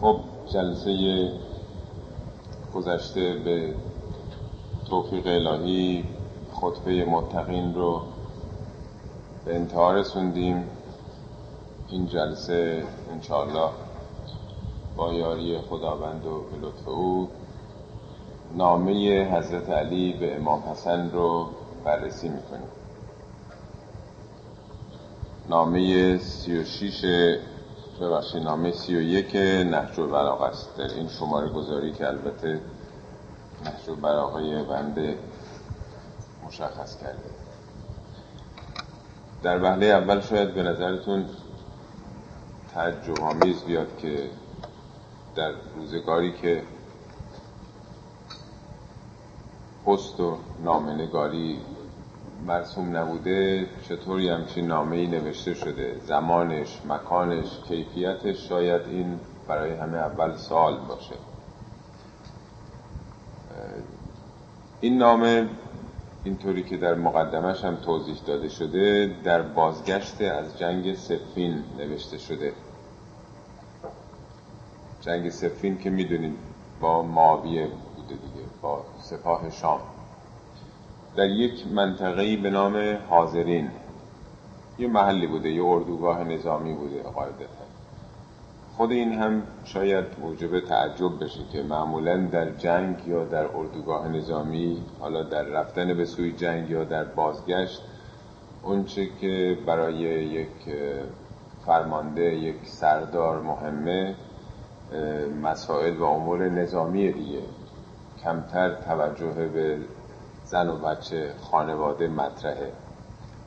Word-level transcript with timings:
خب 0.00 0.20
جلسه 0.46 1.32
گذشته 2.74 3.34
به 3.34 3.74
توفیق 4.90 5.26
الهی 5.26 6.04
خطبه 6.52 7.04
متقین 7.04 7.74
رو 7.74 8.02
به 9.44 9.54
انتها 9.54 9.92
رسوندیم. 9.92 10.64
این 11.88 12.06
جلسه 12.06 12.84
انشاءالله 13.12 13.70
با 14.96 15.12
یاری 15.12 15.58
خداوند 15.58 16.26
و 16.26 16.40
به 16.40 16.66
لطف 16.66 16.88
او 16.88 17.28
نامه 18.56 19.24
حضرت 19.24 19.70
علی 19.70 20.12
به 20.12 20.36
امام 20.36 20.62
حسن 20.70 21.10
رو 21.10 21.46
بررسی 21.84 22.28
می‌کنیم. 22.28 22.68
نامه 25.48 26.18
سی 26.18 26.58
و 26.58 26.64
شیش 26.64 27.04
ببخشید 28.00 28.42
نامه 28.42 28.72
سی 28.72 28.96
و 28.96 29.00
یک 29.00 29.36
نهج 29.70 30.00
البلاغه 30.00 30.44
است. 30.44 30.80
این 30.80 31.08
شماره 31.08 31.48
گذاری 31.48 31.92
که 31.92 32.08
البته 32.08 32.60
نهج 33.64 33.90
البلاغه 33.90 34.62
بنده 34.64 35.18
مشخص 36.46 36.96
کرده. 36.96 37.30
در 39.42 39.62
وهله 39.62 39.86
اول 39.86 40.20
شاید 40.20 40.54
به 40.54 40.62
نظرتون 40.62 41.26
تعجب 42.74 43.14
بیاد 43.66 43.96
که 43.98 44.30
در 45.34 45.52
روزگاری 45.76 46.32
که 46.32 46.62
پست 49.86 50.20
و 50.20 50.36
نامنگاری 50.64 51.60
مرسوم 52.46 52.96
نبوده 52.96 53.66
چطوری 53.88 54.28
همچین 54.28 54.66
نامه 54.66 55.06
نوشته 55.06 55.54
شده؟ 55.54 55.98
زمانش 56.06 56.80
مکانش 56.88 57.58
کیفیتش 57.68 58.48
شاید 58.48 58.82
این 58.82 59.20
برای 59.48 59.74
همه 59.74 59.98
اول 59.98 60.36
سال 60.36 60.78
باشه. 60.78 61.14
این 64.80 64.98
نامه 64.98 65.48
اینطوری 66.24 66.62
که 66.62 66.76
در 66.76 66.94
مقدمش 66.94 67.64
هم 67.64 67.76
توضیح 67.76 68.16
داده 68.26 68.48
شده 68.48 69.16
در 69.24 69.42
بازگشت 69.42 70.20
از 70.20 70.58
جنگ 70.58 70.94
سفین 70.94 71.64
نوشته 71.78 72.18
شده. 72.18 72.52
جنگ 75.00 75.30
سفین 75.30 75.78
که 75.78 75.90
می‌دونید 75.90 76.38
با 76.80 77.02
معاویه 77.02 77.66
بوده 77.96 78.14
دیگه 78.14 78.46
با 78.62 78.84
سپاه 79.00 79.50
شام. 79.50 79.80
در 81.18 81.30
یک 81.30 81.66
منطقه‌ای 81.72 82.36
به 82.36 82.50
نام 82.50 82.98
حاضرین. 83.10 83.70
یه 84.78 84.88
محلی 84.88 85.26
بوده 85.26 85.50
یه 85.50 85.64
اردوگاه 85.64 86.24
نظامی 86.24 86.74
بوده 86.74 87.02
قاعدتا 87.02 87.64
خود 88.76 88.90
این 88.92 89.12
هم 89.12 89.42
شاید 89.64 90.04
موجب 90.20 90.60
تعجب 90.60 91.24
بشه 91.24 91.40
که 91.52 91.62
معمولا 91.62 92.16
در 92.16 92.50
جنگ 92.50 92.96
یا 93.06 93.24
در 93.24 93.46
اردوگاه 93.56 94.08
نظامی 94.08 94.82
حالا 95.00 95.22
در 95.22 95.42
رفتن 95.42 95.94
به 95.94 96.04
سوی 96.04 96.32
جنگ 96.32 96.70
یا 96.70 96.84
در 96.84 97.04
بازگشت 97.04 97.82
اونچه 98.62 99.08
که 99.20 99.58
برای 99.66 99.96
یک 100.24 100.48
فرمانده 101.66 102.22
یک 102.22 102.56
سردار 102.64 103.42
مهمه 103.42 104.14
مسائل 105.42 105.96
و 105.96 106.04
امور 106.04 106.48
نظامی 106.48 107.12
دیگه. 107.12 107.42
کمتر 108.24 108.74
توجه 108.74 109.48
به 109.48 109.78
زن 110.50 110.68
و 110.68 110.76
بچه 110.76 111.34
خانواده 111.50 112.08
مطرحه. 112.08 112.72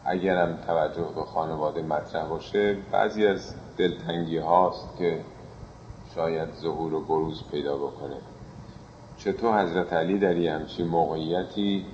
اگرم 0.05 0.57
توجه 0.67 1.07
به 1.15 1.23
خانواده 1.23 1.81
مطرح 1.81 2.27
باشه 2.27 2.77
بعضی 2.91 3.27
از 3.27 3.53
دلتنگی 3.77 4.37
هاست 4.37 4.97
که 4.97 5.21
شاید 6.15 6.49
ظهور 6.53 6.93
و 6.93 7.01
بروز 7.01 7.43
پیدا 7.51 7.77
بکنه. 7.77 8.17
چطور 9.17 9.61
حضرت 9.63 9.93
علی 9.93 10.19
در 10.19 10.37
یه 10.37 10.53
همچین 10.53 10.87
موقعیتی 10.87 11.85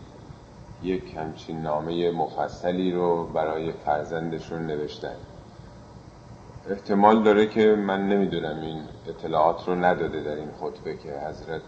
یک 0.84 1.16
همچین 1.18 1.62
نامه 1.62 2.12
مفصلی 2.12 2.92
رو 2.92 3.28
برای 3.28 3.72
فرزندشون 3.72 4.68
نوشتن؟ 4.68 5.16
احتمال 6.70 7.24
داره 7.24 7.48
که 7.48 7.76
من 7.76 8.10
نمی‌دونم 8.10 8.62
این 8.62 8.82
اطلاعات 9.08 9.68
رو 9.68 9.76
نداده 9.76 10.24
در 10.24 10.36
این 10.36 10.50
خطبه 10.62 10.98
که 10.98 11.10
حضرت 11.20 11.62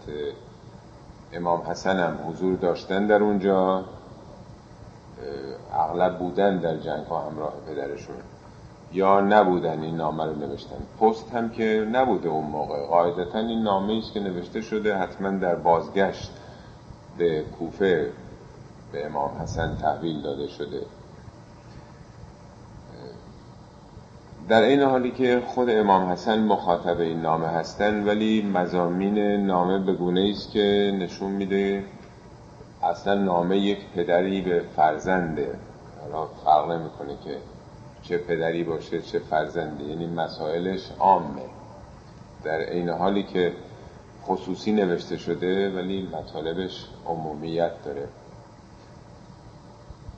امام 1.32 1.60
حسن 1.60 1.98
هم 1.98 2.18
حضور 2.28 2.56
داشتن 2.56 3.06
در 3.06 3.22
اونجا 3.22 3.84
اغلب 5.72 6.18
بودن 6.18 6.58
در 6.58 6.76
جنگ 6.76 7.06
ها 7.06 7.20
همراه 7.20 7.52
پدرشون. 7.66 8.16
یا 8.92 9.20
نبودن 9.20 9.82
این 9.82 9.96
نامه 9.96 10.24
رو 10.24 10.34
نوشتن. 10.34 10.76
پست 11.00 11.34
هم 11.34 11.50
که 11.50 11.88
نبوده 11.92 12.28
اون 12.28 12.46
موقع. 12.46 12.86
قاعدتا 12.86 13.38
این 13.38 13.62
نامه 13.62 13.98
است 13.98 14.12
که 14.12 14.20
نوشته 14.20 14.60
شده 14.60 14.96
حتما 14.96 15.30
در 15.30 15.54
بازگشت 15.54 16.30
به 17.18 17.44
کوفه 17.58 18.12
به 18.92 19.06
امام 19.06 19.30
حسن 19.42 19.76
تحویل 19.76 20.22
داده 20.22 20.48
شده. 20.48 20.80
در 24.50 24.62
این 24.62 24.82
حالی 24.82 25.10
که 25.10 25.42
خود 25.46 25.70
امام 25.70 26.10
حسن 26.10 26.38
مخاطب 26.38 27.00
این 27.00 27.20
نامه 27.20 27.46
هستن 27.46 28.04
ولی 28.04 28.42
مزامین 28.42 29.18
نامه 29.46 29.78
به 29.78 29.92
گونه 29.92 30.30
است 30.30 30.52
که 30.52 30.96
نشون 30.98 31.30
میده 31.30 31.84
اصلا 32.82 33.14
نامه 33.14 33.58
یک 33.58 33.78
پدری 33.94 34.40
به 34.40 34.62
فرزنده. 34.76 35.58
حالا 36.02 36.26
فرق 36.26 36.70
نمی‌کنه 36.70 37.16
که 37.24 37.36
چه 38.02 38.18
پدری 38.18 38.64
باشه 38.64 39.02
چه 39.02 39.18
فرزنده. 39.18 39.84
یعنی 39.84 40.06
مسائلش 40.06 40.90
عامه. 40.98 41.42
در 42.44 42.58
این 42.70 42.88
حالی 42.88 43.22
که 43.22 43.52
خصوصی 44.24 44.72
نوشته 44.72 45.16
شده 45.16 45.76
ولی 45.76 46.08
مطالبش 46.12 46.86
عمومیت 47.06 47.82
داره. 47.84 48.08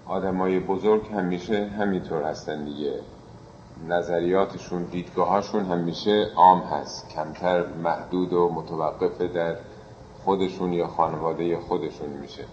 آدمای 0.06 0.60
بزرگ 0.60 1.06
همیشه 1.16 1.66
همینطور 1.78 2.22
هستن 2.22 2.64
دیگه. 2.64 2.92
نظریاتشون 3.88 4.82
دیدگاهاشون 4.84 5.64
همیشه 5.64 6.26
عام 6.36 6.60
هست. 6.60 7.08
کمتر 7.08 7.66
محدود 7.66 8.32
و 8.32 8.48
متوقف 8.48 9.20
در 9.20 9.56
خودشون 10.24 10.72
یا 10.72 10.86
خانواده 10.86 11.58
خودشون 11.58 12.10
میشه. 12.10 12.44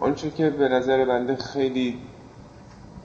آنچه 0.00 0.30
که 0.30 0.50
به 0.50 0.68
نظر 0.68 1.04
بنده 1.04 1.36
خیلی 1.36 1.98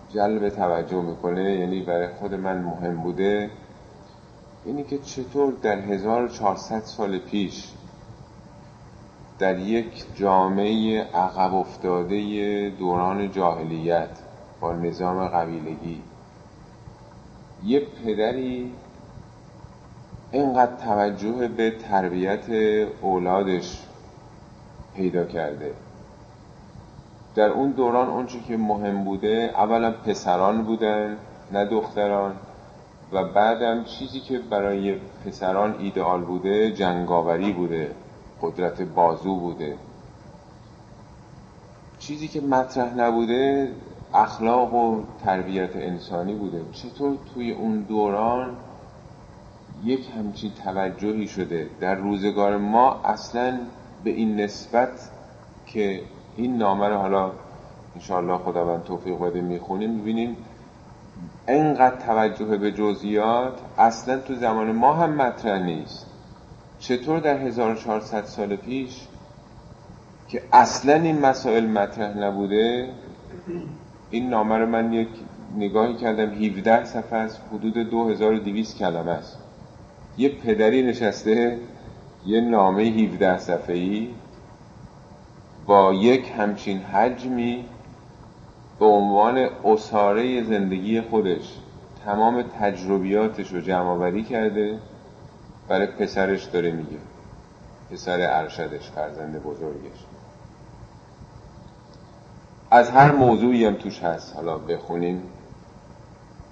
جلب 0.10 0.50
توجه 0.50 1.02
می‌کنه 1.02 1.56
یعنی 1.56 1.82
برای 1.82 2.08
خود 2.08 2.34
من 2.34 2.58
مهم 2.58 2.98
بوده 2.98 3.50
اینی 4.66 4.84
که 4.84 4.98
چطور 4.98 5.54
در 5.54 5.80
1400 5.80 6.80
سال 6.80 7.20
پیش 7.20 7.74
در 9.40 9.60
یک 9.60 10.06
جامعه 10.16 11.04
عقب 11.04 11.56
افتاده 11.56 12.70
دوران 12.70 13.32
جاهلیت 13.32 14.31
با 14.62 14.74
نظام 14.74 15.28
قبیلگی. 15.28 16.02
یه 17.64 17.80
پدری 17.80 18.74
اینقدر 20.32 20.76
توجه 20.76 21.48
به 21.48 21.72
تربیت 21.72 22.50
اولادش 23.02 23.80
پیدا 24.96 25.26
کرده. 25.26 25.74
در 27.36 27.50
اون 27.50 27.72
دوران 27.72 28.08
اونچه 28.08 28.40
که 28.40 28.58
مهم 28.58 29.04
بوده 29.04 29.52
اولا 29.56 29.92
پسران 29.92 30.64
بودن 30.64 31.18
نه 31.52 31.66
دختران. 31.66 32.36
و 33.12 33.24
بعدم 33.24 33.84
چیزی 33.84 34.20
که 34.20 34.40
برای 34.40 34.96
پسران 35.26 35.76
ایدئال 35.80 36.22
بوده 36.22 36.72
جنگاوری 36.72 37.54
بوده 37.54 37.96
قدرت 38.42 38.82
بازو 38.82 39.36
بوده. 39.36 39.78
چیزی 42.00 42.28
که 42.28 42.42
مطرح 42.42 42.94
نبوده 42.94 43.72
اخلاق 44.14 44.74
و 44.74 45.04
تربیت 45.26 45.76
انسانی 45.76 46.34
بوده. 46.34 46.62
چطور 46.72 47.18
توی 47.34 47.52
اون 47.52 47.82
دوران 47.82 48.56
یک 49.84 50.10
همچین 50.18 50.52
توجهی 50.64 51.28
شده؟ 51.28 51.70
در 51.80 51.96
روزگار 51.96 52.58
ما 52.58 53.02
اصلا 53.06 53.60
به 54.04 54.10
این 54.10 54.42
نسبت 54.42 55.10
که 55.66 56.02
این 56.38 56.58
نامه 56.58 56.88
رو 56.88 56.98
حالا 56.98 57.32
انشاءالله 57.96 58.38
خداوند 58.38 58.84
توفیق 58.84 59.20
بده 59.20 59.42
می‌خونیم 59.42 59.90
می‌بینیم 59.90 60.38
انقدر 61.48 61.96
توجه 61.96 62.46
به 62.46 62.72
جزئیات 62.72 63.54
اصلا 63.78 64.20
تو 64.20 64.36
زمان 64.36 64.72
ما 64.72 64.94
هم 64.94 65.10
مطرح 65.10 65.64
نیست. 65.64 66.06
چطور 66.80 67.20
در 67.20 67.38
1400 67.38 68.26
سال 68.26 68.56
پیش 68.56 69.08
که 70.28 70.44
اصلا 70.54 70.94
این 70.94 71.20
مسائل 71.20 71.66
مطرح 71.68 72.18
نبوده 72.18 72.90
این 74.12 74.30
نامه 74.30 74.58
رو 74.58 74.66
من 74.66 74.94
یک 74.94 75.08
نگاهی 75.58 75.94
کردم 75.94 76.32
17 76.32 76.86
صفحه 76.86 77.20
از 77.20 77.38
حدود 77.54 77.78
2200 77.78 78.78
کلمه 78.78 79.12
است. 79.12 79.38
یه 80.18 80.30
پدری 80.30 80.84
نشسته 80.84 81.58
یه 82.26 82.42
نامه 82.42 82.84
17 82.84 83.38
صفحه 83.38 83.76
ای 83.76 84.10
با 85.66 85.94
یک 85.94 86.32
همچین 86.38 86.80
حجمی 86.80 87.66
به 88.80 88.86
عنوان 88.86 89.38
اصاره 89.66 90.44
زندگی 90.44 91.02
خودش. 91.02 91.58
تمام 92.06 92.42
تجربیاتش 92.42 93.54
رو 93.54 93.62
جمع 93.62 93.88
آوری 93.88 94.24
کرده 94.24 94.80
برای 95.68 95.88
پسرش 95.88 96.44
داره 96.44 96.72
میگه. 96.72 96.98
پسر 97.92 98.20
ارشدش 98.22 98.90
فرزند 98.90 99.44
بزرگش. 99.44 100.11
از 102.72 102.90
هر 102.90 103.12
موضوعی 103.12 103.66
هم 103.66 103.74
توش 103.74 104.04
هست. 104.04 104.36
حالا 104.36 104.58
بخونین 104.58 105.22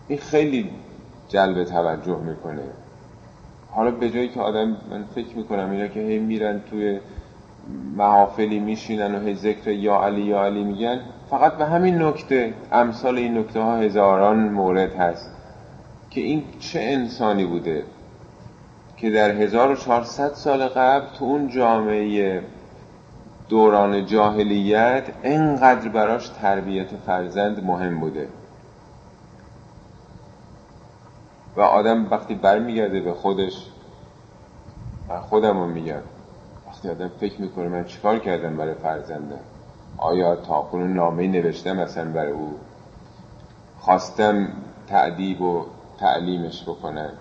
این 0.07 0.19
خیلی 0.19 0.69
جلب 1.29 1.63
توجه 1.63 2.17
می‌کنه. 2.17 2.63
حالا 3.71 3.91
به 3.91 4.09
جایی 4.09 4.29
که 4.29 4.39
آدم 4.39 4.67
من 4.67 5.03
فکر 5.15 5.37
می‌کنم 5.37 5.71
اینا 5.71 5.87
که 5.87 5.99
هی 5.99 6.19
میرن 6.19 6.61
توی 6.69 6.99
محافلی 7.95 8.59
میشینن 8.59 9.15
و 9.15 9.19
هی 9.25 9.35
ذکر 9.35 9.69
یا 9.69 10.03
علی 10.03 10.21
یا 10.21 10.45
علی 10.45 10.63
میگن 10.63 10.99
فقط 11.29 11.53
به 11.53 11.65
همین 11.65 12.01
نکته 12.01 12.53
امثال 12.71 13.17
این 13.17 13.37
نکته 13.37 13.59
ها 13.59 13.77
هزاران 13.77 14.49
مورد 14.49 14.95
هست 14.95 15.31
که 16.09 16.21
این 16.21 16.43
چه 16.59 16.79
انسانی 16.79 17.45
بوده 17.45 17.83
که 18.97 19.09
در 19.09 19.31
1400 19.31 20.33
سال 20.33 20.67
قبل 20.67 21.05
تو 21.17 21.25
اون 21.25 21.47
جامعه 21.47 22.41
دوران 23.49 24.05
جاهلیت 24.05 25.03
انقدر 25.23 25.89
براش 25.89 26.29
تربیت 26.29 26.87
فرزند 27.05 27.63
مهم 27.63 27.99
بوده. 27.99 28.27
و 31.55 31.61
آدم 31.61 32.07
وقتی 32.11 32.35
برمیگرده 32.35 32.99
به 32.99 33.13
خودش 33.13 33.65
من 35.09 35.19
خودم 35.19 35.59
رو 35.59 35.67
میگم 35.67 36.01
وقتی 36.67 36.89
آدم 36.89 37.07
فکر 37.19 37.41
می‌کنه 37.41 37.67
من 37.67 37.83
چیکار 37.83 38.19
کردم 38.19 38.57
برای 38.57 38.73
فرزندم 38.73 39.39
آیا 39.97 40.35
تا 40.35 40.61
کنون 40.61 40.93
نامه 40.93 41.27
نوشتم 41.27 41.77
مثلا 41.77 42.11
برای 42.11 42.31
او؟ 42.31 42.59
خواستم 43.79 44.47
تعدیب 44.87 45.41
و 45.41 45.65
تعلیمش 45.99 46.63
بکنم. 46.63 47.11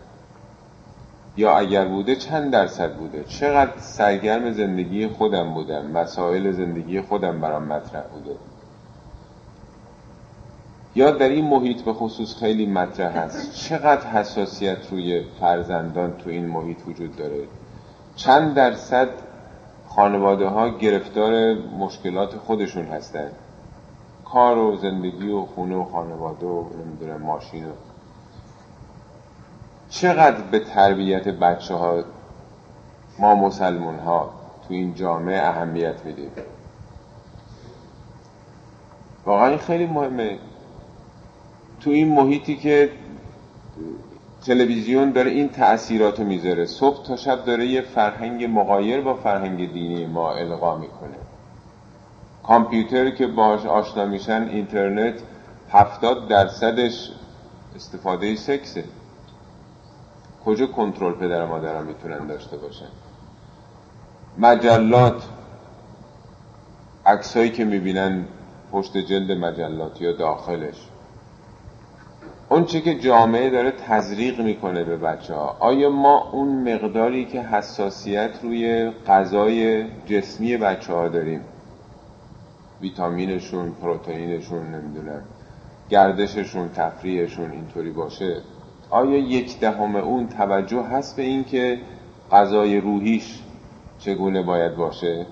یا 1.39 1.57
اگر 1.57 1.85
بوده 1.85 2.17
چند 2.17 2.51
درصد 2.51 2.95
بوده؟ 2.95 3.25
چقدر 3.25 3.79
سرگرم 3.79 4.53
زندگی 4.53 5.09
خودم 5.09 5.55
بودم؟ 5.55 5.87
مسائل 5.87 6.53
زندگی 6.53 7.01
خودم 7.01 7.41
برام 7.41 7.63
مطرح 7.65 8.03
بوده. 8.03 8.37
یا 10.95 11.11
در 11.11 11.29
این 11.29 11.45
محیط 11.45 11.83
به 11.83 11.93
خصوص 11.93 12.37
خیلی 12.37 12.67
مطرح 12.67 13.19
هست. 13.19 13.55
چقدر 13.55 14.07
حساسیت 14.07 14.91
روی 14.91 15.25
فرزندان 15.41 16.13
تو 16.13 16.31
این 16.31 16.47
محیط 16.47 16.79
وجود 16.89 17.17
داره؟ 17.17 17.45
چند 18.17 18.55
درصد 18.55 19.09
خانواده 19.89 20.47
ها 20.47 20.69
گرفتار 20.69 21.55
مشکلات 21.55 22.37
خودشون 22.37 22.85
هستن؟ 22.85 23.31
کار 24.25 24.59
و 24.59 24.77
زندگی 24.77 25.29
و 25.29 25.41
خونه 25.41 25.77
و 25.77 25.85
خانواده 25.85 26.47
و 26.47 26.65
نمی‌دونم 26.85 27.23
ماشین 27.23 27.65
و 27.65 27.73
چقدر 29.91 30.41
به 30.41 30.59
تربیت 30.59 31.29
بچه 31.29 31.75
ها 31.75 32.05
ما 33.19 33.35
مسلمون 33.35 33.99
ها 33.99 34.31
تو 34.69 34.75
این 34.75 34.95
جامعه 34.95 35.43
اهمیت 35.43 36.05
میدیم؟ 36.05 36.31
واقعا 39.27 39.57
خیلی 39.57 39.87
مهمه. 39.87 40.39
تو 41.81 41.91
این 41.91 42.09
محیطی 42.09 42.57
که 42.57 42.91
تلویزیون 44.47 45.13
داره 45.13 45.31
این 45.31 45.49
تأثیرات 45.49 46.21
رو 46.21 46.27
می‌ذاره. 46.27 46.67
صبح 46.67 47.03
تا 47.03 47.17
شب 47.17 47.45
داره 47.45 47.67
یه 47.67 47.83
فرهنگ 47.83 48.45
مقایر 48.45 49.01
با 49.01 49.15
فرهنگ 49.15 49.73
دینی 49.73 50.07
ما 50.07 50.33
القا 50.33 50.77
می‌کنه. 50.77 51.17
کامپیوتر 52.43 53.11
که 53.11 53.27
باهاش 53.27 53.67
آشنا 53.67 54.07
میشن 54.07 54.43
اینترنت 54.43 55.15
هفتاد 55.71 56.29
درصدش 56.29 57.11
استفاده 57.77 58.37
سکسه. 58.37 58.85
کجا 60.49 60.67
کنترل 60.67 61.13
پدر 61.13 61.45
و 61.45 61.47
مادرم 61.47 61.87
می‌تونن 61.87 62.27
داشته 62.27 62.57
باشن؟ 62.57 62.89
مجلات. 64.39 65.23
عکسایی 67.07 67.51
که 67.51 67.65
می‌بینن 67.65 68.25
پشت 68.73 68.97
جلد 68.97 69.33
مجلات 69.33 70.01
یا 70.01 70.13
داخلش. 70.13 70.89
اون 72.49 72.65
چه 72.65 72.81
که 72.81 72.99
جامعه 72.99 73.51
داره 73.51 73.71
تزریق 73.71 74.41
می‌کنه 74.41 74.85
به 74.85 74.97
بچه 74.97 75.35
ها 75.35 75.57
آیا 75.61 75.91
ما 75.91 76.31
اون 76.33 76.75
مقداری 76.75 77.25
که 77.25 77.43
حساسیت 77.43 78.31
روی 78.43 78.91
غذای 79.07 79.85
جسمی 80.07 80.57
بچه 80.57 80.93
ها 80.93 81.09
داریم؟ 81.09 81.41
ویتامینشون 82.81 83.73
پروتئینشون 83.73 84.75
نمی‌دونم 84.75 85.23
گردششون 85.91 86.69
تفریحشون 86.69 87.51
اینطوری 87.51 87.91
باشه؟ 87.91 88.43
آیا 88.91 89.19
یک 89.19 89.61
دهم 89.61 89.97
اون 89.97 90.29
توجه 90.29 90.83
هست 90.83 91.17
به 91.17 91.23
این 91.23 91.45
که 91.45 91.79
غذای 92.33 92.81
روحیش 92.81 93.43
چگونه 93.99 94.43
باید 94.43 94.77
باشه؟ 94.77 95.27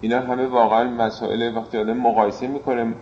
اینا 0.00 0.20
همه 0.20 0.46
واقعا 0.46 0.84
مسائل 0.84 1.56
وقتی 1.56 1.78
آدم 1.78 1.96
مقایسه 1.96 2.46
می‌کنه 2.46 2.94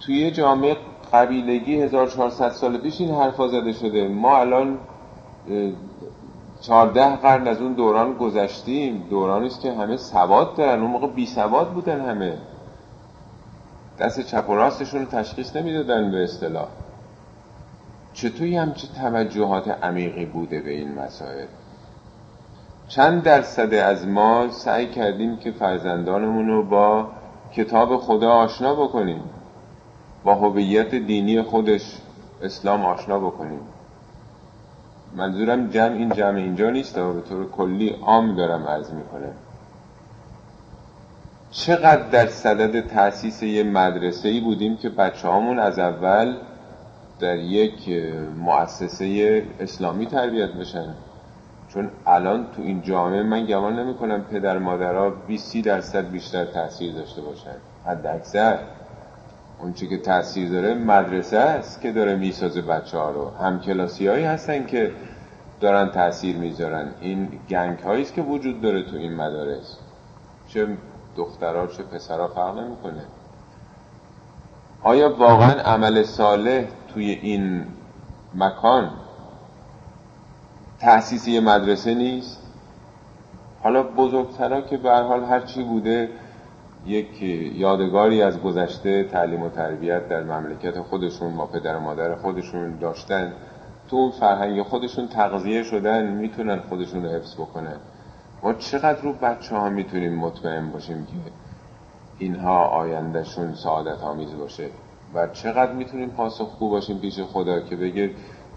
توی 0.00 0.30
جامعه 0.30 0.76
قبیلگی 1.12 1.80
1400 1.80 2.50
سال 2.50 2.78
پیش 2.78 3.00
این 3.00 3.14
حرفا 3.14 3.48
زده 3.48 3.72
شده. 3.72 4.08
ما 4.08 4.36
الان 4.36 4.78
14 6.60 7.16
قرن 7.16 7.48
از 7.48 7.60
اون 7.60 7.72
دوران 7.72 8.12
گذشتیم. 8.12 9.06
دورانی 9.10 9.46
است 9.46 9.60
که 9.60 9.72
همه 9.72 9.96
سواد 9.96 10.56
دارن. 10.56 10.80
اون 10.80 10.90
موقع 10.90 11.06
بی 11.06 11.26
سواد 11.26 11.72
بودن 11.72 12.00
همه. 12.00 12.38
دست 13.98 14.20
چپ 14.20 14.50
و 14.50 14.54
راستشون 14.54 15.06
تشخیص 15.06 15.56
نمی‌دادن 15.56 16.10
به 16.10 16.24
اصطلاح. 16.24 16.68
چطوری 18.12 18.56
همچه 18.56 18.88
توجهات 18.88 19.68
عمیقی 19.68 20.24
بوده 20.24 20.60
به 20.60 20.70
این 20.70 20.94
مسائل؟ 20.94 21.46
چند 22.88 23.22
درصد 23.22 23.74
از 23.74 24.06
ما 24.06 24.48
سعی 24.50 24.86
کردیم 24.86 25.36
که 25.36 25.52
فرزندانمون 25.52 26.48
رو 26.48 26.64
با 26.64 27.08
کتاب 27.52 27.96
خدا 27.96 28.32
آشنا 28.32 28.74
بکنیم 28.74 29.20
با 30.24 30.34
هویت 30.34 30.94
دینی 30.94 31.42
خودش 31.42 31.98
اسلام 32.42 32.84
آشنا 32.84 33.18
بکنیم. 33.18 33.60
منظورم 35.16 35.68
جمع 35.68 35.94
این 35.94 36.10
جمع 36.10 36.36
اینجا 36.36 36.70
نیست 36.70 36.98
و 36.98 37.12
به 37.12 37.20
طور 37.20 37.50
کلی 37.50 37.88
عام 37.88 38.36
دارم 38.36 38.64
عرض 38.66 38.90
می‌کنم. 38.90 39.34
چقدر 41.50 42.08
در 42.08 42.26
صدد 42.26 42.86
تاسیس 42.86 43.42
یه 43.42 43.62
مدرسه 43.62 44.40
بودیم 44.40 44.76
که 44.76 44.88
بچه 44.88 45.28
هامون 45.28 45.58
از 45.58 45.78
اول 45.78 46.36
در 47.22 47.36
یک 47.36 47.88
مؤسسه 48.38 49.42
اسلامی 49.60 50.06
تربیت 50.06 50.50
بشن. 50.50 50.94
چون 51.68 51.90
الان 52.06 52.46
تو 52.56 52.62
این 52.62 52.82
جامعه 52.82 53.22
من 53.22 53.46
گمان 53.46 53.78
نمی 53.78 53.94
کنم 53.94 54.24
پدر 54.24 54.58
مادرها 54.58 55.10
20 55.10 55.56
درصد 55.56 56.10
بیشتر 56.10 56.44
تاثیر 56.44 56.94
داشته 56.94 57.20
باشن. 57.20 57.54
حد 57.86 58.06
اکثر 58.06 58.58
اون 59.60 59.72
که 59.72 59.98
تاثیر 59.98 60.50
داره 60.50 60.74
مدرسه 60.74 61.38
است 61.38 61.80
که 61.80 61.92
داره 61.92 62.16
می‌سازه 62.16 62.62
بچه 62.62 62.98
ها 62.98 63.10
رو. 63.10 63.30
هم 63.30 63.60
کلاسی 63.60 64.06
هایی 64.06 64.24
هستن 64.24 64.66
که 64.66 64.90
دارن 65.60 65.90
تاثیر 65.90 66.36
می‌ذارن. 66.36 66.88
این 67.00 67.28
گنگ 67.50 67.78
هایی 67.78 68.04
که 68.04 68.22
وجود 68.22 68.60
داره 68.60 68.82
تو 68.82 68.96
این 68.96 69.16
مدارس. 69.16 69.76
چه 70.48 70.66
دخترها 71.16 71.66
چه 71.66 71.82
پسرها 71.82 72.28
فرق 72.28 72.58
نمی‌کنه. 72.58 73.02
آیا 74.82 75.16
واقعا 75.16 75.52
عمل 75.52 76.02
صالح 76.02 76.64
توی 76.94 77.10
این 77.22 77.64
مکان 78.34 78.90
تأسیس 80.80 81.28
یه 81.28 81.40
مدرسه 81.40 81.94
نیست؟ 81.94 82.42
حالا 83.62 83.82
بزرگترها 83.82 84.60
که 84.60 84.76
به 84.76 84.90
حال 84.90 85.24
هر 85.24 85.40
چی 85.40 85.62
بوده 85.62 86.08
یک 86.86 87.22
یادگاری 87.56 88.22
از 88.22 88.42
گذشته 88.42 89.04
تعلیم 89.04 89.42
و 89.42 89.48
تربیت 89.48 90.08
در 90.08 90.22
مملکت 90.22 90.80
خودشون 90.80 91.36
با 91.36 91.46
پدر 91.46 91.76
و 91.76 91.80
مادر 91.80 92.14
خودشون 92.14 92.78
داشتن. 92.78 93.32
تو 93.88 93.96
اون 93.96 94.10
فرهنگ 94.10 94.62
خودشون 94.62 95.08
تغذیه 95.08 95.62
شدن 95.62 96.06
می‌تونن 96.06 96.60
خودشون 96.60 97.02
رو 97.02 97.10
حفظ 97.10 97.34
بکنن. 97.34 97.76
ما 98.42 98.52
چقدر 98.52 99.02
رو 99.02 99.12
بچه 99.12 99.56
ها 99.56 99.68
می‌تونیم 99.68 100.14
مطمئن 100.18 100.70
باشیم 100.70 101.06
که 101.06 101.12
اینها 102.18 102.64
آیندهشون 102.64 103.54
سعادت 103.54 104.02
آمیز 104.02 104.34
باشه؟ 104.34 104.68
و 105.14 105.26
چقدر 105.26 105.72
می‌تونیم 105.72 106.10
خوب 106.58 106.70
باشیم 106.70 106.98
پیش 106.98 107.20
خدا 107.20 107.60
که 107.60 107.76
بگه 107.76 108.10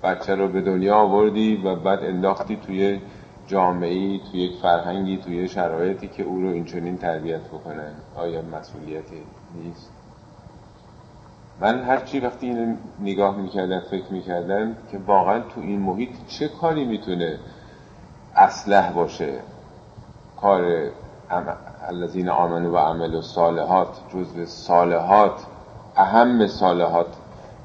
بچه 0.03 0.35
رو 0.35 0.47
به 0.47 0.61
دنیا 0.61 0.95
آوردی 0.95 1.55
و 1.55 1.75
بعد 1.75 2.03
انداختی 2.03 2.55
توی 2.55 3.01
جامعی 3.47 4.21
توی 4.31 4.39
یک 4.39 4.61
فرهنگی 4.61 5.17
توی 5.17 5.47
شرایطی 5.47 6.07
که 6.07 6.23
او 6.23 6.41
رو 6.41 6.47
اینچنین 6.47 6.97
تربیت 6.97 7.41
بکنن 7.41 7.93
آیا 8.15 8.41
مسئولیتی 8.41 9.23
نیست؟ 9.55 9.91
من 11.61 11.83
هرچی 11.83 12.19
وقتی 12.19 12.47
اینو 12.47 12.75
نگاه 12.99 13.37
می‌کردم 13.37 13.79
فکر 13.79 14.13
می‌کردم 14.13 14.75
که 14.91 14.97
واقعا 15.07 15.39
تو 15.39 15.61
این 15.61 15.79
محیط 15.79 16.09
چه 16.27 16.47
کاری 16.47 16.85
می‌تونه 16.85 17.39
اصلح 18.35 18.91
باشه؟ 18.91 19.39
کار 20.41 20.91
الذین 21.87 22.29
آمنو 22.29 22.73
و 22.73 22.77
عمل 22.77 23.15
و 23.15 23.21
صالحات 23.21 23.99
جزو 24.09 24.45
صالحات 24.45 25.45
اهم 25.97 26.47
صالحات 26.47 27.07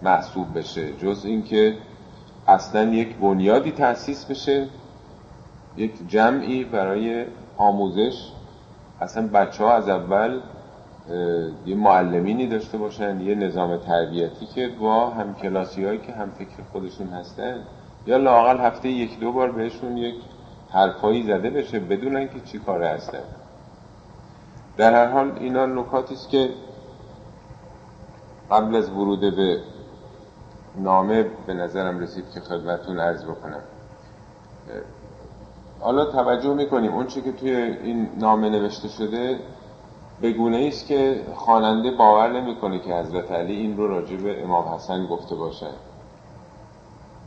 محسوب 0.02 0.58
بشه. 0.58 0.92
جز 0.92 1.24
اینکه 1.24 1.76
اصلا 2.48 2.82
یک 2.82 3.16
بنیادی 3.16 3.72
تأسیس 3.72 4.24
بشه 4.24 4.66
یک 5.76 6.08
جمعی 6.08 6.64
برای 6.64 7.24
آموزش. 7.56 8.32
اصلا 9.00 9.26
بچه 9.26 9.64
ها 9.64 9.72
از 9.72 9.88
اول 9.88 10.40
یه 11.66 11.74
معلمینی 11.76 12.46
داشته 12.46 12.78
باشن 12.78 13.20
یه 13.20 13.34
نظام 13.34 13.76
تربیتی 13.76 14.46
که 14.46 14.68
با 14.68 15.10
هم 15.10 15.34
کلاسی 15.34 15.84
هایی 15.84 15.98
که 15.98 16.12
هم 16.12 16.30
فکر 16.30 16.62
خودشون 16.72 17.08
هستن 17.08 17.62
یا 18.06 18.16
لاقل 18.16 18.58
هفته 18.58 18.88
یک 18.88 19.20
دو 19.20 19.32
بار 19.32 19.52
بهشون 19.52 19.96
یک 19.96 20.14
حرفایی 20.72 21.22
زده 21.22 21.50
بشه 21.50 21.80
بدونن 21.80 22.28
که 22.28 22.40
چی 22.40 22.58
کاره 22.58 22.88
هستن. 22.88 23.22
در 24.76 24.94
هر 24.94 25.06
حال 25.06 25.32
اینا 25.40 25.66
نکاتی 25.66 26.14
است 26.14 26.30
که 26.30 26.50
قبل 28.50 28.76
از 28.76 28.90
ورود 28.90 29.20
به 29.20 29.60
نامه 30.76 31.26
به 31.46 31.54
نظرم 31.54 31.98
رسید 31.98 32.24
که 32.34 32.40
خدمتون 32.40 33.00
عرض 33.00 33.24
بکنم. 33.24 33.62
حالا 35.80 36.04
توجه 36.04 36.54
می‌کنیم. 36.54 36.92
اون 36.94 37.06
که 37.06 37.32
توی 37.32 37.50
این 37.50 38.08
نامه 38.18 38.48
نوشته 38.48 38.88
شده 38.88 39.38
بگونه 40.22 40.66
است 40.68 40.86
که 40.86 41.20
خواننده 41.34 41.90
باور 41.90 42.40
نمی‌کنه 42.40 42.78
که 42.78 42.94
حضرت 42.94 43.32
علی 43.32 43.52
این 43.52 43.76
رو 43.76 43.88
راجع 43.88 44.16
به 44.16 44.44
امام 44.44 44.64
حسن 44.74 45.06
گفته 45.06 45.34
باشه 45.34 45.66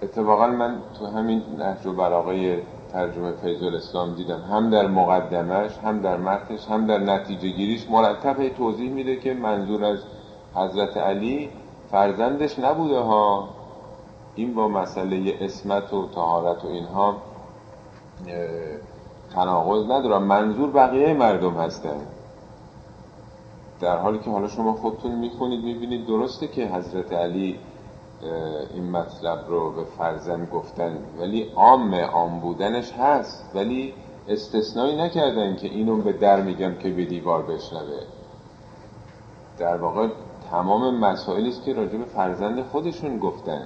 اتفاقا 0.01 0.48
من 0.48 0.77
تو 1.00 1.06
همین 1.06 1.44
نهج 1.58 1.86
و 1.86 1.94
بلاغه 1.94 2.63
ترجمه 2.92 3.32
فیض 3.32 3.63
الاسلام 3.63 4.15
دیدم. 4.15 4.42
هم 4.42 4.70
در 4.70 4.88
مقدمش 4.88 5.77
هم 5.77 6.01
در 6.01 6.18
متنش 6.18 6.68
هم 6.68 6.88
در 6.88 6.98
نتیجه 6.98 7.48
گیریش 7.50 7.89
مرتب 7.89 8.50
توضیح 8.50 8.92
میده 8.92 9.15
که 9.15 9.34
منظور 9.34 9.86
از 9.86 10.00
حضرت 10.55 10.98
علی 10.98 11.50
فرزندش 11.91 12.60
نبوده 12.60 13.00
ها. 13.00 13.50
این 14.36 14.53
با 14.53 14.67
مسئله 14.67 15.38
اسمت 15.41 15.93
و 15.93 16.07
تهارت 16.07 16.65
و 16.65 16.67
اینها 16.67 17.15
تناقض 19.36 19.91
ندارم. 19.91 20.24
منظور 20.24 20.72
بقیه 20.72 21.13
مردم 21.13 21.53
هستن. 21.53 22.07
در 23.81 23.98
حالی 23.98 24.19
که 24.19 24.29
حالا 24.29 24.48
شما 24.48 24.74
خودتون 24.74 25.15
می‌خونید 25.15 25.63
می‌بینید 25.63 26.07
درسته 26.07 26.48
که 26.48 26.67
حضرت 26.67 27.13
علی 27.13 27.60
این 28.74 28.91
مطلب 28.91 29.45
رو 29.48 29.72
به 29.72 29.83
فرزند 29.83 30.50
گفتن. 30.50 30.98
ولی 31.19 31.51
عام 31.55 31.95
عام 31.95 32.39
بودنش 32.39 32.91
هست. 32.91 33.51
ولی 33.55 33.93
استثنایی 34.27 34.98
نکردن 35.01 35.55
که 35.55 35.67
اینو 35.67 36.01
به 36.01 36.13
در 36.13 36.41
میگم 36.41 36.75
که 36.75 36.89
به 36.89 37.05
دیوار 37.05 37.41
بشنوه. 37.41 38.00
در 39.57 39.77
واقع 39.77 40.07
تمام 40.53 41.00
مسائلی 41.00 41.50
است 41.50 41.63
که 41.63 41.74
راجع 41.74 41.98
به 41.98 42.05
فرزند 42.05 42.62
خودشون 42.62 43.19
گفتن 43.19 43.65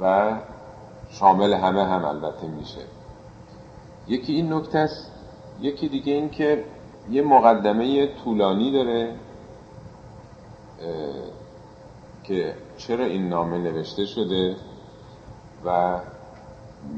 و 0.00 0.36
شامل 1.10 1.52
همه 1.52 1.84
هم 1.84 2.04
البته 2.04 2.46
میشه. 2.46 2.80
یکی 4.08 4.32
این 4.32 4.52
نکته 4.52 4.78
است 4.78 5.12
یکی 5.60 5.88
دیگه 5.88 6.12
این 6.12 6.30
که 6.30 6.64
یه 7.10 7.22
مقدمه 7.22 8.06
طولانی 8.06 8.72
داره 8.72 9.14
که 12.24 12.54
چرا 12.76 13.04
این 13.04 13.28
نامه 13.28 13.58
نوشته 13.58 14.06
شده 14.06 14.56
و 15.64 16.00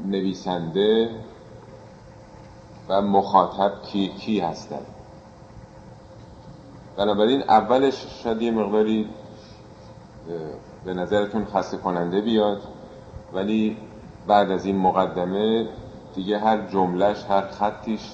نویسنده 0.05 1.09
و 2.89 3.01
مخاطب 3.01 3.81
کی, 3.81 4.07
کی 4.07 4.39
هستن؟ 4.39 4.85
بنابراین 6.97 7.41
اولش 7.41 8.05
شاید 8.23 8.41
یه 8.41 8.51
مقداری 8.51 9.09
به 10.85 10.93
نظرتون 10.93 11.45
خسته 11.45 11.77
کننده 11.77 12.21
بیاد 12.21 12.61
ولی 13.33 13.77
بعد 14.27 14.51
از 14.51 14.65
این 14.65 14.77
مقدمه 14.77 15.67
دیگه 16.15 16.39
هر 16.39 16.67
جملهش 16.67 17.25
هر 17.29 17.41
خطیش 17.41 18.11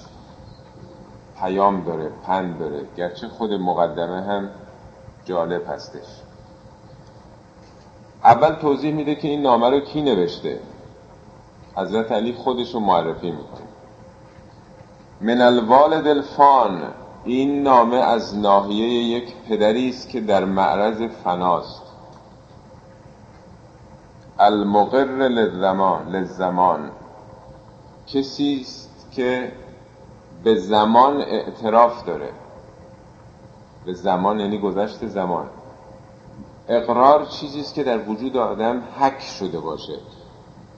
پیام 1.39 1.83
داره 1.83 2.11
پند 2.23 2.59
داره. 2.59 2.85
گرچه 2.97 3.27
خود 3.27 3.53
مقدمه 3.53 4.21
هم 4.21 4.49
جالب 5.25 5.69
هستش. 5.69 6.07
اول 8.23 8.53
توضیح 8.53 8.93
میده 8.93 9.15
که 9.15 9.27
این 9.27 9.41
نامه 9.41 9.69
رو 9.69 9.79
کی 9.79 10.01
نوشته. 10.01 10.59
حضرت 11.75 12.11
علی 12.11 12.33
خودش 12.33 12.73
رو 12.73 12.79
معرفی 12.79 13.31
می‌کنه. 13.31 13.67
من 15.21 15.41
الوالد 15.41 16.07
الفان. 16.07 16.81
این 17.27 17.63
نامه 17.63 17.95
از 17.95 18.37
ناحیه 18.37 18.87
یک 18.87 19.33
پدری 19.49 19.89
است 19.89 20.09
که 20.09 20.21
در 20.21 20.45
معرض 20.45 21.01
فناست. 21.01 21.81
المقر 24.39 25.27
للزمان 25.27 26.09
للزمان. 26.09 26.91
کسی 28.07 28.59
است 28.61 29.11
که 29.11 29.51
به 30.43 30.55
زمان 30.55 31.21
اعتراف 31.21 32.05
داره. 32.05 32.29
به 33.85 33.93
زمان 33.93 34.39
یعنی 34.39 34.59
گذشت 34.59 35.07
زمان. 35.07 35.47
اقرار 36.67 37.25
چیزی 37.25 37.59
است 37.59 37.73
که 37.73 37.83
در 37.83 37.97
وجود 37.97 38.37
آدم 38.37 38.83
حک 38.99 39.21
شده 39.21 39.59
باشه. 39.59 39.99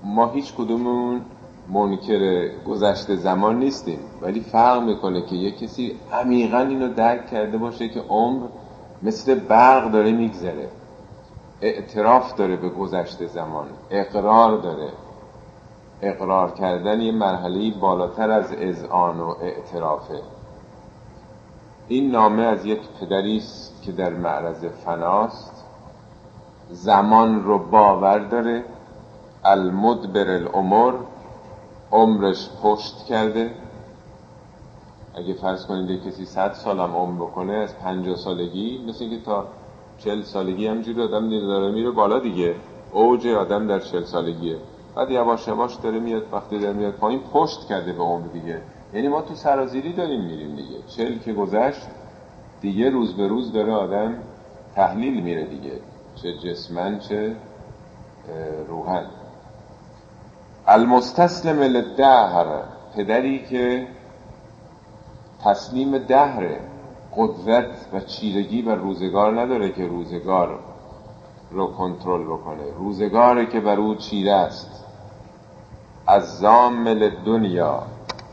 ما 0.04 0.28
هیچ 0.28 0.54
کدومون 0.54 1.22
منکر 1.70 2.50
گذشته 2.68 3.16
زمان 3.16 3.60
نیستیم 3.60 4.00
ولی 4.22 4.40
فرق 4.40 4.84
می‌کنه 4.84 5.22
که 5.22 5.36
یه 5.36 5.52
کسی 5.52 5.96
عمیقا 6.14 6.60
اینو 6.60 6.94
درک 6.94 7.28
کرده 7.28 7.58
باشه 7.58 7.90
که 7.90 8.02
عمر 8.10 8.48
مثل 9.04 9.40
برق 9.40 9.92
داره 9.92 10.12
میگذره. 10.12 10.70
اعتراف 11.62 12.36
داره 12.36 12.56
به 12.56 12.70
گذشته 12.70 13.28
زمان 13.28 13.68
اقرار 13.92 14.58
داره. 14.58 14.90
اقرار 16.02 16.52
کردن 16.52 17.02
یه 17.02 17.12
مرحله 17.12 17.72
بالاتر 17.82 18.32
از 18.32 18.54
اذعان 18.58 19.20
و 19.20 19.36
اعترافه. 19.42 20.22
این 21.88 22.12
نامه 22.12 22.44
از 22.44 22.66
یک 22.66 22.80
پدری 23.02 23.38
است 23.38 23.82
که 23.84 23.92
در 23.92 24.14
معرض 24.14 24.66
فناست. 24.66 25.66
زمان 26.70 27.44
رو 27.44 27.60
باور 27.60 28.20
داره. 28.20 28.64
المدبر 29.46 30.30
الامر 30.30 30.94
عمرش 31.92 32.50
پشت 32.64 33.06
کرده. 33.06 33.52
اگه 35.16 35.34
فرض 35.34 35.66
کنید 35.66 36.04
کسی 36.04 36.26
صد 36.26 36.54
سالم 36.54 36.96
عمر 36.96 37.22
بکنه 37.22 37.54
از 37.54 37.80
پنجاه 37.80 38.16
سالگی 38.16 38.84
مثل 38.88 39.04
اینکه 39.04 39.26
تا 39.26 39.48
چل 39.98 40.22
سالگی 40.22 40.68
همجوری 40.68 41.02
آدم 41.02 41.30
داره 41.30 41.72
میره 41.72 41.92
بالا 41.92 42.20
دیگه. 42.20 42.56
اوج 42.92 43.28
آدم 43.28 43.68
در 43.68 43.80
چل 43.80 44.04
سالگیه. 44.04 44.58
بعد 44.96 45.12
یواش 45.12 45.48
یواش 45.48 45.76
داره 45.76 46.00
میاد 46.00 46.24
وقتی 46.34 46.60
داره 46.60 46.74
میاد 46.74 46.94
پایین 46.94 47.20
پشت 47.34 47.68
کرده 47.68 47.94
به 47.94 48.04
عمر 48.04 48.28
دیگه. 48.28 48.62
یعنی 48.94 49.08
ما 49.08 49.22
تو 49.22 49.36
سرازیری 49.36 49.94
داریم 49.94 50.22
میریم 50.22 50.56
دیگه. 50.56 50.78
چل 50.88 51.18
که 51.18 51.34
گذشت 51.34 51.88
دیگه 52.62 52.90
روز 52.90 53.14
به 53.14 53.28
روز 53.28 53.54
داره 53.54 53.74
آدم 53.74 54.16
تحلیل 54.76 55.24
میره 55.24 55.46
دیگه. 55.46 55.80
چه 56.16 56.34
جسمن 56.34 57.00
چه 57.00 57.36
روحن. 58.68 59.06
المستسلم 60.72 61.60
للدهر 61.60 62.46
پدری 62.96 63.46
که 63.50 63.88
تسلیم 65.44 65.98
دهره 65.98 66.60
قدرت 67.18 67.66
و 67.94 68.00
چیرگی 68.00 68.62
و 68.62 68.76
روزگار 68.76 69.42
نداره 69.42 69.72
که 69.72 69.88
روزگار 69.88 70.60
رو 71.52 71.68
کنترل 71.68 72.24
بکنه. 72.24 72.64
روزگاری 72.78 73.48
که 73.48 73.60
بر 73.60 73.80
او 73.80 73.96
چیره 73.96 74.34
است. 74.34 74.86
از 76.08 76.38
زامل 76.38 77.10
دنیا 77.26 77.84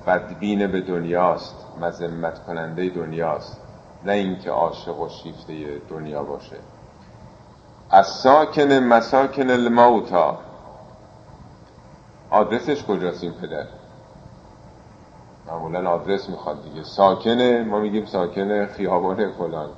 بدبین 0.06 0.66
به 0.66 0.80
دنیاست 0.80 1.66
مذمت 1.80 2.46
کننده 2.46 2.88
دنیاست. 2.88 3.60
نه 4.04 4.12
اینکه 4.12 4.50
عاشق 4.50 5.00
و 5.00 5.08
شیفته 5.08 5.54
دنیا 5.90 6.22
باشه. 6.22 6.56
از 7.90 8.06
ساکن 8.06 8.72
مساکن 8.72 9.50
الموتا 9.50 10.38
آدرسش 12.30 12.84
کجاست 12.84 13.22
این 13.22 13.32
پدر؟ 13.32 13.66
معمولا 15.46 15.90
آدرس 15.90 16.28
می‌خواد 16.28 16.62
دیگه. 16.62 16.82
ساکن 16.82 17.42
ما 17.42 17.80
میگیم 17.80 18.04
ساکن 18.04 18.66
خیابان 18.66 19.30
فلان. 19.30 19.70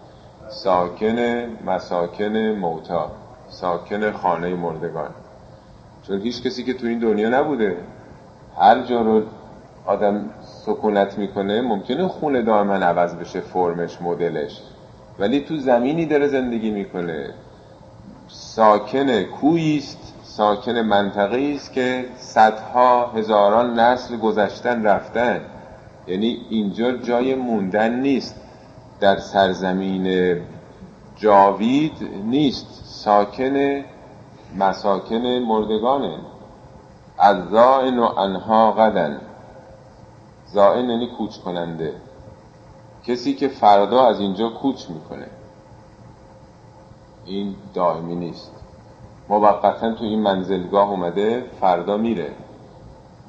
ساکن 0.49 1.19
مساکن 1.64 2.37
موتا. 2.37 3.11
ساکن 3.49 4.12
خانه 4.12 4.55
مردگان. 4.55 5.11
چون 6.02 6.21
هیچ 6.21 6.43
کسی 6.43 6.64
که 6.64 6.75
تو 6.75 6.87
این 6.87 6.99
دنیا 6.99 7.28
نبوده. 7.28 7.76
هر 8.59 8.83
جا 8.83 9.00
رو 9.00 9.23
آدم 9.87 10.31
سکونت 10.40 11.19
می‌کنه 11.19 11.61
ممکنه 11.61 12.09
خونه 12.09 12.43
دائما 12.43 12.75
عوض 12.75 13.14
بشه 13.14 13.40
فرمش 13.40 14.02
مدلش. 14.02 14.62
ولی 15.19 15.40
تو 15.40 15.57
زمینی 15.57 16.07
داره 16.07 16.26
زندگی 16.26 16.71
می‌کنه. 16.71 17.35
ساکن 18.28 19.23
کویی 19.23 19.78
است. 19.78 20.07
ساکن 20.38 20.73
منطقه 20.73 21.52
است 21.54 21.73
که 21.73 22.09
صدها 22.16 23.07
هزاران 23.07 23.80
نسل 23.80 24.16
گذشتن 24.16 24.83
رفتن. 24.83 25.40
یعنی 26.07 26.47
اینجا 26.50 26.92
جای 26.92 27.35
موندن 27.35 28.00
نیست. 28.00 28.35
در 29.00 29.18
سرزمین 29.18 30.37
جاوید 31.16 31.92
نیست. 32.25 32.66
ساکن 32.85 33.85
مساکن 34.57 35.26
مردگانه. 35.26 36.18
از 37.18 37.49
زائن 37.50 37.99
و 37.99 38.18
انها 38.18 38.73
قدن 38.73 39.21
زائن 40.47 40.90
یعنی 40.90 41.07
کوچ 41.18 41.37
کننده. 41.37 41.92
کسی 43.04 43.35
که 43.35 43.49
فردا 43.49 44.07
از 44.07 44.21
اینجا 44.21 44.49
کوچ 44.49 44.90
می‌کنه. 44.90 45.26
این 47.25 47.57
دائمی 47.75 48.14
نیست. 48.14 48.57
موقتا 49.28 49.94
تو 49.94 50.04
این 50.04 50.23
منزلگاه 50.23 50.90
اومده 50.90 51.44
فردا 51.61 51.97
میره. 51.97 52.30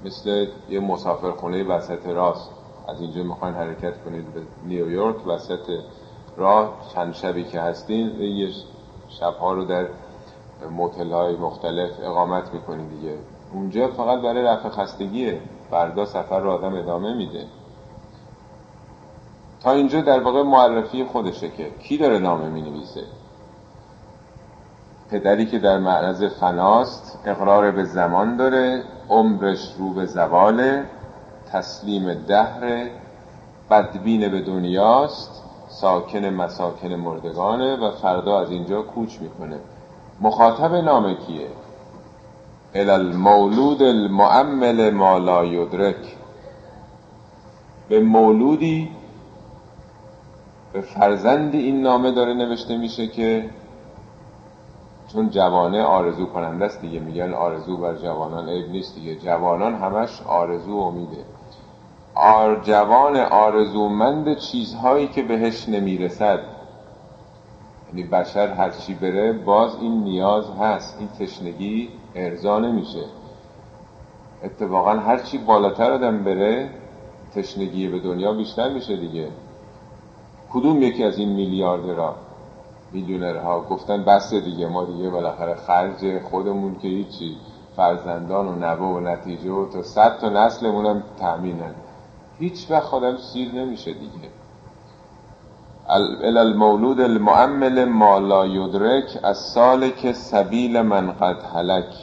مثل 0.06 0.48
یه 0.70 0.80
مسافرخونه 0.80 1.64
وسط 1.64 2.08
راست. 2.08 2.50
از 2.88 3.02
اینجا 3.02 3.24
می‌خواین 3.24 3.56
حرکت 3.56 4.04
کنید 4.06 4.34
به 4.34 4.42
نیویورک 4.66 5.28
وسط 5.28 5.80
راه 6.38 6.74
چند 6.94 7.14
شبی 7.14 7.44
که 7.44 7.62
هستین 7.62 8.22
یه 8.22 8.50
شبها 9.10 9.54
رو 9.54 9.66
در 9.66 9.88
موتل 10.72 11.12
های 11.12 11.36
مختلف 11.36 11.92
اقامت 12.04 12.54
می‌کنید 12.54 12.90
دیگه. 12.90 13.16
اونجا 13.54 13.88
فقط 13.88 14.22
برای 14.22 14.44
رفع 14.44 14.70
خستگیه. 14.70 15.42
فردا 15.72 16.06
سفر 16.06 16.40
رو 16.40 16.52
آدم 16.52 16.76
ادامه 16.76 17.14
میده. 17.14 17.46
تا 19.64 19.72
اینجا 19.72 20.02
در 20.02 20.24
واقع 20.24 20.44
معرفی 20.44 21.04
خودشه 21.04 21.50
که 21.50 21.70
کی 21.70 21.98
داره 21.98 22.20
نامه 22.20 22.50
می 22.50 22.62
نویسه 22.62 23.04
پدری 25.12 25.46
که 25.46 25.60
در 25.60 25.78
معرض 25.78 26.24
فناست 26.24 27.20
اقرار 27.26 27.72
به 27.72 27.84
زمان 27.84 28.38
داره 28.38 28.84
عمرش 29.10 29.74
رو 29.78 29.94
به 29.94 30.06
زواله 30.06 30.86
تسلیم 31.52 32.14
دهر 32.14 32.88
بدبین 33.70 34.32
به 34.32 34.42
دنیاست 34.42 35.44
ساکن 35.68 36.26
مساکن 36.26 36.88
مردگانه 36.94 37.76
و 37.76 37.92
فردا 37.92 38.40
از 38.40 38.52
اینجا 38.52 38.82
کوچ 38.82 39.22
می‌کنه. 39.22 39.58
مخاطب 40.22 40.76
نامه 40.76 41.16
کیه؟ 41.16 41.48
المولود 42.76 43.84
المعمل 43.84 44.90
ما 44.90 45.18
لا 45.18 45.46
یدرک. 45.46 46.16
به 47.90 48.00
مولودی 48.00 48.90
به 50.74 50.82
فرزند 50.82 51.56
این 51.56 51.82
نامه 51.82 52.12
داره 52.12 52.34
نوشته 52.34 52.78
میشه 52.78 53.08
که 53.08 53.50
چون 55.14 55.30
جوانه 55.30 55.84
آرزو 55.84 56.26
کننده 56.26 56.66
است 56.66 56.82
دیگه. 56.82 57.00
میگن 57.00 57.34
آرزو 57.34 57.78
بر 57.78 57.96
جوانان 57.96 58.50
عیب 58.50 58.70
نیست 58.70 58.96
دیگه. 58.96 59.16
جوانان 59.16 59.76
همش 59.76 60.22
آرزو 60.22 60.78
و 60.78 60.80
امیده. 60.80 61.24
آر 62.16 62.56
جوان 62.56 63.16
آرزومند 63.16 64.38
چیزهایی 64.38 65.08
که 65.08 65.24
بهش 65.24 65.70
نمی‌رسد. 65.70 66.40
یعنی 67.90 68.04
بشر 68.04 68.48
هر 68.48 68.70
چی 68.70 68.94
بره 68.94 69.34
باز 69.34 69.76
این 69.82 70.04
نیاز 70.04 70.52
هست. 70.52 70.96
این 71.00 71.10
تشنگی 71.20 71.90
ارضا 72.16 72.60
نمیشه. 72.60 73.06
اتفاقا 74.44 74.92
هر 74.92 75.18
چی 75.18 75.38
بالاتر 75.38 75.92
آدم 75.92 76.24
بره 76.24 76.70
تشنگی 77.36 77.88
به 77.88 78.00
دنیا 78.00 78.34
بیشتر 78.34 78.70
میشه 78.70 78.98
دیگه. 78.98 79.28
کدوم 80.54 80.82
یکی 80.82 81.04
از 81.04 81.18
این 81.18 81.30
میلیاردرها؟ 81.30 82.16
میلیونرها 82.92 83.62
گفتن 83.62 84.04
بس 84.04 84.34
دیگه 84.34 84.68
ما 84.68 84.86
دیگه 84.86 85.10
بالاخره 85.10 85.56
خرج 85.56 86.22
خودمون 86.32 86.76
که 86.76 86.88
هیچی. 86.88 87.38
فرزندان 87.76 88.48
و 88.48 88.56
نوه 88.56 88.88
و 88.88 89.00
نتیجه 89.00 89.52
و 89.52 89.70
تا 89.70 89.84
صد 89.84 90.18
تا 90.20 90.30
نسلمون 90.30 90.86
هم 90.86 91.04
تأمینن. 91.20 91.76
هیچ 92.40 92.72
وقت 92.72 92.94
آدم 92.94 93.18
سیر 93.18 93.52
نمیشه 93.52 93.94
دیگه. 93.94 94.30
المولود 96.38 97.02
المعمل 97.02 97.86
ما 97.86 98.20
لا 98.20 98.46
یدرک 98.46 99.20
از 99.24 99.38
سالک 99.38 100.12
سبیل 100.12 100.82
من 100.82 101.12
قد 101.12 101.44
هلک. 101.56 101.96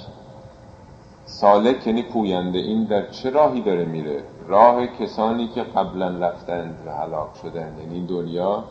سالک 1.25 1.87
یعنی 1.87 2.03
پوینده. 2.03 2.59
این 2.59 2.85
در 2.85 3.11
چه 3.11 3.31
راهی 3.31 3.61
داره 3.61 3.85
میره؟ 3.85 4.23
راه 4.49 4.87
کسانی 4.87 5.49
که 5.49 5.63
قبلا 5.63 6.09
رفتند 6.09 6.79
و 6.87 6.91
هلاک 6.91 7.31
شدند. 7.43 7.79
یعنی 7.79 7.95
این 7.95 8.07
دنیا 8.07 8.65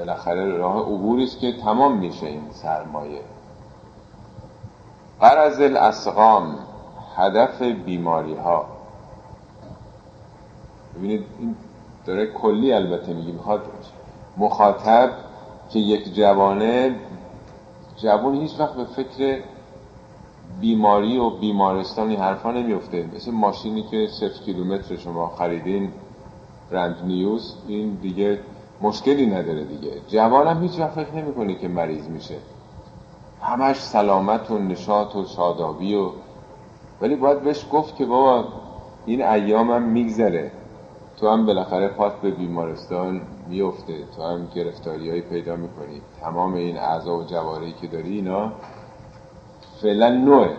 بالاخره 0.00 0.56
راه 0.56 0.80
عبوری 0.80 1.24
است 1.24 1.38
که 1.38 1.52
تمام 1.52 1.98
میشه 1.98 2.26
این 2.26 2.42
سرمایه. 2.50 3.20
قرض 5.20 5.60
الاسقام 5.60 6.58
هدف 7.16 7.62
بیماری 7.62 8.34
ها 8.34 8.66
ببینید 10.94 11.24
این 11.38 11.56
داره 12.06 12.26
کلی 12.26 12.72
البته 12.72 13.14
میگی 13.14 13.32
می‌خواد 13.32 13.60
مخاطب 14.36 15.10
که 15.70 15.78
یک 15.78 16.14
جوانه 16.14 16.94
جوان 17.96 18.34
هیچ 18.34 18.60
وقت 18.60 18.74
به 18.74 18.84
فکر 18.84 19.42
بیماری 20.60 21.18
و 21.18 21.30
بیمارستانی 21.30 22.16
حرفا 22.16 22.52
نمیفته. 22.52 23.08
مثل 23.16 23.30
ماشینی 23.30 23.82
که 23.82 24.06
صفر 24.06 24.42
کیلومتر 24.44 24.96
شما 24.96 25.28
خریدین 25.38 25.92
برند 26.70 26.96
نیوز 27.04 27.54
این 27.68 27.94
دیگه 27.94 28.38
مشکلی 28.80 29.26
نداره 29.26 29.64
دیگه. 29.64 29.90
جوان 30.08 30.46
هم 30.46 30.62
هیچ 30.62 30.78
وقت 30.78 30.90
فکر 30.90 31.14
نمی‌کنه 31.14 31.54
که 31.54 31.68
مریض 31.68 32.08
میشه. 32.08 32.36
همش 33.42 33.76
سلامت 33.76 34.50
و 34.50 34.58
نشاط 34.58 35.16
و 35.16 35.24
شادابی 35.24 35.94
و 35.94 36.10
ولی 37.00 37.16
باید 37.16 37.40
بهش 37.40 37.66
گفت 37.72 37.96
که 37.96 38.06
بابا 38.06 38.44
این 39.06 39.22
ایام 39.22 39.70
هم 39.70 39.82
میگذره. 39.82 40.50
تو 41.16 41.28
هم 41.28 41.46
بالاخره 41.46 41.88
پات 41.88 42.20
به 42.20 42.30
بیمارستان 42.30 43.20
میفته 43.48 43.94
تو 44.16 44.22
هم 44.22 44.48
گرفتاریهایی 44.54 45.20
پیدا 45.20 45.56
می‌کنی. 45.56 46.00
تمام 46.20 46.54
این 46.54 46.78
اعضا 46.78 47.18
و 47.18 47.24
جوارهی 47.24 47.72
که 47.72 47.86
داری 47.86 48.14
اینا 48.14 48.52
فعلا 49.82 50.08
نوعه 50.08 50.50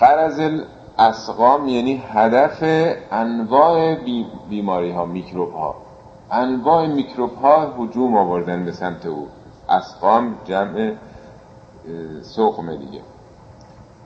قرض 0.00 0.62
اسقام 0.98 1.68
یعنی 1.68 2.02
هدف 2.12 2.62
انواع 3.10 3.94
بیماری 4.48 4.90
ها 4.90 5.04
میکروب 5.04 5.52
ها 5.52 5.74
انواع 6.32 6.86
میکروب 6.86 7.34
ها 7.34 7.74
هجوم 7.78 8.16
آوردن 8.16 8.64
به 8.64 8.72
سمت 8.72 9.06
او. 9.06 9.28
اسقام 9.68 10.34
جمع 10.44 10.92
سقم 12.22 12.76
دیگه. 12.76 13.00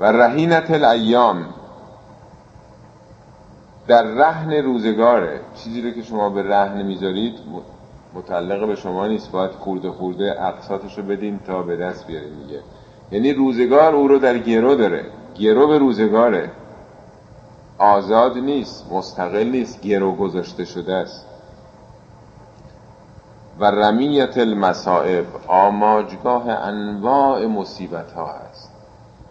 و 0.01 0.05
رهینت 0.05 0.71
الایام. 0.71 1.47
در 3.87 4.03
رهن 4.03 4.53
روزگاره 4.53 5.41
چیزی 5.55 5.83
رو 5.83 5.91
که 5.91 6.03
شما 6.03 6.31
به 6.31 6.43
رهن 6.43 6.83
می‌ذارید 6.83 7.35
متعلق 8.15 8.67
به 8.67 8.77
شما 8.77 9.07
نیست. 9.07 9.31
باید 9.31 9.51
خورده 9.51 9.91
خورده 9.91 10.45
اقساطش 10.47 10.99
رو 10.99 11.05
بدیم 11.05 11.41
تا 11.47 11.63
به 11.63 11.77
دست 11.77 12.07
بیاریم 12.07 12.43
دیگه. 12.47 12.61
یعنی 13.13 13.33
روزگار 13.33 13.95
او 13.95 14.09
رو 14.09 14.19
در 14.19 14.39
گرو 14.39 14.75
داره. 14.75 15.05
گرو 15.39 15.67
به 15.67 15.79
روزگاره. 15.79 16.51
آزاد 17.79 18.39
نیست 18.39 18.93
مستقل 18.93 19.45
نیست. 19.45 19.81
گرو 19.83 20.13
گذاشته 20.13 20.65
شده 20.65 20.95
است. 20.95 21.27
و 23.59 23.65
رمیت 23.65 24.39
المصائب 24.39 25.27
آماجگاه 25.49 26.49
انواع 26.49 27.47
مصیبت 27.47 28.13
ها 28.13 28.33
است. 28.33 28.71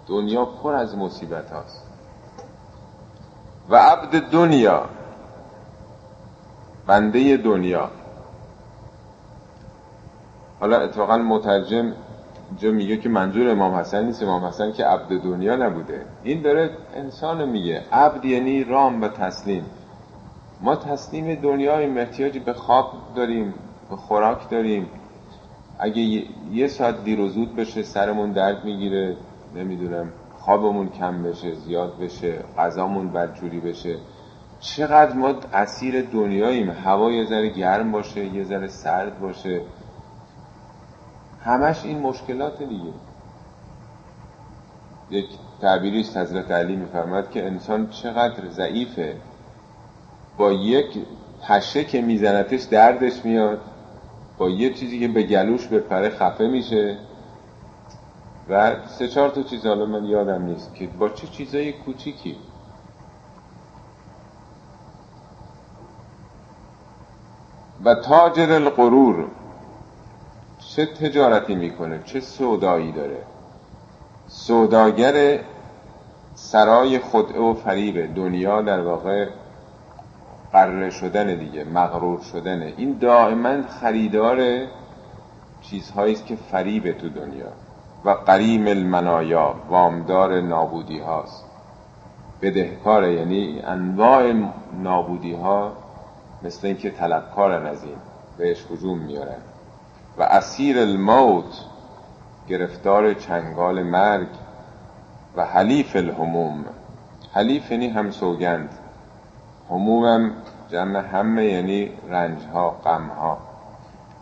دنیا 0.07 0.45
پر 0.45 0.73
از 0.73 0.97
مصیبت 0.97 1.51
هاست. 1.51 1.83
و 3.69 3.75
عبد 3.75 4.19
دنیا 4.19 4.86
بنده 6.88 7.38
دنیا. 7.38 7.89
حالا 10.59 10.77
اتفاقا 10.77 11.17
مترجم 11.17 11.93
اینجا 12.49 12.71
میگه 12.71 12.97
که 12.97 13.09
منظور 13.09 13.49
امام 13.49 13.75
حسن 13.75 14.05
نیست. 14.05 14.23
امام 14.23 14.45
حسن 14.45 14.71
که 14.71 14.86
عبد 14.86 15.21
دنیا 15.21 15.55
نبوده. 15.55 16.05
این 16.23 16.41
داره 16.41 16.69
انسان 16.95 17.49
میگه. 17.49 17.83
عبد 17.91 18.25
یعنی 18.25 18.63
رام 18.63 19.01
و 19.01 19.07
تسلیم. 19.07 19.65
ما 20.62 20.75
تسلیم 20.75 21.36
دنیای 21.36 21.99
احتیاجی 21.99 22.39
به 22.39 22.53
خواب 22.53 22.91
داریم. 23.15 23.53
خوراک 23.95 24.49
داریم. 24.49 24.88
اگه 25.79 26.25
یه 26.51 26.67
ساعت 26.67 27.03
دیر 27.03 27.19
و 27.19 27.29
زود 27.29 27.56
بشه 27.56 27.84
سرمون 27.84 28.32
درد 28.32 28.65
می‌گیره 28.65 29.17
نمی‌دونم 29.56 30.10
خوابمون 30.39 30.89
کم 30.89 31.23
بشه 31.23 31.56
زیاد 31.56 31.97
بشه 31.99 32.39
غذامون 32.58 33.12
بدجوری 33.12 33.60
بشه. 33.60 33.97
چقدر 34.60 35.13
ما 35.13 35.34
اسیر 35.53 36.01
دنیاییم. 36.01 36.71
هوا 36.71 37.12
یه 37.12 37.25
ذره 37.25 37.49
گرم 37.49 37.91
باشه 37.91 38.25
یه 38.25 38.43
ذره 38.43 38.67
سرد 38.67 39.19
باشه. 39.19 39.62
همش 41.43 41.86
این 41.86 41.99
مشکلات 41.99 42.63
دیگه. 42.63 42.93
یک 45.10 45.25
تعبیری 45.62 46.01
است 46.01 46.17
حضرت 46.17 46.51
علی 46.51 46.75
میفرماد 46.75 47.32
که 47.32 47.45
انسان 47.45 47.89
چقدر 47.89 48.49
ضعیفه. 48.49 49.15
با 50.38 50.51
یک 50.51 50.97
پشه 51.47 51.84
که 51.84 52.01
میزنتش 52.01 52.63
دردش 52.63 53.25
میاد. 53.25 53.62
یه 54.49 54.73
چیزی 54.73 54.99
که 54.99 55.08
به 55.08 55.23
گلوش 55.23 55.67
بپره 55.67 56.10
خفه 56.10 56.47
میشه 56.47 56.97
و 58.49 58.88
سه 58.88 59.08
چهار 59.08 59.29
تا 59.29 59.43
چیز 59.43 59.65
حالا 59.65 59.86
من 59.86 60.06
یادم 60.06 60.41
نیست 60.45 60.75
که 60.75 60.88
با 60.88 61.10
چه 61.10 61.27
چیزای 61.27 61.73
کوچیکی. 61.73 62.36
و 67.86 67.95
تاجر 67.95 68.51
القرور 68.51 69.27
چه 70.60 70.86
تجارتی 70.86 71.56
می‌کنه؟ 71.56 72.03
چه 72.06 72.19
سودایی 72.19 72.91
داره؟ 72.91 73.23
سوداگر 74.27 75.39
سرای 76.36 76.99
خدعه 76.99 77.41
و 77.41 77.53
فریب 77.53 78.15
دنیا 78.15 78.62
در 78.62 78.82
واقع 78.82 79.27
قرره 80.54 80.89
شدن 80.89 81.36
دیگه 81.36 81.63
مغرور 81.63 82.22
شدنه. 82.22 82.74
این 82.78 82.98
دائما 83.02 83.62
خریدار 83.82 84.68
چیزهایی 85.62 86.13
است 86.13 86.26
که 86.26 86.36
فریب 86.36 86.92
تو 86.92 87.10
دنیا 87.10 87.52
و 88.06 88.10
قریم 88.10 88.68
المنایا 88.68 89.56
وامدار 89.70 90.42
نابودی 90.42 91.00
هاست 91.00 91.46
بدهکار 92.42 93.08
یعنی 93.08 93.62
انواع 93.62 94.34
نابودی 94.84 95.34
ها 95.34 95.74
مثل 96.44 96.68
اینکه 96.68 96.92
طلبکارن 96.92 97.66
از 97.66 97.84
این 97.84 97.96
بهش 98.38 98.66
هجوم 98.72 98.98
میارن 98.98 99.42
و 100.18 100.24
اسیر 100.24 100.80
الموت 100.80 101.66
گرفتار 102.48 103.13
چنگال 103.13 103.84
مرگ 103.84 104.28
و 105.36 105.46
حلیف 105.46 105.96
الهموم. 105.96 106.66
حلیف 107.34 107.72
یعنی 107.72 107.89
هم 107.89 108.12
سوگند 108.12 108.70
همومم 109.73 110.31
جمع 110.69 110.99
همه 110.99 111.45
یعنی 111.45 111.91
رنج 112.09 112.39
ها 112.53 112.69
غم 112.69 113.07
ها 113.07 113.38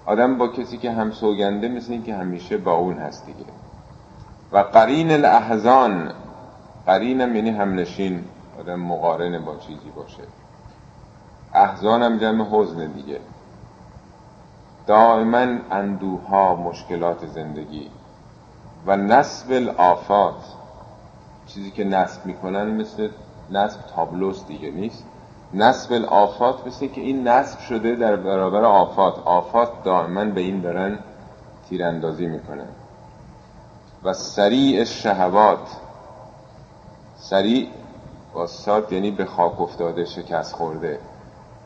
آدم 0.05 0.37
با 0.37 0.47
کسی 0.47 0.77
که 0.77 0.91
هم 0.91 1.11
سوگنده 1.11 1.67
مثل 1.67 1.91
این 1.91 2.03
که 2.03 2.15
همیشه 2.15 2.57
با 2.57 2.73
اون 2.73 2.97
هست 2.97 3.25
دیگه. 3.25 3.45
و 4.51 4.57
قرین 4.57 5.11
الاحزان 5.11 6.11
قرینم 6.85 7.35
یعنی 7.35 7.49
همنشین 7.49 8.23
آدم 8.59 8.79
مقارن 8.79 9.45
با 9.45 9.57
چیزی 9.57 9.89
باشه. 9.95 10.23
احزانم 11.53 12.17
جمع 12.17 12.45
حزن 12.51 12.87
دیگه. 12.87 13.19
دائما 14.87 15.47
اندوها 15.71 16.55
مشکلات 16.55 17.25
زندگی. 17.25 17.89
و 18.85 18.97
نسب 18.97 19.51
الافات 19.51 20.43
چیزی 21.47 21.71
که 21.71 21.83
نصب 21.83 22.25
می‌کنن 22.25 22.71
مثل 22.71 23.09
نصب 23.49 23.79
تابلوس 23.95 24.47
دیگه 24.47 24.71
نیست. 24.71 25.05
نصب 25.53 25.93
الافات 25.93 26.67
مثل 26.67 26.87
که 26.87 27.01
این 27.01 27.27
نصب 27.27 27.59
شده 27.59 27.95
در 27.95 28.15
برابر 28.15 28.63
آفات. 28.63 29.19
آفات 29.25 29.83
دائما 29.83 30.25
به 30.25 30.41
این 30.41 30.61
دارن 30.61 30.99
تیراندازی 31.69 32.27
می‌کنن. 32.27 32.67
و 34.03 34.13
سریع 34.13 34.83
شهوات. 34.83 35.67
سریع 37.15 37.67
با 38.33 38.47
ساد 38.47 38.93
یعنی 38.93 39.11
به 39.11 39.25
خاک 39.25 39.61
افتاده 39.61 40.05
شکست 40.05 40.55
خورده. 40.55 40.99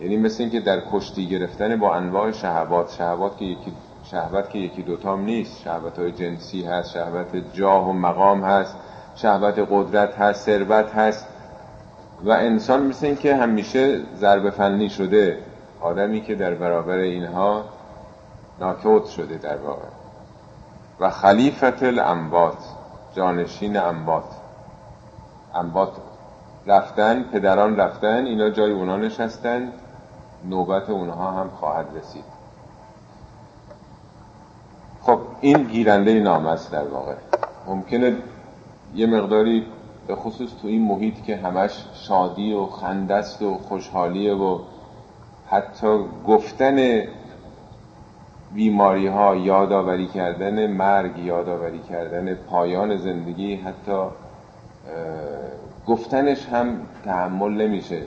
یعنی 0.01 0.17
مثل 0.17 0.43
اینکه 0.43 0.59
در 0.59 0.81
کشتی 0.91 1.27
گرفتن 1.27 1.79
با 1.79 1.95
انواع 1.95 2.31
شهوات. 2.31 2.91
شهوات 2.91 3.37
که 3.37 3.45
یکی 3.45 3.73
شهوت 4.03 4.49
که 4.49 4.57
یکی 4.57 4.83
دوتام 4.83 5.21
نیست. 5.21 5.61
شهوت 5.61 5.99
های 5.99 6.11
جنسی 6.11 6.63
هست 6.63 6.91
شهوت 6.91 7.27
جاه 7.53 7.89
و 7.89 7.93
مقام 7.93 8.43
هست 8.43 8.75
شهوت 9.15 9.67
قدرت 9.71 10.15
هست 10.15 10.45
ثروت 10.45 10.91
هست. 10.91 11.27
و 12.25 12.29
انسان 12.31 12.85
مثل 12.85 13.05
اینکه 13.05 13.35
همیشه 13.35 13.99
ضرب 14.15 14.49
فنی 14.49 14.89
شده 14.89 15.37
آدمی 15.81 16.21
که 16.21 16.35
در 16.35 16.53
برابر 16.53 16.97
اینها 16.97 17.65
ناکوت 18.59 19.05
شده 19.05 19.37
در 19.37 19.57
واقع. 19.57 19.87
و 20.99 21.09
خلیفت 21.09 21.83
الانبات 21.83 22.57
جانشین 23.15 23.77
انبات 23.77 24.23
انبات 25.55 25.91
رفتن 26.67 27.23
پدران 27.23 27.77
رفتن 27.77 28.25
اینا 28.25 28.49
جای 28.49 28.71
اونا 28.71 28.97
نشستن 28.97 29.71
نوبت 30.45 30.89
اونها 30.89 31.31
هم 31.31 31.49
خواهد 31.49 31.85
رسید. 31.97 32.23
خب 35.01 35.19
این 35.41 35.63
گیرنده 35.63 36.19
نام 36.19 36.45
است 36.45 36.71
در 36.71 36.87
واقع. 36.87 37.13
ممکنه 37.67 38.17
یه 38.95 39.05
مقداری 39.07 39.65
به 40.07 40.15
خصوص 40.15 40.49
تو 40.61 40.67
این 40.67 40.81
محیط 40.81 41.23
که 41.23 41.37
همش 41.37 41.85
شادی 41.93 42.53
و 42.53 42.65
خندست 42.65 43.41
و 43.41 43.57
خوشحالیه 43.57 44.33
و 44.33 44.59
حتی 45.47 46.05
گفتن 46.27 47.03
بیماری 48.53 49.07
ها 49.07 49.35
یادآوری 49.35 50.07
کردن 50.07 50.67
مرگ 50.67 51.17
یادآوری 51.17 51.79
کردن 51.79 52.33
پایان 52.33 52.97
زندگی 52.97 53.55
حتی 53.55 54.05
گفتنش 55.87 56.45
هم 56.45 56.81
تحمل 57.05 57.51
نمیشه. 57.51 58.01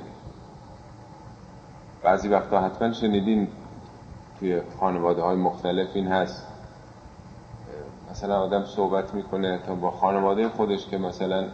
بعضی 2.03 2.29
وقتا 2.29 2.61
حتما 2.61 2.93
شنیدین 2.93 3.49
توی 4.39 4.61
خانواده 4.81 5.23
های 5.23 5.37
مختلف 5.37 5.89
این 5.95 6.09
هست. 6.09 6.47
مثلا 8.11 8.41
آدم 8.41 8.65
صحبت 8.65 9.15
می‌کنه 9.15 9.59
تا 9.67 9.75
با 9.75 9.91
خانواده 9.91 10.49
خودش 10.49 10.87
که 10.87 10.99
مثلا 10.99 11.47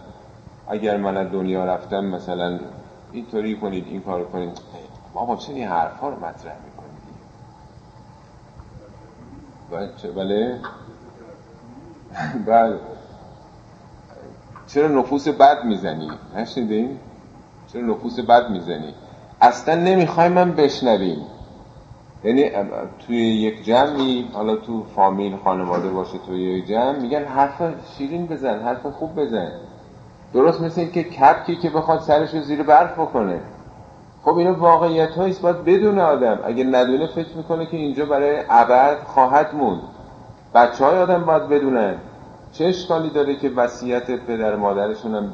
اگر 0.68 0.96
من 0.96 1.16
از 1.16 1.32
دنیا 1.32 1.64
رفتم 1.64 2.04
مثلا 2.04 2.58
اینطوری 3.12 3.56
کنید 3.56 3.86
این 3.86 4.00
کار 4.02 4.24
کنید. 4.24 4.58
بابا 5.14 5.36
چه 5.36 5.52
این 5.52 5.68
حرفا 5.68 6.08
رو 6.08 6.16
مطرح 6.16 6.56
می‌کنید 6.64 6.94
بله 10.14 10.60
بله؟ 12.46 12.78
چرا 14.66 14.88
نفوس 14.88 15.28
بد 15.28 15.64
می‌زنی؟ 15.64 16.10
نشنیدین 16.36 16.98
چرا 17.72 17.82
نفوس 17.82 18.20
بد 18.20 18.50
می‌زنی؟ 18.50 18.94
اصلا 19.40 19.74
نمی‌خوای 19.74 20.28
من 20.28 20.52
بشنویم. 20.52 21.26
یعنی 22.24 22.50
توی 23.06 23.16
یک 23.16 23.64
جمعی 23.64 24.30
حالا 24.32 24.56
تو 24.56 24.84
فامیل 24.84 25.36
خانواده 25.36 25.90
باشه 25.90 26.18
توی 26.18 26.42
یک 26.42 26.66
جمع 26.66 26.98
میگن 26.98 27.24
حرف 27.24 27.62
شیرین 27.96 28.26
بزن 28.26 28.62
حرف 28.62 28.86
خوب 28.86 29.14
بزن. 29.20 29.52
درست 30.34 30.60
مثل 30.60 30.80
این 30.80 30.92
که 30.92 31.02
کپکی 31.02 31.56
که 31.56 31.70
بخواد 31.70 32.00
سرش 32.00 32.34
رو 32.34 32.40
زیر 32.40 32.62
برف 32.62 32.98
بکنه. 32.98 33.40
خب 34.24 34.36
اینو 34.36 34.54
واقعیت 34.54 35.10
هاییست 35.10 35.42
باید 35.42 35.64
بدون 35.64 35.98
آدم. 35.98 36.38
اگه 36.44 36.64
ندونه 36.64 37.06
فکر 37.06 37.36
می‌کنه 37.36 37.66
که 37.66 37.76
اینجا 37.76 38.06
برای 38.06 38.42
ابد 38.50 38.98
خواهد 39.06 39.54
موند. 39.54 39.80
بچه 40.54 40.84
های 40.84 40.98
آدم 40.98 41.24
باید 41.24 41.48
بدونن. 41.48 41.94
چه 42.52 42.64
اشکالی 42.64 43.10
داره 43.10 43.36
که 43.36 43.48
وصیت 43.48 44.10
پدر 44.10 44.56
مادرشون 44.56 45.14
هم 45.14 45.32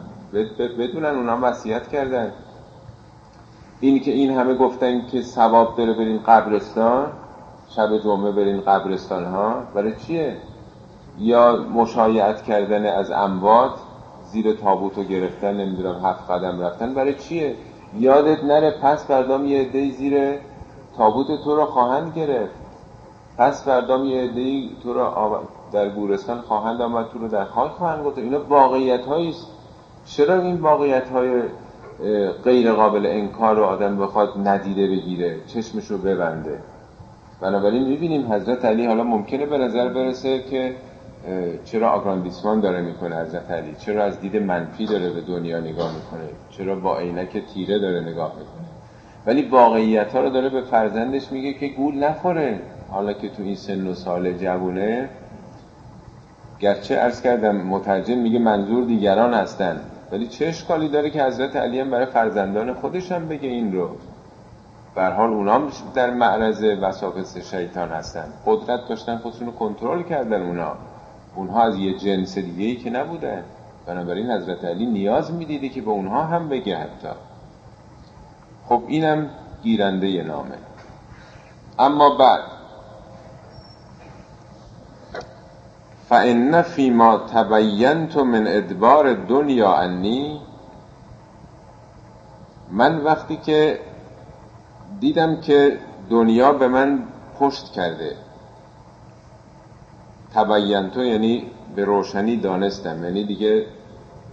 بدونن 0.79 1.17
اونا 1.17 1.33
هم 1.33 1.45
وصیت 1.45 1.89
کردن. 1.89 2.33
این 3.81 4.01
که 4.01 4.11
این 4.11 4.39
همه 4.39 4.55
گفتن 4.55 5.07
که 5.07 5.23
ثواب 5.23 5.77
داره 5.77 5.93
برین 5.93 6.21
قبرستان 6.27 7.07
شب 7.69 7.99
جمعه 8.05 8.33
برین 8.33 8.61
قبرستان 8.61 9.25
ها 9.25 9.55
برای 9.75 9.97
چیه؟ 9.97 10.37
یا 11.19 11.57
مشایعت 11.75 12.43
کردن 12.43 12.87
از 12.87 13.11
اموات 13.11 13.73
زیر 14.33 14.53
تابوت 14.53 14.97
رو 14.97 15.05
گرفتن 15.05 15.57
نمی‌دونم 15.57 16.01
هفت 16.05 16.31
قدم 16.31 16.61
رفتن. 16.61 16.95
برای 16.95 17.15
چیه؟ 17.15 17.55
یادت 17.99 18.45
نره 18.45 18.71
پس 18.83 19.07
فردام 19.07 19.47
یه 19.47 19.61
عده 19.61 19.91
زیر 19.91 20.39
تابوت 20.97 21.27
تو 21.45 21.57
رو 21.57 21.65
خواهند 21.67 22.13
گرفت. 22.17 22.55
پس 23.39 23.65
فردام 23.65 24.05
یه 24.05 24.23
عده 24.23 24.69
تو 24.83 24.95
رو 24.95 25.39
در 25.73 25.89
گورستان 25.89 26.41
خواهند 26.41 26.83
آمد 26.83 27.07
تو 27.13 27.19
رو 27.19 27.29
در 27.29 27.45
خاک 27.45 27.71
خواهند 27.71 28.05
گفت 28.05 28.19
اینا 28.19 28.41
واقعیت 28.49 29.09
است. 29.09 29.47
چرا 30.07 30.35
این 30.35 30.57
واقعیت 30.57 31.09
های 31.09 31.43
غیر 32.45 32.73
قابل 32.73 33.07
انکار 33.07 33.57
رو 33.57 33.65
آدم 33.65 33.99
بخواد 33.99 34.49
ندیده 34.49 34.87
بگیره؟ 34.87 35.37
چشمش 35.47 35.87
رو 35.87 35.99
ببنده. 35.99 36.59
بنابراین 37.41 37.89
می‌بینیم 37.89 38.33
حضرت 38.33 38.65
علی 38.65 38.87
حالا 38.87 39.05
ممکنه 39.05 39.47
به 39.47 39.59
نظر 39.59 39.89
برسه 39.89 40.43
که 40.43 40.75
چرا 41.65 41.91
آگراندیسمان 41.91 42.61
داره 42.61 42.81
می‌کنه 42.81 43.17
حضرت 43.17 43.51
علی 43.51 43.75
چرا 43.79 44.05
از 44.05 44.21
دید 44.21 44.37
منفی 44.37 44.87
داره 44.87 45.11
به 45.11 45.21
دنیا 45.21 45.61
نگاه 45.61 45.95
می‌کنه؟ 45.95 46.29
چرا 46.51 46.75
با 46.75 46.99
عینک 46.99 47.43
تیره 47.55 47.79
داره 47.79 48.01
نگاه 48.01 48.33
می‌کنه؟ 48.39 48.67
ولی 49.27 49.43
واقعیت 49.43 50.13
ها 50.13 50.21
رو 50.21 50.31
داره 50.31 50.49
به 50.49 50.63
فرزندش 50.63 51.33
میگه 51.33 51.53
که 51.53 51.69
گول 51.69 52.05
نخوره. 52.05 52.61
حالا 52.91 53.13
که 53.13 53.29
تو 53.29 53.43
این 53.43 53.55
سن 53.55 53.87
و 53.87 53.95
سال 53.95 54.33
جوونه 54.33 55.09
گرچه 56.61 56.95
ارز 56.95 57.23
کردم 57.23 57.57
مترجم 57.57 58.19
میگه 58.19 58.39
منظور 58.39 58.85
دیگران 58.85 59.35
هستن. 59.35 59.81
ولی 60.13 60.27
چه 60.27 60.47
اشکالی 60.47 60.89
داره 60.89 61.11
که 61.11 61.25
حضرت 61.25 61.57
علی 61.57 61.81
هم 61.81 61.91
برای 61.91 62.07
فرزندان 62.07 62.73
خودش 62.73 63.13
هم 63.13 63.29
بگه 63.29 63.49
این 63.49 63.73
رو؟ 63.73 63.89
بر 64.95 65.11
حال 65.11 65.31
اونا 65.31 65.63
در 65.95 66.11
معرض 66.11 66.65
وساوس 66.83 67.39
شیطان 67.39 67.89
هستن. 67.89 68.25
قدرت 68.47 68.89
داشتن 68.89 69.17
خودشون 69.17 69.47
رو 69.47 69.53
کنترل 69.53 70.03
کردن 70.03 70.43
اونا. 70.43 70.73
اونها 71.35 71.63
از 71.63 71.77
یه 71.77 71.99
جنس 71.99 72.39
دیگه 72.39 72.65
ای 72.65 72.77
که 72.77 72.91
نبودن 72.91 73.45
بنابراین 73.87 74.31
حضرت 74.31 74.65
علی 74.65 74.87
نیاز 74.87 75.33
می‌دیده 75.33 75.69
که 75.69 75.81
به 75.81 75.91
اونها 75.91 76.25
هم 76.25 76.49
بگه 76.49 76.77
حتی. 76.77 77.09
خب 78.69 78.83
اینم 78.87 79.31
گیرنده 79.63 80.23
نامه. 80.23 80.59
اما 81.79 82.11
بعد. 82.11 82.41
فان 86.09 86.63
فیما 86.63 87.19
تبینت 87.19 88.17
من 88.17 88.47
ادبار 88.47 89.15
دنیا 89.15 89.77
انی 89.77 90.41
من 92.71 92.99
وقتی 92.99 93.37
که 93.37 93.79
دیدم 95.01 95.37
که 95.37 95.79
دنیا 96.11 96.53
به 96.53 96.69
من 96.69 97.03
پشت 97.39 97.73
کرده 97.73 98.17
تبین 100.35 100.91
تو 100.91 101.05
یعنی 101.05 101.47
به 101.77 101.85
روشنی 101.85 102.37
دانستم 102.37 103.05
یعنی 103.05 103.25
دیگه 103.25 103.67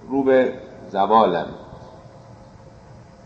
رو 0.10 0.23
به 0.23 0.53
زوالم. 0.91 1.47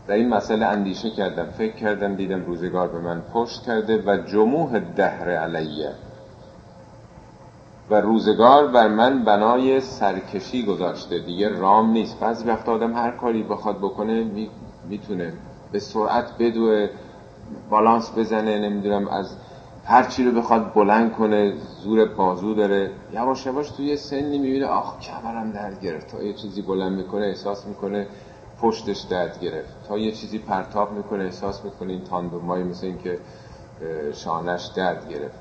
در 0.08 0.16
این 0.16 0.30
مسئله 0.30 0.66
اندیشه 0.66 1.10
کردم 1.10 1.46
فکر 1.46 1.76
کردم 1.76 2.16
دیدم 2.16 2.46
روزگار 2.46 2.88
به 2.88 3.00
من 3.00 3.22
پشت 3.34 3.64
کرده 3.64 4.04
و 4.06 4.18
جموح 4.18 4.80
دهر 4.80 5.30
علیه. 5.30 5.92
و 7.90 8.02
روزگار 8.02 8.68
بر 8.68 8.88
من 8.88 9.24
بنای 9.24 9.80
سرکشی 9.80 10.66
گذاشته 10.66 11.20
دیگه 11.20 11.50
رام 11.50 11.92
نیست. 11.92 12.20
بعضی 12.20 12.48
وقت 12.48 12.70
آدم 12.70 12.94
هر 12.94 13.12
کاری 13.12 13.44
بخواد 13.44 13.78
بکنه 13.78 14.26
می‌تونه. 14.90 15.34
به 15.72 15.80
سرعت 15.80 16.26
بدوه 16.40 16.90
بالانس 17.70 18.12
بزنه 18.18 18.60
نمی‌دونم 18.60 19.08
از 19.08 19.36
هر 19.86 20.04
چی 20.04 20.24
رو 20.24 20.32
بخواد 20.32 20.74
بلند 20.74 21.12
کنه 21.12 21.54
زور 21.84 22.06
بازو 22.06 22.54
داره. 22.54 22.92
یواش 23.14 23.46
یواش 23.46 23.70
توی 23.70 23.98
سنی 23.98 24.38
می‌بینه 24.38 24.66
آخ 24.66 25.00
کمرم 25.00 25.52
درد 25.52 25.82
گرفت. 25.82 26.08
تا 26.08 26.24
یه 26.24 26.34
چیزی 26.34 26.62
بلند 26.62 26.92
می‌کنه 26.98 27.26
احساس 27.26 27.66
می‌کنه 27.66 28.08
پشتش 28.62 29.00
درد 29.00 29.40
گرفت. 29.40 29.88
تا 29.88 29.98
یه 29.98 30.12
چیزی 30.12 30.38
پرتاب 30.38 30.92
می‌کنه 30.92 31.24
احساس 31.24 31.66
می‌کنه 31.66 31.92
این 31.94 32.02
تاندومایی 32.02 32.64
مثل 32.64 32.86
این 32.86 32.98
که 32.98 33.18
شانش 34.14 34.66
درد 34.76 35.10
گرفت. 35.10 35.36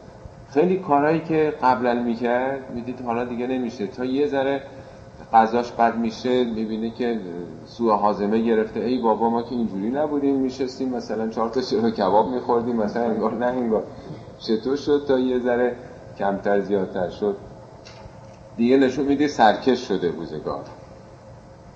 خیلی 0.50 0.76
کارهایی 0.76 1.20
که 1.20 1.54
قبلا 1.62 1.94
می‌کرد 1.94 2.70
می‌دید 2.70 3.00
حالا 3.00 3.24
دیگه 3.24 3.46
نمیشه. 3.46 3.86
تا 3.86 4.04
یه 4.04 4.26
ذره 4.26 4.62
غذاش 5.32 5.72
بد 5.72 5.96
میشه 5.96 6.44
می‌بینه 6.44 6.90
که 6.90 7.18
سوء 7.66 7.94
حازمه 7.94 8.40
گرفته. 8.40 8.80
ای 8.80 8.98
بابا 8.98 9.30
ما 9.30 9.42
که 9.42 9.54
اینجوری 9.54 9.90
نبودیم 9.90 10.34
میشستیم 10.34 10.88
مثلا 10.88 11.28
چهار 11.28 11.48
تا 11.48 11.62
شروع 11.62 11.90
کباب 11.90 12.28
میخوردیم 12.28 12.76
مثلا 12.76 13.02
انگار 13.02 13.34
نه 13.34 13.46
انگار 13.46 13.84
چطور 14.40 14.76
شد 14.76 15.04
تا 15.08 15.18
یه 15.18 15.38
ذره 15.38 15.76
کمتر 16.18 16.60
زیادتر 16.60 17.10
شد؟ 17.10 17.36
دیگه 18.56 18.76
نشون 18.76 19.04
میده 19.04 19.28
سرکش 19.28 19.88
شده 19.88 20.10
روزگار. 20.10 20.64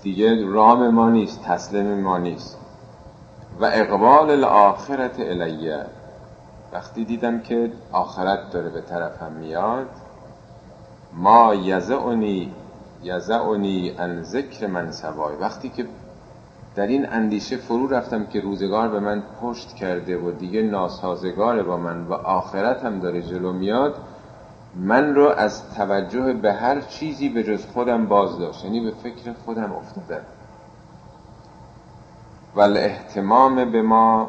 دیگه 0.03 0.47
رام 0.47 0.89
ما 0.89 1.11
نیست 1.11 1.43
تسلیم 1.43 2.01
ما 2.01 2.19
نیست. 2.19 2.59
و 3.61 3.65
اقبال 3.65 4.31
الاخرت 4.31 5.21
الیه. 5.21 5.87
وقتی 6.73 7.05
دیدم 7.05 7.41
که 7.41 7.73
آخرت 7.93 8.51
داره 8.51 8.71
به 8.71 8.81
طرفم 8.81 9.33
میاد 9.33 9.89
ما 11.13 11.55
یزعنی 11.55 12.53
یزعنی 13.03 13.95
ان 13.99 14.23
ذکر 14.23 14.67
من 14.67 14.93
سوای. 14.93 15.37
وقتی 15.37 15.69
که 15.69 15.87
در 16.75 16.87
این 16.87 17.13
اندیشه 17.13 17.57
فرو 17.57 17.87
رفتم 17.87 18.27
که 18.27 18.41
روزگار 18.41 18.89
به 18.89 19.01
من 19.01 19.23
پشت 19.41 19.75
کرده 19.75 20.19
و 20.19 20.31
دیگه 20.31 20.63
ناسازگار 20.63 21.63
با 21.63 21.77
من 21.77 22.05
و 22.05 22.13
آخرت 22.13 22.85
هم 22.85 23.01
داره 23.01 23.23
جلو 23.23 23.53
میاد 23.53 23.97
من 24.75 25.15
رو 25.15 25.29
از 25.29 25.75
توجه 25.75 26.33
به 26.33 26.53
هر 26.53 26.81
چیزی 26.81 27.29
به 27.29 27.43
جز 27.43 27.67
خودم 27.67 28.07
باز 28.07 28.39
داشت 28.39 28.65
یعنی 28.65 28.81
به 28.81 28.91
فکر 28.91 29.33
خودم 29.45 29.73
افتادم. 29.73 30.25
و 32.55 32.61
الاهتمام 32.61 33.73
به 33.73 33.83
ما 33.83 34.29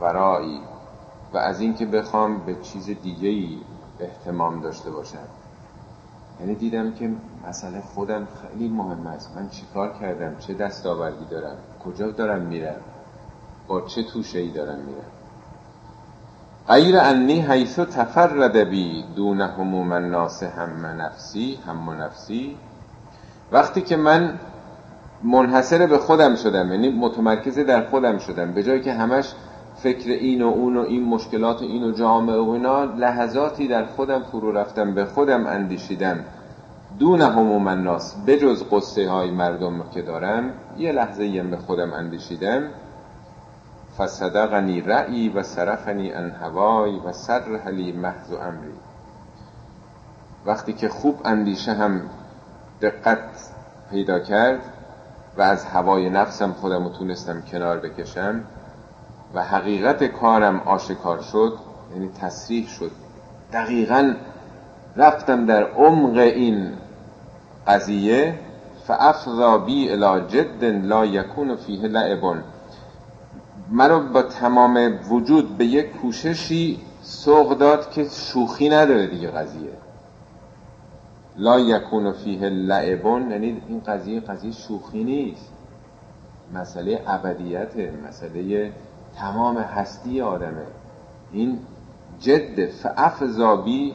ورایی 0.00 0.60
و 1.32 1.38
از 1.38 1.60
اینکه 1.60 1.86
بخوام 1.86 2.38
به 2.38 2.54
چیز 2.62 2.86
دیگه 2.86 3.28
ای 3.28 3.58
احتمام 4.00 4.60
داشته 4.60 4.90
باشم. 4.90 5.28
یعنی 6.40 6.54
دیدم 6.54 6.92
که 6.92 7.10
مسئله 7.48 7.80
خودم 7.80 8.28
خیلی 8.42 8.68
مهم 8.68 9.06
است. 9.06 9.36
من 9.36 9.48
چیکار 9.48 9.92
کردم؟ 10.00 10.36
چه 10.38 10.54
دستاوردی 10.54 11.24
دارم؟ 11.30 11.56
کجا 11.84 12.10
دارم 12.10 12.42
میرم؟ 12.42 12.80
با 13.68 13.80
چه 13.80 14.02
توشه 14.02 14.38
ای 14.38 14.50
دارم 14.50 14.78
میرم؟ 14.78 15.10
غیر 16.68 16.98
انی 16.98 17.40
حیث 17.40 17.78
تفرد 17.78 18.56
بی 18.56 19.04
دون 19.16 19.40
هموم 19.40 19.92
الناس 19.92 20.42
هم 20.42 20.86
نفسی 20.86 21.58
هم 21.66 21.90
نفسی. 21.90 22.56
وقتی 23.52 23.80
که 23.80 23.96
من 23.96 24.38
منحصر 25.22 25.86
به 25.86 25.98
خودم 25.98 26.34
شدم 26.34 26.72
یعنی 26.72 26.90
متمرکز 26.90 27.58
در 27.58 27.84
خودم 27.84 28.18
شدم 28.18 28.52
به 28.52 28.62
جایی 28.62 28.80
که 28.80 28.92
همش 28.92 29.34
فکر 29.82 30.10
این 30.10 30.42
و 30.42 30.46
اون 30.46 30.76
و 30.76 30.80
این 30.80 31.04
مشکلات 31.04 31.62
و 31.62 31.64
این 31.64 31.84
و 31.84 31.92
جامعه 31.92 32.36
و 32.36 32.50
اینا 32.50 32.84
لحظاتی 32.84 33.68
در 33.68 33.84
خودم 33.84 34.22
فرو 34.22 34.52
رفتم 34.52 34.94
به 34.94 35.04
خودم 35.04 35.46
اندیشیدم. 35.46 36.24
دون 36.98 37.20
هموم 37.20 37.66
الناس 37.66 38.16
بجز 38.26 38.64
قصه 38.70 39.10
های 39.10 39.30
مردم 39.30 39.82
که 39.94 40.02
دارم 40.02 40.50
یه 40.78 40.92
لحظه 40.92 41.42
به 41.42 41.56
خودم 41.56 41.92
اندیشیدم. 41.92 42.62
فصدقنی 43.98 44.80
رعی 44.80 45.28
و 45.28 45.42
صرفنی 45.42 46.12
ان 46.12 46.30
هوای 46.30 46.98
و 46.98 47.12
سرحلی 47.12 47.92
محض 47.92 48.32
و 48.32 48.36
امری 48.36 48.74
وقتی 50.46 50.72
که 50.72 50.88
خوب 50.88 51.20
اندیشه 51.24 51.72
هم 51.72 52.00
دقت 52.82 53.50
پیدا 53.90 54.18
کرد 54.18 54.60
و 55.38 55.42
از 55.42 55.64
هوای 55.64 56.10
نفسم 56.10 56.52
خودم 56.52 56.84
رو 56.84 56.90
تونستم 56.90 57.40
کنار 57.40 57.78
بکشم 57.78 58.44
و 59.34 59.44
حقیقت 59.44 60.04
کارم 60.04 60.60
آشکار 60.60 61.22
شد 61.22 61.58
یعنی 61.94 62.08
تصریح 62.20 62.68
شد. 62.68 62.90
دقیقا 63.52 64.14
رفتم 64.96 65.46
در 65.46 65.64
عمق 65.64 66.16
این 66.16 66.72
قضیه 67.66 68.34
فافضا 68.86 69.58
بی 69.58 69.90
الی 69.90 70.26
جد 70.28 70.64
لا 70.64 71.06
یکون 71.06 71.56
فیه 71.56 71.82
لعبون 71.82 72.42
مرا 73.70 73.98
با 73.98 74.22
تمام 74.22 74.98
وجود 75.10 75.58
به 75.58 75.64
یک 75.64 75.92
کوششی 75.96 76.80
سوق 77.02 77.58
داد 77.58 77.90
که 77.90 78.04
شوخی 78.04 78.68
نداره 78.68 79.06
دیگه 79.06 79.30
قضیه. 79.30 79.72
لا 81.36 81.60
یکون 81.60 82.12
فیه 82.12 82.48
لعبون 82.48 83.30
یعنی 83.30 83.62
این 83.68 83.80
قضیه 83.80 84.20
قضیه 84.20 84.52
شوخی 84.52 85.04
نیست. 85.04 85.52
مسئله 86.54 87.02
ابدیت 87.06 87.76
مسئله 88.08 88.72
تمام 89.18 89.58
هستی 89.58 90.20
آدمه. 90.20 90.66
این 91.32 91.58
جد 92.20 92.66
فافضا 92.66 93.56
بی 93.56 93.94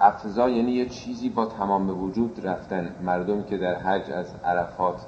افضا 0.00 0.48
یعنی 0.48 0.72
یه 0.72 0.88
چیزی 0.88 1.28
با 1.28 1.46
تمام 1.46 2.02
وجود 2.02 2.40
رفتن. 2.46 2.94
مردم 3.02 3.42
که 3.42 3.58
در 3.58 3.74
حج 3.74 4.10
از 4.10 4.26
عرفات 4.44 5.06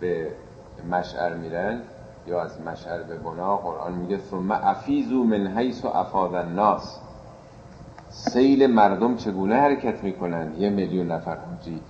به 0.00 0.30
مشعر 0.90 1.34
میرن 1.34 1.80
یا 2.26 2.42
از 2.42 2.60
مشعر 2.60 3.02
به 3.02 3.16
بنا 3.16 3.56
قرآن 3.56 3.92
میگه 3.92 4.18
ثم 4.18 4.50
افیزو 4.50 5.24
من 5.24 5.46
حیث 5.46 5.84
و 5.84 5.88
افاض 5.88 6.34
الناس. 6.34 6.98
سیل 8.08 8.66
مردم 8.66 9.16
چگونه 9.16 9.54
حرکت 9.54 10.04
می‌کنن؟ 10.04 10.54
یه 10.58 10.70
میلیون 10.70 11.12
نفر 11.12 11.36
حجی. 11.36 11.80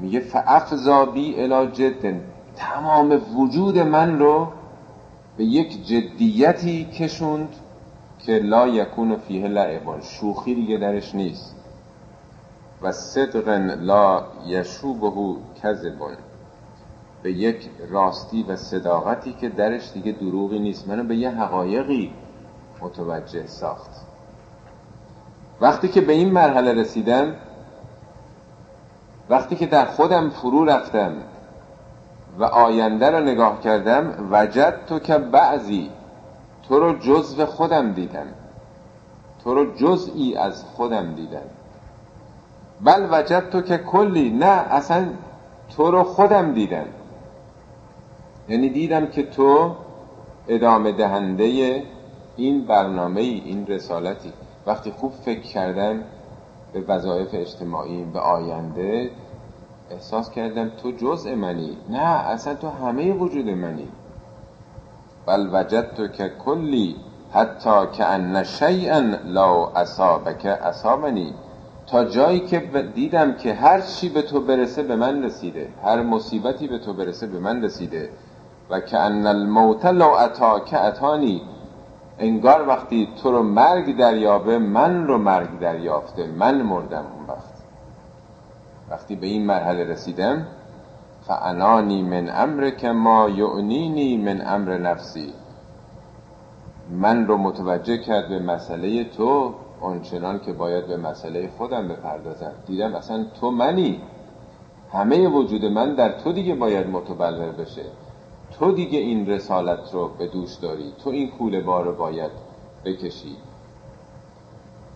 میگه 0.00 0.20
فافضا 0.20 1.04
بی 1.04 1.48
جد. 1.72 2.20
تمام 2.56 3.20
وجود 3.36 3.78
من 3.78 4.18
رو 4.18 4.48
به 5.36 5.44
یک 5.44 5.86
جدیتی 5.86 6.84
کشوند 6.84 7.48
که 8.18 8.38
لا 8.38 8.68
یکون 8.68 9.16
فیه 9.16 9.48
لعبان. 9.48 10.00
شوخی 10.00 10.54
دیگه 10.54 10.76
درش 10.76 11.14
نیست. 11.14 11.56
و 12.82 12.92
صدق 12.92 13.48
لا 13.80 14.24
یشوبه 14.46 15.40
کذبون 15.62 16.16
به 17.22 17.32
یک 17.32 17.70
راستی 17.90 18.42
و 18.42 18.56
صداقتی 18.56 19.32
که 19.32 19.48
درش 19.48 19.92
دیگه 19.92 20.12
دروغی 20.12 20.58
نیست. 20.58 20.88
منو 20.88 21.04
به 21.04 21.16
یه 21.16 21.30
حقایقی 21.30 22.12
متوجه 22.80 23.46
ساخت. 23.46 23.90
وقتی 25.60 25.88
که 25.88 26.00
به 26.00 26.12
این 26.12 26.30
مرحله 26.32 26.72
رسیدم 26.72 27.36
وقتی 29.30 29.56
که 29.56 29.66
در 29.66 29.84
خودم 29.84 30.30
فرو 30.30 30.64
رفتم 30.64 31.12
و 32.38 32.44
آینده 32.44 33.10
رو 33.10 33.20
نگاه 33.20 33.60
کردم 33.60 34.28
وجد 34.30 34.74
تو 34.86 34.98
که 34.98 35.18
بعضی 35.18 35.90
تو 36.68 36.80
رو 36.80 36.98
جزو 36.98 37.46
خودم 37.46 37.92
دیدم. 37.92 38.26
تو 39.44 39.54
رو 39.54 39.74
جزئی 39.74 40.36
از 40.36 40.64
خودم 40.64 41.14
دیدم. 41.14 41.48
بل 42.80 43.08
وجد 43.10 43.50
تو 43.50 43.60
که 43.60 43.78
کلی 43.78 44.30
نه 44.30 44.46
اصلا 44.46 45.06
تو 45.76 45.90
رو 45.90 46.02
خودم 46.04 46.52
دیدم. 46.52 46.86
یعنی 48.48 48.68
دیدم 48.68 49.06
که 49.06 49.22
تو 49.22 49.74
ادامه 50.48 50.92
دهنده 50.92 51.82
این 52.36 52.64
برنامه 52.66 53.20
ای 53.20 53.42
این 53.44 53.66
رسالتی. 53.66 54.32
وقتی 54.66 54.90
خوب 54.90 55.12
فکر 55.12 55.40
کردم 55.40 56.02
به 56.72 56.80
وظایف 56.88 57.28
اجتماعی 57.32 58.04
به 58.04 58.20
آینده 58.20 59.10
احساس 59.90 60.30
کردم 60.30 60.68
تو 60.68 60.90
جزء 60.90 61.34
منی. 61.34 61.76
نه 61.90 61.98
اصلا 62.02 62.54
تو 62.54 62.68
همه 62.68 63.12
وجود 63.12 63.48
منی. 63.48 63.88
بل 65.26 65.48
وجد 65.52 65.94
تو 65.94 66.08
که 66.08 66.28
کلی 66.44 66.96
حتی 67.32 67.86
که 67.92 68.04
ان 68.04 68.44
شیئا 68.44 68.98
لا 69.24 69.66
اصابک 69.66 70.46
اصابنی. 70.46 71.34
تا 71.86 72.04
جایی 72.04 72.40
که 72.40 72.58
دیدم 72.94 73.32
که 73.32 73.54
هر 73.54 73.80
چی 73.80 74.08
به 74.08 74.22
تو 74.22 74.40
برسه 74.40 74.82
به 74.82 74.96
من 74.96 75.22
رسیده. 75.24 75.68
هر 75.84 76.02
مصیبتی 76.02 76.68
به 76.68 76.78
تو 76.78 76.92
برسه 76.92 77.26
به 77.26 77.38
من 77.38 77.64
رسیده. 77.64 78.10
و 78.70 78.80
که 78.80 78.98
ان 78.98 79.26
الموت 79.26 79.86
لو 79.86 80.08
اتا 80.08 80.60
که 80.60 80.84
اتانی. 80.84 81.42
انگار 82.18 82.68
وقتی 82.68 83.08
تو 83.22 83.32
رو 83.32 83.42
مرگ 83.42 83.96
دریابه 83.96 84.58
من 84.58 85.06
رو 85.06 85.18
مرگ 85.18 85.58
دریافته. 85.58 86.26
من 86.26 86.62
مردم 86.62 87.04
اون 87.16 87.26
وقت. 87.28 87.53
وقتی 88.90 89.16
به 89.16 89.26
این 89.26 89.46
مرحله 89.46 89.84
رسیدم 89.84 90.46
فعنانی 91.26 92.02
من 92.02 92.30
امر 92.42 92.70
که 92.70 92.88
ما 92.88 93.28
یعنینی 93.28 94.16
من 94.16 94.46
امر 94.46 94.78
نفسی 94.78 95.32
من 96.90 97.26
رو 97.26 97.36
متوجه 97.36 97.98
کرد 97.98 98.28
به 98.28 98.38
مسئله 98.38 99.04
تو 99.04 99.54
آنچنان 99.80 100.40
که 100.40 100.52
باید 100.52 100.86
به 100.86 100.96
مسئله 100.96 101.50
خودم 101.58 101.88
بپردازم. 101.88 102.52
دیدم 102.66 102.94
اصلا 102.94 103.26
تو 103.40 103.50
منی. 103.50 104.00
همه 104.92 105.28
وجود 105.28 105.64
من 105.64 105.94
در 105.94 106.18
تو 106.18 106.32
دیگه 106.32 106.54
باید 106.54 106.86
متبلور 106.86 107.52
بشه. 107.52 107.84
تو 108.58 108.72
دیگه 108.72 108.98
این 108.98 109.26
رسالت 109.26 109.92
رو 109.92 110.08
به 110.18 110.26
دوش 110.26 110.54
داری. 110.54 110.92
تو 111.04 111.10
این 111.10 111.30
کوله 111.30 111.60
بار 111.60 111.84
رو 111.84 111.94
باید 111.94 112.30
بکشی. 112.84 113.36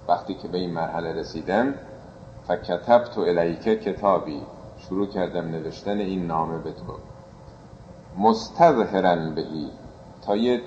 وقتی 0.09 0.35
که 0.35 0.49
به 0.49 0.59
این 0.59 0.71
مرحله 0.71 1.13
رسیدم 1.13 1.75
فکتب 2.49 3.05
تو 3.05 3.21
الیکه 3.21 3.77
کتابی. 3.77 4.43
شروع 4.79 5.07
کردم 5.07 5.51
نوشتن 5.51 5.99
این 5.99 6.27
نامه 6.27 6.59
به 6.59 6.73
تو. 6.73 6.93
مستظهرن 8.19 9.35
بهی. 9.35 9.71
تا 10.23 10.37
یه 10.37 10.61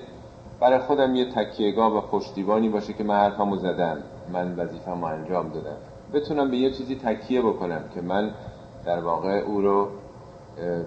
برای 0.60 0.78
خودم 0.78 1.14
یه 1.14 1.24
تکیهگاه 1.24 1.96
و 1.96 2.00
پشتیبانی 2.00 2.68
باشه 2.68 2.92
که 2.92 3.04
من 3.04 3.14
حرفمو 3.14 3.56
زدم. 3.56 4.02
من 4.32 4.56
وظیفه‌مو 4.56 5.04
انجام 5.04 5.48
دادم. 5.50 5.76
بتونم 6.12 6.50
به 6.50 6.56
یه 6.56 6.70
چیزی 6.70 6.96
تکیه 6.96 7.42
بکنم 7.42 7.84
که 7.94 8.00
من 8.00 8.30
در 8.84 9.00
واقع 9.00 9.38
او 9.38 9.60
رو 9.60 9.88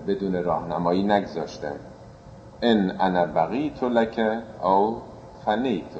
بدون 0.07 0.43
راهنمایی 0.43 1.03
نگذاشتم. 1.03 1.75
ان 2.61 2.91
انا 2.99 3.25
بقیت 3.25 3.83
لک 3.83 4.43
او 4.63 5.01
فنیتو 5.45 5.99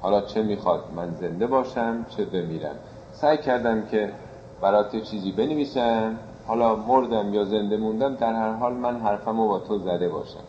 حالا 0.00 0.20
چه 0.20 0.42
می‌خواد 0.42 0.80
من 0.96 1.14
زنده 1.14 1.46
باشم 1.46 2.04
چه 2.08 2.24
بمیرم. 2.24 2.76
سعی 3.20 3.38
کردم 3.38 3.86
که 3.86 4.12
برات 4.60 4.96
چیزی 4.96 5.32
بنویسم. 5.32 6.18
حالا 6.46 6.76
مردم 6.76 7.34
یا 7.34 7.44
زنده 7.44 7.76
موندم 7.76 8.14
در 8.14 8.32
هر 8.32 8.52
حال 8.52 8.72
من 8.72 9.00
حرفمو 9.00 9.48
با 9.48 9.58
تو 9.58 9.78
زده 9.78 10.08
باشم. 10.08 10.44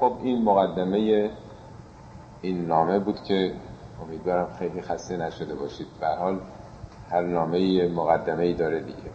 خب 0.00 0.12
این 0.22 0.44
مقدمه 0.44 1.30
این 2.42 2.66
نامه 2.66 2.98
بود 2.98 3.22
که 3.22 3.54
امیدوارم 4.02 4.48
خیلی 4.58 4.82
خسته 4.82 5.16
نشده 5.16 5.54
باشید. 5.54 5.86
به 6.00 6.06
حال 6.06 6.40
هر 7.10 7.22
نامه 7.22 7.88
مقدمه 7.88 8.44
ای 8.44 8.54
داره 8.54 8.80
دیگه. 8.80 9.10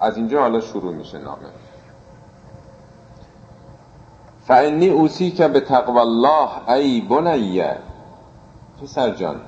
از 0.00 0.16
اینجا 0.16 0.40
حالا 0.40 0.60
شروع 0.60 0.94
میشه 0.94 1.18
نامه. 1.18 1.48
فعنی 4.40 4.88
اوسی 4.88 5.30
که 5.30 5.48
به 5.48 5.60
تقوی 5.60 5.98
الله 5.98 6.68
ای 6.68 7.00
بنیه 7.00 7.76
پسر 8.82 9.10
جان 9.10 9.40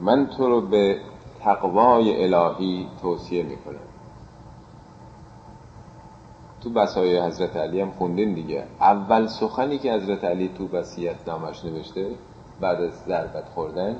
من 0.00 0.26
تو 0.26 0.46
رو 0.46 0.60
به 0.60 1.00
تقوای 1.40 2.24
الهی 2.24 2.88
توصیه 3.02 3.42
می‌کنم. 3.42 3.76
تو 6.62 6.70
بسای 6.70 7.20
حضرت 7.20 7.56
علی 7.56 7.80
هم 7.80 7.90
خوندین 7.90 8.34
دیگه. 8.34 8.66
اول 8.80 9.26
سخنی 9.26 9.78
که 9.78 9.92
حضرت 9.92 10.24
علی 10.24 10.50
تو 10.58 10.66
بسیت 10.66 11.28
نامش 11.28 11.64
نوشته 11.64 12.10
بعد 12.60 12.80
از 12.80 12.92
ضربت 13.06 13.44
خوردن 13.54 13.96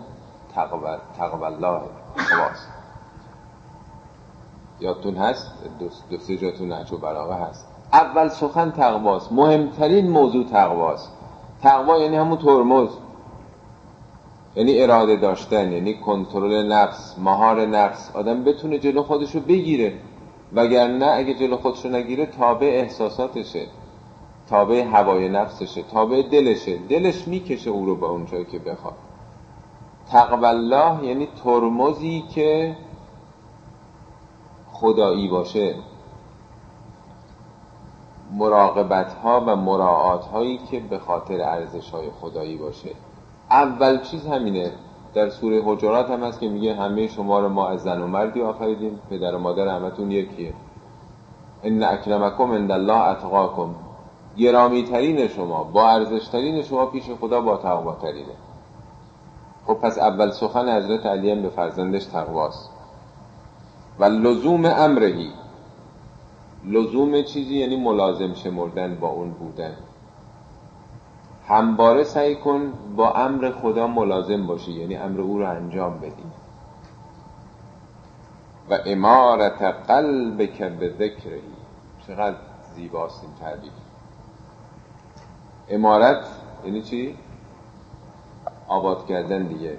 تقوی 0.55 1.45
الله 1.45 1.81
خواست. 2.17 2.69
یادتون 4.81 5.17
هست؟ 5.17 5.53
دو 6.11 6.19
سه 6.19 6.37
جاتون 6.37 6.69
نهج 6.69 6.93
و 6.93 6.97
براغه 6.97 7.35
هست. 7.35 7.69
اول 7.93 8.29
سخن 8.29 8.71
تقواست. 8.71 9.33
مهمترین 9.33 10.11
موضوع 10.11 10.45
تقواست. 10.45 11.13
تقوا 11.63 11.99
یعنی 11.99 12.17
همون 12.17 12.39
ترمز. 12.39 12.89
یعنی 14.57 14.83
اراده 14.83 15.17
داشتن 15.17 15.73
یعنی 15.73 15.95
کنترل 15.95 16.73
نفس 16.73 17.19
مهار 17.19 17.67
نفس. 17.67 18.11
آدم 18.17 18.45
بتونه 18.45 18.79
جلو 18.79 19.03
خودشو 19.03 19.41
بگیره. 19.41 19.93
وگرنه 20.53 21.07
اگه 21.07 21.35
جلو 21.35 21.57
خودشو 21.57 21.89
نگیره 21.89 22.27
تابع 22.27 22.67
احساساتشه. 22.67 23.67
تابع 24.49 24.85
هوای 24.85 25.29
نفسشه. 25.29 25.83
تابع 25.83 26.23
دلشه. 26.23 26.77
دلش 26.77 27.29
می‌کشه 27.29 27.71
او 27.71 27.87
رو 27.87 27.97
به 27.97 28.07
اونجایی 28.07 28.45
که 28.45 28.59
بخواد. 28.59 28.95
تقوی 30.11 31.07
یعنی 31.07 31.29
ترمزی 31.45 32.25
که 32.35 32.77
خدایی 34.73 35.29
باشه. 35.29 35.75
مراقبت 38.33 39.13
ها 39.13 39.45
و 39.47 39.57
مراعات 39.57 40.25
هایی 40.25 40.59
که 40.71 40.81
به 40.81 40.99
خاطر 40.99 41.43
ارزش 41.43 41.91
های 41.91 42.11
خدایی 42.21 42.57
باشه. 42.57 42.91
اول 43.51 44.01
چیز 44.01 44.27
همینه. 44.27 44.73
در 45.15 45.29
سوره 45.29 45.63
حجرات 45.65 46.11
هم 46.11 46.25
هست 46.25 46.41
که 46.41 46.49
میگه 46.49 46.75
همه 46.75 47.07
شما 47.07 47.41
رو 47.41 47.49
ما 47.49 47.69
از 47.69 47.83
زن 47.83 48.03
و 48.03 48.07
مردی 48.07 48.43
آفریدیم. 48.43 49.01
پدر 49.11 49.35
و 49.35 49.39
مادر 49.39 49.69
همتون 49.69 50.11
یکیه. 50.11 50.55
ان 51.63 51.83
اکرمکم 51.83 52.53
عند 52.53 52.73
الله 52.73 53.09
اتقاکم. 53.09 53.75
گرامی 54.37 54.83
ترین 54.83 55.29
شما 55.29 55.65
با 55.65 55.91
ارزش 55.91 56.29
ترین 56.29 56.63
شما 56.63 56.87
پیش 56.87 57.05
خدا 57.21 57.41
با 57.41 57.57
تقوا 57.57 57.95
ترینه 57.95 58.35
خب 59.67 59.75
پس 59.75 59.99
اول 59.99 60.31
سخن 60.31 60.77
حضرت 60.77 61.07
علی 61.07 61.31
هم 61.31 61.43
به 61.43 61.49
فرزندش 61.49 62.05
تقواست. 62.05 62.71
و 63.99 64.05
لزوم 64.05 64.65
امرهی. 64.65 65.31
لزوم 66.65 67.23
چیزی 67.23 67.59
یعنی 67.59 67.77
ملازم 67.77 68.35
شمردن 68.35 68.95
با 68.95 69.09
اون 69.09 69.31
بودن. 69.31 69.77
همباره 71.51 72.05
سعی 72.05 72.37
کن 72.37 72.73
با 72.97 73.13
امر 73.13 73.51
خدا 73.51 73.87
ملازم 73.87 74.47
باشی 74.47 74.73
یعنی 74.73 74.97
امر 74.97 75.21
او 75.21 75.39
رو 75.39 75.51
انجام 75.51 75.99
بدی. 75.99 76.25
و 78.71 78.79
امارت 78.87 79.63
قلب 79.63 80.55
که 80.55 80.69
به 80.69 80.91
ذکرهی 80.91 81.43
چقدر 82.07 82.37
زیباست 82.75 83.25
این 83.25 83.33
تعبیر. 83.41 83.71
امارت 85.69 86.27
یعنی 86.65 86.83
چی؟ 86.83 87.17
آباد 88.69 89.07
کردن 89.07 89.43
دیگه. 89.43 89.79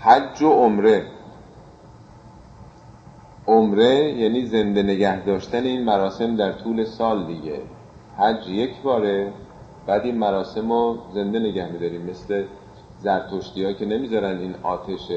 حج 0.00 0.42
و 0.42 0.50
عمره. 0.50 1.06
عمره 3.46 4.12
یعنی 4.12 4.46
زنده 4.46 4.82
نگه 4.82 5.24
داشتن 5.24 5.62
این 5.64 5.84
مراسم 5.84 6.36
در 6.36 6.52
طول 6.52 6.84
سال 6.84 7.26
دیگه. 7.26 7.60
حج 8.18 8.48
یک 8.48 8.82
باره. 8.82 9.32
بعد 9.86 10.04
این 10.04 10.18
مراسم 10.18 10.72
رو 10.72 10.98
زنده 11.14 11.38
نگه 11.38 11.72
میداریم 11.72 12.02
مثل 12.02 12.44
زرتشتی 12.98 13.64
ها 13.64 13.72
که 13.72 13.86
نمی‌ذارن 13.86 14.38
این 14.38 14.54
آتش 14.62 15.12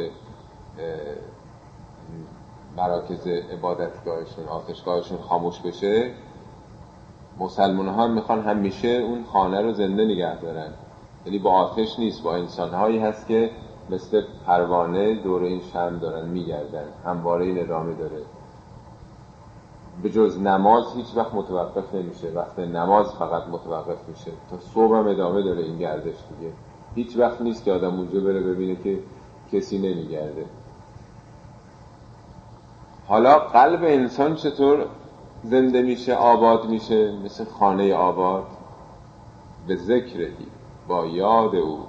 مراکز 2.77 3.27
عبادتگاهشون 3.27 4.45
آتشگاهشون 4.45 5.17
خاموش 5.17 5.59
بشه. 5.59 6.11
مسلمان 7.39 7.87
ها 7.87 8.07
می‌خوان 8.07 8.41
همیشه 8.41 8.87
اون 8.87 9.23
خانه 9.23 9.61
رو 9.61 9.73
زنده 9.73 10.05
نگه 10.05 10.39
دارن. 10.39 10.69
یعنی 11.25 11.39
با 11.39 11.51
آتش 11.51 11.99
نیست 11.99 12.23
با 12.23 12.35
انسان 12.35 12.73
هایی 12.73 12.99
هست 12.99 13.27
که 13.27 13.51
مثل 13.89 14.21
پروانه 14.45 15.15
دور 15.15 15.43
این 15.43 15.61
شم 15.73 15.99
دارن 15.99 16.29
میگردن. 16.29 16.85
همواره 17.05 17.45
این 17.45 17.59
ادامه 17.59 17.93
داره. 17.93 18.21
به 20.03 20.09
جز 20.09 20.39
نماز 20.39 20.93
هیچ 20.95 21.07
وقت 21.15 21.33
متوقف 21.33 21.95
نمیشه. 21.95 22.31
وقت 22.35 22.59
نماز 22.59 23.11
فقط 23.15 23.47
متوقف 23.47 23.97
میشه. 24.07 24.31
تا 24.49 24.59
صبح 24.59 24.97
هم 24.97 25.07
ادامه 25.07 25.41
داره 25.41 25.63
این 25.63 25.77
گردش 25.77 26.15
دیگه. 26.29 26.53
هیچ 26.95 27.17
وقت 27.17 27.41
نیست 27.41 27.63
که 27.63 27.71
آدم 27.71 27.97
اونجا 27.99 28.19
بره 28.19 28.39
ببینه 28.39 28.75
که 28.83 28.99
کسی 29.51 29.77
نمیگرده. 29.77 30.45
حالا 33.07 33.39
قلب 33.39 33.83
انسان 33.83 34.35
چطور 34.35 34.85
زنده 35.43 35.81
میشه 35.81 36.15
آباد 36.15 36.69
میشه؟ 36.69 37.11
مثل 37.25 37.45
خانه 37.45 37.93
آباد. 37.93 38.45
به 39.67 39.75
ذکرهی 39.75 40.47
با 40.87 41.05
یاد 41.05 41.55
او. 41.55 41.79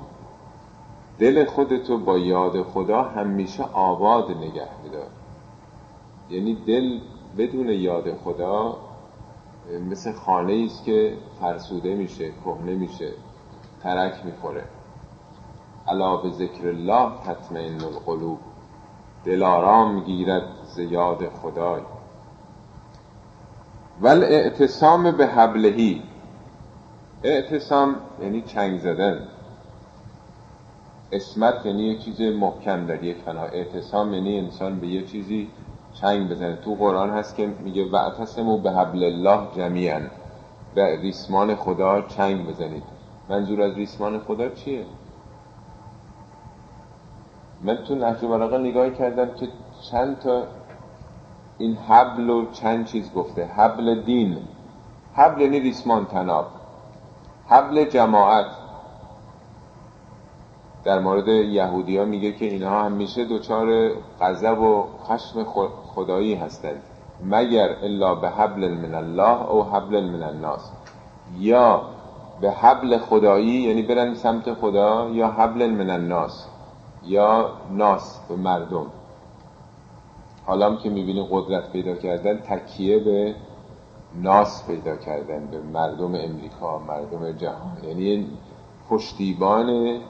دل 1.18 1.44
خودتو 1.44 1.98
با 1.98 2.18
یاد 2.18 2.62
خدا 2.62 3.02
همیشه 3.02 3.64
آباد 3.72 4.30
نگه 4.30 4.68
میدار. 4.84 5.06
یعنی 6.30 6.54
دل 6.54 6.98
بدون 7.38 7.68
یاد 7.68 8.16
خدا 8.24 8.76
مثل 9.90 10.12
خانه 10.12 10.64
است 10.66 10.84
که 10.84 11.16
فرسوده 11.40 11.94
میشه 11.94 12.32
کهنه 12.44 12.74
میشه 12.74 13.12
ترک 13.82 14.24
می‌خوره. 14.24 14.64
علا 15.88 16.16
به 16.16 16.30
ذکر 16.30 16.68
الله 16.68 17.10
تطمئن 17.26 17.80
القلوب. 17.80 18.38
دل 19.24 19.42
آرام 19.42 20.00
گیرد 20.00 20.48
ز 20.64 20.78
یاد 20.78 21.28
خدای. 21.28 21.80
ول 24.00 24.24
اعتصام 24.24 25.10
به 25.10 25.26
حبلهی. 25.26 26.02
اعتصام 27.22 27.96
یعنی 28.22 28.42
چنگ 28.42 28.78
زدن. 28.78 29.28
اسمت 31.12 31.66
یعنی 31.66 31.82
یه 31.82 31.98
چیز 31.98 32.20
محکم 32.20 32.86
در 32.86 33.04
یک 33.04 33.16
فنا. 33.16 33.42
اعتصام 33.42 34.14
یعنی 34.14 34.38
انسان 34.38 34.80
به 34.80 34.86
یه 34.86 35.06
چیزی 35.06 35.48
چنگ 36.00 36.28
بزنه. 36.28 36.56
تو 36.56 36.74
قرآن 36.74 37.10
هست 37.10 37.36
که 37.36 37.46
میگه 37.46 37.90
وعتصمو 37.90 38.58
به 38.58 38.70
حبل 38.70 39.04
الله 39.04 39.48
جمیعا 39.56 40.00
به 40.74 41.00
ریسمان 41.00 41.54
خدا 41.54 42.00
چنگ 42.00 42.46
بزنید. 42.46 42.82
منظور 43.28 43.62
از 43.62 43.74
ریسمان 43.74 44.20
خدا 44.20 44.48
چیه؟ 44.48 44.84
من 47.62 47.76
تو 47.76 47.94
نهج 47.94 48.20
بلاغه 48.20 48.58
نگاه 48.58 48.90
کردم 48.90 49.34
که 49.34 49.48
چند 49.90 50.18
تا 50.18 50.42
این 51.58 51.76
حبل 51.76 52.30
و 52.30 52.50
چند 52.50 52.84
چیز 52.84 53.12
گفته. 53.12 53.44
حبل 53.44 54.02
دین. 54.02 54.38
حبل 55.14 55.40
یعنی 55.40 55.60
ریسمان 55.60 56.06
تناب. 56.06 56.46
حبل 57.48 57.84
جماعت. 57.84 58.46
در 60.84 60.98
مورد 60.98 61.28
یهودی 61.28 61.98
ها 61.98 62.04
میگه 62.04 62.32
که 62.32 62.44
اینها 62.44 62.84
همیشه 62.84 63.24
دچار 63.24 63.90
غضب 64.20 64.60
و 64.60 64.86
خشم 65.04 65.44
خدایی 65.96 66.34
هستند. 66.34 66.82
مگر 67.24 67.76
الا 67.82 68.14
به 68.14 68.30
حبل 68.30 68.68
من 68.68 68.94
الله 68.94 69.50
او 69.50 69.64
حبل 69.64 70.04
من 70.04 70.22
الناس. 70.22 70.70
یا 71.38 71.82
به 72.40 72.50
حبل 72.50 72.98
خدایی 72.98 73.62
یعنی 73.62 73.82
برن 73.82 74.14
سمت 74.14 74.54
خدا 74.54 75.08
یا 75.08 75.28
حبل 75.28 75.70
من 75.70 75.90
الناس 75.90 76.46
یا 77.02 77.50
ناس 77.70 78.20
به 78.28 78.36
مردم. 78.36 78.86
حالا 80.46 80.76
که 80.76 80.90
می‌بینی 80.90 81.28
قدرت 81.30 81.72
پیدا 81.72 81.94
کردن 81.94 82.36
تکیه 82.38 82.98
به 82.98 83.34
ناس 84.14 84.66
پیدا 84.66 84.96
کردن 84.96 85.46
به 85.46 85.60
مردم 85.60 86.14
امریکا 86.14 86.78
مردم 86.78 87.32
جهان. 87.32 87.76
یعنی 87.88 88.28
پشتیبان 88.90 90.00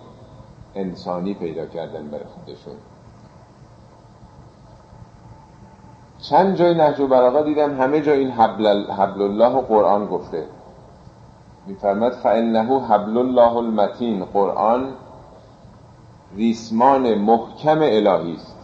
انسانی 0.75 1.35
پیدا 1.35 1.67
کردن 1.67 2.09
برای 2.09 2.25
خودشون. 2.25 2.75
چند 6.29 6.57
جای 6.57 6.75
نهج 6.75 7.01
و 7.01 7.07
براغه 7.07 7.43
دیدم 7.43 7.81
همه 7.81 8.01
جا 8.01 8.13
این 8.13 8.31
حبل, 8.31 8.91
حبل 8.91 9.23
الله 9.23 9.57
و 9.57 9.61
قرآن 9.61 10.07
گفته. 10.07 10.45
میفرمد 11.67 12.13
فانه 12.13 12.81
حبل 12.81 13.19
الله 13.19 13.57
المتین. 13.57 14.25
قرآن 14.25 14.93
ریسمان 16.37 17.15
محکم 17.15 17.79
الهی 17.83 18.35
است. 18.35 18.57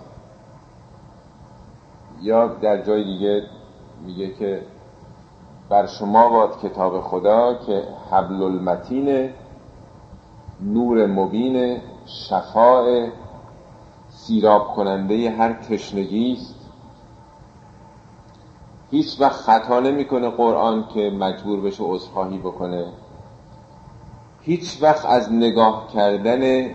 یا 2.23 2.47
در 2.47 2.83
جای 2.83 3.05
دیگه 3.05 3.43
میگه 4.07 4.35
که 4.35 4.63
بر 5.69 5.87
شما 5.87 6.29
باد 6.29 6.61
کتاب 6.61 7.01
خدا 7.01 7.55
که 7.55 7.83
حبل 8.11 8.43
المتین 8.43 9.31
نور 10.61 11.07
مبین 11.07 11.81
شفاء 12.07 13.09
سیراب 14.09 14.75
کننده 14.75 15.31
هر 15.31 15.53
تشنگی 15.53 16.33
است. 16.33 16.62
هیچ 18.93 19.21
وقت 19.21 19.41
خطا 19.41 19.81
نمی‌کنه 19.81 20.31
قرآن 20.31 20.89
که 20.89 21.11
مجبور 21.11 21.61
بشه 21.61 21.85
عذرخواهی 21.85 22.39
بکنه. 22.39 22.93
هیچ 24.41 24.79
وقت 24.83 25.05
از 25.07 25.33
نگاه 25.33 25.87
کردن 25.95 26.71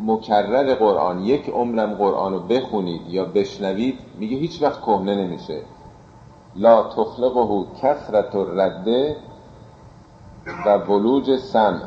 مکرر 0.00 0.74
قرآن 0.74 1.18
یک 1.20 1.48
عمرم 1.48 1.94
قرآن 1.94 2.32
رو 2.32 2.40
بخونید 2.40 3.02
یا 3.08 3.24
بشنوید 3.24 3.98
میگه 4.18 4.36
هیچ 4.36 4.62
وقت 4.62 4.80
کهنه 4.80 5.14
نمیشه. 5.14 5.62
لا 6.56 6.82
تخلقه 6.82 7.64
کثرت 7.82 8.34
رده 8.34 9.16
و 10.66 10.78
بلوج 10.78 11.36
سم. 11.36 11.82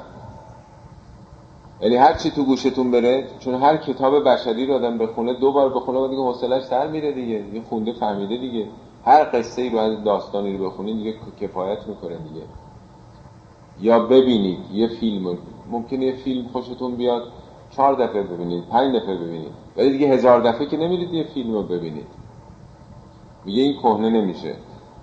یعنی 1.81 1.95
هر 1.95 2.13
چی 2.13 2.31
تو 2.31 2.43
گوشتون 2.43 2.91
بره 2.91 3.27
چون 3.39 3.55
هر 3.55 3.77
کتاب 3.77 4.23
بشری 4.23 4.65
رو 4.65 4.73
آدم 4.73 4.97
بخونه 4.97 5.33
دو 5.33 5.51
بار 5.51 5.69
بخونه 5.69 5.99
و 5.99 6.07
دیگه 6.07 6.21
حوصلش 6.21 6.63
سر 6.63 6.87
میره 6.87 7.11
دیگه. 7.11 7.39
دیگه 7.39 7.61
خونده 7.61 7.91
فهمیده 7.91 8.37
دیگه. 8.37 8.67
هر 9.05 9.23
قصه 9.23 9.61
ای 9.61 9.69
رو 9.69 9.77
از 9.77 10.03
داستانی 10.03 10.57
رو 10.57 10.65
بخونید 10.65 10.97
دیگه 10.97 11.13
کفایت 11.41 11.87
می‌کنه 11.87 12.17
دیگه. 12.17 12.45
یا 13.81 13.99
ببینید 13.99 14.59
یه 14.71 14.87
فیلم 14.87 15.37
ممکنه 15.71 16.05
یه 16.05 16.13
فیلم 16.13 16.47
خوشتون 16.47 16.95
بیاد 16.95 17.23
چهار 17.71 17.93
دفعه 17.93 18.23
ببینید 18.23 18.63
پنج 18.69 18.95
دفعه 18.95 19.17
ببینید. 19.17 19.51
ولی 19.77 19.91
دیگه 19.91 20.07
هزار 20.07 20.41
دفعه 20.41 20.65
که 20.65 20.77
نمیرید 20.77 21.13
یه 21.13 21.23
فیلم 21.23 21.53
رو 21.53 21.63
ببینید. 21.63 22.07
میگه 23.45 23.61
این 23.61 23.81
کهنه 23.81 24.09
نمیشه. 24.09 24.55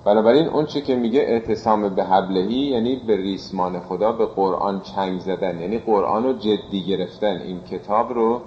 بنابراین 0.05 0.46
اون 0.46 0.66
چه 0.66 0.80
که 0.80 0.96
میگه 0.96 1.20
اعتصام 1.20 1.94
به 1.94 2.05
حبلهی 2.05 2.55
یعنی 2.55 2.96
به 2.96 3.16
ریسمان 3.16 3.80
خدا 3.80 4.12
به 4.12 4.26
قرآن 4.26 4.80
چنگ 4.80 5.20
زدن. 5.20 5.61
یعنی 5.61 5.78
قرآن 5.78 6.24
رو 6.24 6.32
جدی 6.32 6.84
گرفتن. 6.84 7.40
این 7.40 7.61
کتاب 7.61 8.12
رو 8.12 8.40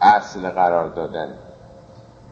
اصل 0.00 0.50
قرار 0.50 0.88
دادن. 0.88 1.34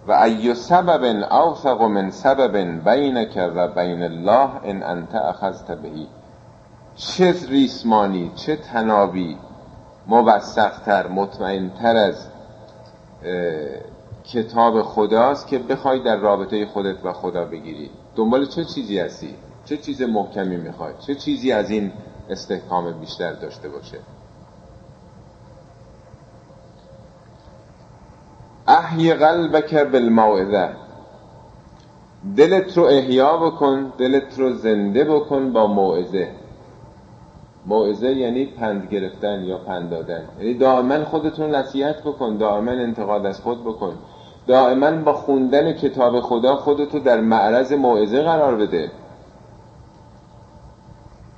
و 0.08 0.12
ای 0.12 0.54
سبب 0.54 1.04
اوثق 1.30 1.82
من 1.82 2.10
سبب 2.10 2.56
بینک 2.90 3.50
و 3.54 3.68
بین 3.68 4.02
الله 4.02 4.50
ان 4.64 4.82
انت 4.82 5.14
اخذت 5.14 5.70
بهی 5.70 6.06
چه 6.96 7.34
ریسمانی 7.48 8.32
چه 8.34 8.56
تنابی 8.56 9.36
موثقتر 10.06 11.08
مطمئنتر 11.08 11.96
از 11.96 12.26
کتاب 14.24 14.82
خداست 14.82 15.46
که 15.46 15.58
بخوای 15.58 16.02
در 16.02 16.16
رابطه 16.16 16.66
خودت 16.66 17.04
و 17.04 17.12
خدا 17.12 17.44
بگیری. 17.44 17.90
دنبال 18.16 18.46
چه 18.46 18.64
چیزی 18.64 18.98
هستی؟ 18.98 19.34
چه 19.64 19.76
چیز 19.76 20.02
محکمی 20.02 20.56
می‌خوای؟ 20.56 20.92
چه 21.06 21.14
چیزی 21.14 21.52
از 21.52 21.70
این 21.70 21.92
استحکام 22.30 23.00
بیشتر 23.00 23.32
داشته 23.32 23.68
باشه؟ 23.68 23.98
احی 28.88 29.14
قلبک 29.14 29.74
بالموعظه. 29.74 30.68
دلت 32.36 32.78
رو 32.78 32.84
احیا 32.84 33.36
بکن 33.36 33.92
دلت 33.98 34.38
رو 34.38 34.52
زنده 34.52 35.04
بکن 35.04 35.52
با 35.52 35.66
موعظه. 35.66 36.28
موعظه 37.66 38.10
یعنی 38.10 38.46
پند 38.46 38.88
گرفتن 38.90 39.44
یا 39.44 39.58
پند 39.58 39.90
دادن. 39.90 40.24
یعنی 40.38 40.54
دائما 40.54 41.04
خودتون 41.04 41.54
نصیحت 41.54 42.02
بکن 42.02 42.36
دائما 42.36 42.70
انتقاد 42.70 43.26
از 43.26 43.40
خود 43.40 43.64
بکن. 43.64 43.92
دائما 44.46 44.90
با 44.90 45.12
خوندن 45.12 45.72
کتاب 45.72 46.20
خدا 46.20 46.56
خودتو 46.56 46.98
در 46.98 47.20
معرض 47.20 47.72
موعظه 47.72 48.22
قرار 48.22 48.56
بده. 48.56 48.90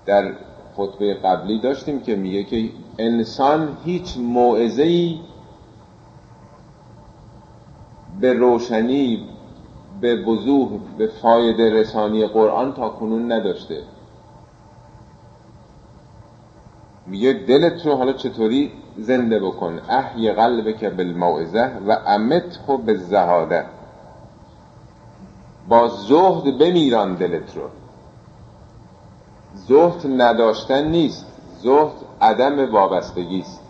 در 0.06 0.32
خطبه 0.76 1.14
قبلی 1.14 1.60
داشتیم 1.60 2.00
که 2.00 2.16
میگه 2.16 2.44
که 2.44 2.70
انسان 2.98 3.76
هیچ 3.84 4.16
موعظه‌ای 4.18 5.18
به 8.20 8.32
روشنی 8.32 9.28
به 10.00 10.24
وضوح 10.24 10.68
به 10.98 11.06
فایده 11.06 11.70
رسانی 11.70 12.26
قرآن 12.26 12.72
تا 12.72 12.88
کنون 12.88 13.32
نداشته. 13.32 13.82
میگه 17.06 17.32
دلت 17.32 17.86
رو 17.86 17.96
حالا 17.96 18.12
چطوری 18.12 18.72
زنده 18.98 19.40
بکن؟ 19.40 19.80
احی 19.88 20.32
قلبک 20.32 20.84
بالموعظه 20.84 21.70
و 21.86 21.98
امته 22.06 22.76
بالزهاده. 22.86 23.64
با 25.68 25.88
زهد 25.88 26.58
بمیران 26.58 27.14
دلت 27.14 27.56
رو. 27.56 27.62
زهد 29.54 30.22
نداشتن 30.22 30.86
نیست. 30.88 31.26
زهد 31.62 31.92
عدم 32.20 32.72
وابستگی 32.72 33.40
است. 33.40 33.69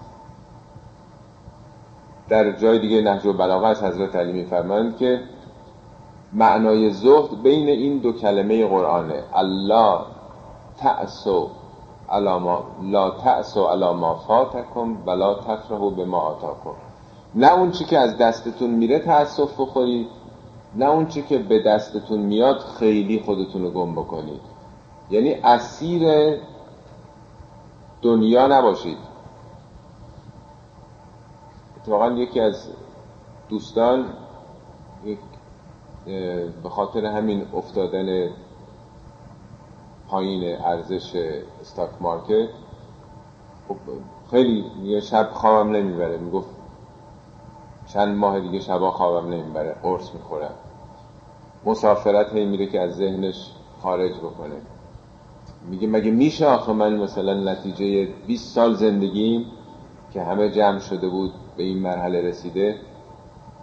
در 2.31 2.53
جای 2.53 2.79
دیگه 2.79 3.03
نهج 3.03 3.27
و 3.27 3.33
بلاغه 3.33 3.67
از 3.67 3.83
حضرت 3.83 4.17
علی 4.17 4.33
میفرمایند 4.33 4.97
که 4.97 5.21
معنای 6.33 6.91
زهد 6.91 7.43
بین 7.43 7.69
این 7.69 7.99
دو 7.99 8.13
کلمه 8.13 8.67
قرآنه. 8.67 9.23
الله 9.35 9.99
تأسو 10.79 11.49
علاما 12.11 12.65
لا 12.83 13.11
تأسو 13.11 13.65
علا 13.65 13.93
ما 13.93 14.15
فاتکم 14.15 14.97
ولا 15.07 15.35
تفرحوا 15.35 15.91
به 15.91 16.05
ما 16.05 16.19
آتاکم. 16.21 16.75
نه 17.35 17.53
اون 17.53 17.71
چی 17.71 17.85
که 17.85 17.99
از 17.99 18.19
دستتون 18.19 18.71
میره 18.71 18.99
تأسف 18.99 19.61
بخورید 19.61 20.07
نه 20.75 20.91
اون 20.91 21.07
چی 21.07 21.23
که 21.23 21.39
به 21.39 21.63
دستتون 21.63 22.21
میاد 22.21 22.59
خیلی 22.59 23.21
خودتون 23.21 23.63
رو 23.63 23.71
گم 23.71 23.93
بکنید. 23.93 24.41
یعنی 25.11 25.35
اسیر 25.35 26.37
دنیا 28.03 28.47
نباشید. 28.47 29.10
اتفاقا 31.83 32.11
یکی 32.11 32.41
از 32.41 32.69
دوستان 33.49 34.07
به 36.63 36.69
خاطر 36.71 37.07
همین 37.07 37.47
افتادن 37.55 38.31
پایین 40.09 40.61
ارزش 40.61 41.17
استاک 41.61 41.91
مارکت 42.01 42.49
خب 43.69 43.77
خیلی 44.31 44.65
یه 44.83 45.01
شب 45.01 45.31
خوابم 45.33 45.71
نمی‌بره. 45.77 46.19
می‌گفت 46.19 46.49
چند 47.87 48.17
ماه 48.17 48.41
دیگه 48.41 48.61
شبا 48.61 48.91
خوابم 48.91 49.29
نمی‌بره 49.33 49.77
قرص 49.83 50.15
می‌خورم. 50.15 50.55
مسافرت 51.65 52.33
هی 52.35 52.45
میره 52.45 52.67
که 52.67 52.81
از 52.81 52.97
ذهنش 52.97 53.51
خارج 53.83 54.17
بکنه. 54.19 54.57
میگه 55.71 55.89
مگه 55.89 56.11
میشه 56.11 56.47
آخه 56.47 56.73
من 56.73 56.97
مثلا 56.97 57.53
نتیجه 57.53 58.09
20 58.27 58.55
سال 58.55 58.75
زندگیم 58.75 59.47
که 60.13 60.23
همه 60.23 60.51
جمع 60.51 60.79
شده 60.79 61.09
بود 61.09 61.33
به 61.61 61.67
این 61.67 61.79
مرحله 61.79 62.21
رسیده 62.21 62.77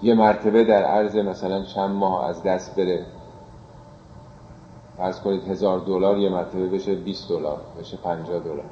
یه 0.01 0.13
مرتبه 0.13 0.63
در 0.63 0.83
عرض 0.83 1.15
مثلا 1.15 1.63
چند 1.63 1.89
ماه 1.89 2.25
از 2.25 2.43
دست 2.43 2.75
بره. 2.75 3.05
فرض 4.97 5.19
کنید 5.21 5.47
هزار 5.47 5.79
دلار 5.79 6.17
یه 6.17 6.29
مرتبه 6.29 6.67
بشه 6.67 6.95
20 6.95 7.29
دلار 7.29 7.61
بشه 7.79 7.97
50 7.97 8.39
دلار. 8.39 8.63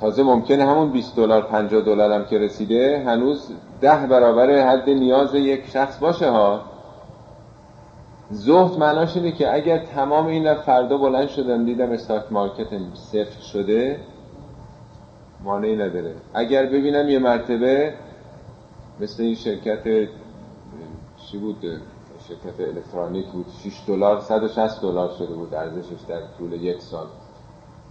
تازه 0.00 0.22
ممکنه 0.22 0.66
همون 0.66 0.90
20 0.90 1.16
دلار 1.16 1.42
50 1.42 1.82
دلار 1.82 2.12
هم 2.12 2.24
که 2.24 2.38
رسیده 2.38 3.02
هنوز 3.06 3.50
ده 3.80 4.06
برابر 4.06 4.68
حد 4.68 4.90
نیاز 4.90 5.34
یک 5.34 5.66
شخص 5.66 5.98
باشه 5.98 6.30
ها. 6.30 6.60
زهد 8.30 8.78
معناش 8.78 9.16
اینه 9.16 9.32
که 9.32 9.54
اگر 9.54 9.78
تمام 9.78 10.26
این 10.26 10.54
فردا 10.54 10.98
بلند 10.98 11.28
شدن 11.28 11.64
دیدم 11.64 11.90
استاک 11.90 12.24
مارکت 12.30 12.68
صفر 12.94 13.40
شده 13.40 14.00
مانعی 15.44 15.76
نداره. 15.76 16.14
اگر 16.34 16.66
ببینم 16.66 17.08
یه 17.08 17.18
مرتبه 17.18 17.94
مثل 19.00 19.22
این 19.22 19.34
شرکت 19.34 20.08
چی 21.16 21.38
بود؟ 21.38 21.64
شرکت 22.28 22.60
الکترونیک 22.60 23.26
بود. 23.26 23.46
6 23.64 23.80
دلار 23.86 24.20
160 24.20 24.82
دلار 24.82 25.10
شده 25.18 25.34
بود 25.34 25.54
ارزشش 25.54 26.00
در 26.08 26.20
طول 26.38 26.52
یک 26.52 26.82
سال. 26.82 27.06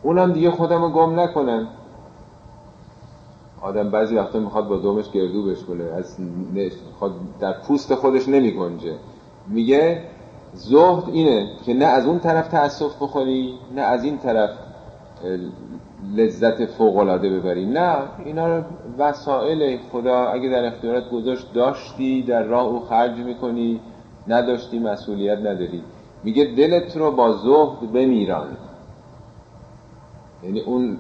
اونم 0.04 0.34
دیگه 0.34 0.52
خودم 0.52 0.82
رو 0.82 0.89
گم 0.89 1.20
نکنم. 1.20 1.68
آدم 3.62 3.91
بعضی 3.91 4.16
وقتا 4.16 4.39
می‌خواد 4.39 4.68
با 4.68 4.78
دومش 4.78 5.12
گردو 5.12 5.45
بشکنه 5.45 5.84
از 5.84 6.20
می‌خواد 6.20 7.12
در 7.39 7.54
پوست 7.54 7.95
خودش 7.95 8.28
نمی 8.28 8.52
گنجه 8.52 8.95
میگه 9.48 10.04
زهد 10.54 11.04
اینه 11.10 11.50
که 11.66 11.74
نه 11.74 11.86
از 11.86 12.06
اون 12.06 12.20
طرف 12.20 12.48
تأسف 12.48 13.02
بخوری 13.02 13.54
نه 13.76 13.82
از 13.82 14.04
این 14.04 14.18
طرف 14.18 14.50
لذت 16.16 16.66
فوقلاده 16.66 17.39
ببری 17.39 17.66
نه 17.66 17.97
اینا 18.26 18.58
رو 18.58 18.64
وسائل 18.97 19.78
خدا 19.91 20.28
اگه 20.28 20.49
در 20.49 20.66
اختیارات 20.66 21.10
گذاشت 21.10 21.53
داشتی 21.53 22.24
در 22.24 22.43
راه 22.43 22.66
او 22.66 22.80
خرج 22.80 23.18
می‌کنی. 23.18 23.82
نداشتی 24.28 24.80
مسئولیت 24.80 25.39
نداری. 25.39 25.84
میگه 26.24 26.45
دلت 26.58 26.97
رو 26.97 27.12
با 27.12 27.32
زهد 27.32 27.91
بمیران. 27.91 28.47
یعنی 30.43 30.60
اون 30.60 30.97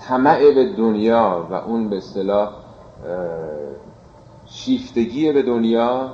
طمع 0.00 0.54
به 0.54 0.72
دنیا 0.76 1.46
و 1.50 1.54
اون 1.54 1.88
به 1.88 1.96
اصطلاح 1.96 2.52
شیفتگی 4.46 5.32
به 5.32 5.42
دنیا 5.42 6.10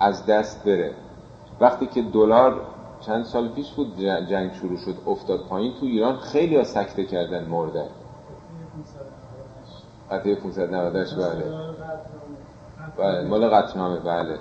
از 0.00 0.26
دست 0.26 0.64
بره. 0.64 0.90
وقتی 1.60 1.86
که 1.86 2.02
دلار 2.02 2.60
چند 3.06 3.24
سال 3.24 3.48
پیش 3.48 3.72
بود 3.72 3.98
جنگ 4.00 4.52
شروع 4.52 4.76
شد 4.76 4.94
افتاد 5.06 5.40
پایین. 5.40 5.72
تو 5.80 5.86
ایران 5.86 6.16
خیلی 6.16 6.56
ها 6.56 6.64
سکته 6.64 7.04
کردن 7.04 7.44
مردن 7.44 7.88
قطعه 10.10 10.34
598 10.34 11.14
بله. 11.14 11.44
بله 12.98 13.28
مال 13.28 13.48
قطنامه 13.48 13.98
بله. 13.98 14.38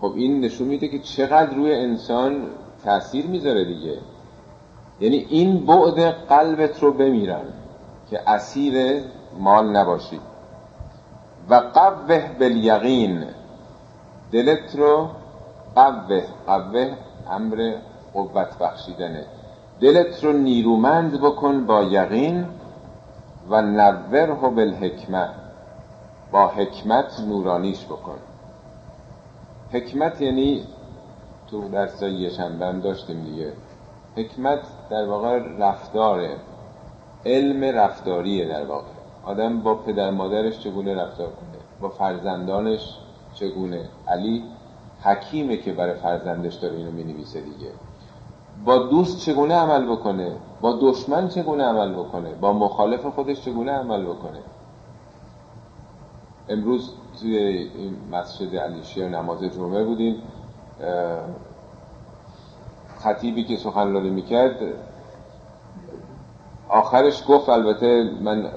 خب 0.00 0.12
این 0.16 0.40
نشون 0.40 0.68
میده 0.68 0.88
که 0.88 0.98
چقدر 0.98 1.54
روی 1.54 1.74
انسان 1.74 2.46
تاثیر 2.84 3.26
می‌ذاره 3.26 3.64
دیگه. 3.64 3.98
یعنی 5.00 5.16
این 5.16 5.66
بعد 5.66 6.00
قلبت 6.10 6.82
رو 6.82 6.92
بمیرن 6.92 7.44
که 8.10 8.30
اسیر 8.30 9.02
مال 9.38 9.76
نباشی. 9.76 10.20
و 11.50 11.54
قوه 11.54 12.30
بالیقین. 12.40 13.24
دلت 14.32 14.76
رو 14.76 15.08
قوه 15.74 16.24
قوه 16.46 16.96
امر 17.32 17.74
قوت 18.14 18.58
بخشیدنه. 18.58 19.24
دلت 19.80 20.24
رو 20.24 20.32
نیرومند 20.32 21.20
بکن 21.20 21.66
با 21.66 21.82
یقین 21.82 22.46
و 23.50 23.62
نوره 23.62 24.34
بالحکمه 24.34 25.28
با 26.32 26.46
حکمت 26.48 27.20
نورانیش 27.28 27.84
بکن. 27.84 28.18
حکمت 29.72 30.20
یعنی 30.20 30.62
تو 31.50 31.68
درسای 31.68 32.12
یه 32.12 32.30
شنبه 32.30 32.72
داشتیم 32.72 33.24
دیگه. 33.24 33.52
حکمت 34.16 34.60
در 34.90 35.06
واقع 35.06 35.40
رفتاره. 35.58 36.36
علم 37.26 37.64
رفتاریه 37.64 38.48
در 38.48 38.64
واقع. 38.64 38.86
آدم 39.24 39.60
با 39.60 39.74
پدر 39.74 40.10
مادرش 40.10 40.58
چگونه 40.58 40.94
رفتار 40.94 41.26
کنه؟ 41.26 41.58
با 41.80 41.88
فرزندانش 41.88 42.98
چگونه؟ 43.34 43.88
علی 44.08 44.44
حکیمه 45.02 45.56
که 45.56 45.72
برای 45.72 45.94
فرزندش 45.94 46.54
داره 46.54 46.76
اینو 46.76 46.90
می 46.90 47.04
نویسه 47.04 47.40
دیگه. 47.40 47.70
با 48.64 48.78
دوست 48.78 49.18
چگونه 49.18 49.54
عمل 49.54 49.92
بکنه؟ 49.92 50.32
با 50.60 50.78
دشمن 50.82 51.28
چگونه 51.28 51.64
عمل 51.64 51.94
بکنه؟ 51.94 52.34
با 52.34 52.52
مخالف 52.52 53.06
خودش 53.06 53.40
چگونه 53.40 53.72
عمل 53.72 54.04
بکنه؟ 54.04 54.38
امروز 56.48 56.94
توی 57.20 57.36
این 57.38 57.96
مسجد 58.12 58.56
علیشیر 58.56 59.08
نماز 59.08 59.42
جمعه 59.42 59.84
بودیم. 59.84 60.22
خطیبی 62.98 63.44
که 63.44 63.56
سخنرانی 63.56 64.10
می‌کرد 64.10 64.56
آخرش 66.68 67.24
گفت 67.28 67.48
البته 67.48 68.10
من 68.20 68.50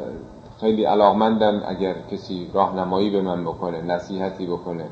خیلی 0.60 0.84
علاقمندم 0.84 1.64
اگر 1.68 1.96
کسی 2.12 2.52
راهنمایی 2.54 3.10
به 3.10 3.22
من 3.22 3.43
بکنه 3.43 3.82
نصیحتی 3.82 4.48
بکنه. 4.48 4.86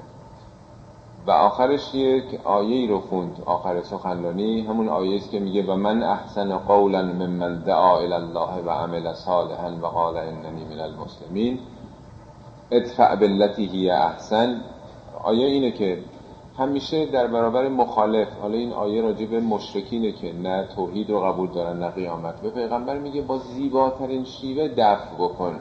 و 1.27 1.31
آخرش 1.31 1.95
یک 1.95 2.39
آیه 2.43 2.75
ای 2.75 2.87
رو 2.87 2.99
خوند 2.99 3.43
آخر 3.45 3.81
سخنرانی 3.81 4.61
همون 4.61 4.89
آیه 4.89 5.15
است 5.15 5.31
که 5.31 5.39
میگه 5.39 5.63
و 5.63 5.75
من 5.75 6.03
احسن 6.03 6.57
قولا 6.57 7.01
ممن 7.01 7.59
دعا 7.59 7.99
الله 7.99 8.63
و 8.65 8.69
عمل 8.69 9.13
صالحا 9.13 9.71
و 9.81 9.85
قال 9.85 10.17
اننی 10.17 10.65
من 10.65 10.79
المسلمین. 10.79 11.59
ادفع 12.71 13.15
بالتي 13.15 13.65
هی 13.65 13.89
احسن. 13.89 14.61
آیه 15.23 15.45
اینه 15.45 15.71
که 15.71 15.97
همیشه 16.57 17.05
در 17.05 17.27
برابر 17.27 17.67
مخالف 17.67 18.27
حالا 18.41 18.57
این 18.57 18.73
آیه 18.73 19.01
راجع 19.01 19.25
به 19.25 19.39
مشرکینه 19.39 20.11
که 20.11 20.33
نه 20.33 20.67
توحید 20.75 21.09
رو 21.09 21.19
قبول 21.19 21.49
دارن 21.51 21.79
نه 21.79 21.89
قیامت. 21.89 22.41
به 22.41 22.49
پیغمبر 22.49 22.97
میگه 22.97 23.21
با 23.21 23.37
زیباترین 23.37 24.23
شیوه 24.23 24.67
دفع 24.67 25.15
بکن. 25.19 25.59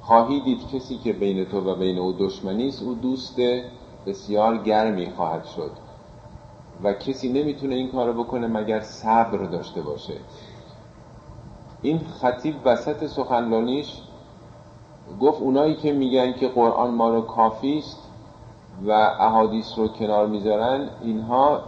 خواهی 0.00 0.40
دید 0.40 0.68
کسی 0.74 0.98
که 0.98 1.12
بین 1.12 1.44
تو 1.44 1.60
و 1.60 1.74
بین 1.74 1.98
او 1.98 2.12
دشمنی 2.12 2.68
است 2.68 2.82
او 2.82 2.94
دوست 2.94 3.36
بسیار 4.06 4.56
گرمی 4.56 5.10
خواهد 5.10 5.44
شد. 5.44 5.70
و 6.82 6.92
کسی 6.92 7.32
نمی‌تونه 7.32 7.74
این 7.74 7.92
کارو 7.92 8.24
بکنه 8.24 8.46
مگر 8.46 8.80
صبر 8.80 9.38
داشته 9.38 9.82
باشه. 9.82 10.14
این 11.82 11.98
خطیب 11.98 12.54
وسط 12.64 13.06
سخنرانیش 13.06 14.02
گفت 15.20 15.40
اونایی 15.42 15.74
که 15.74 15.92
میگن 15.92 16.32
که 16.32 16.48
قرآن 16.48 16.90
ما 16.90 17.08
رو 17.08 17.20
کافی 17.20 17.78
است 17.78 18.10
و 18.86 18.90
احادیث 19.20 19.78
رو 19.78 19.88
کنار 19.88 20.26
می‌ذارن 20.26 20.90
اینها 21.02 21.62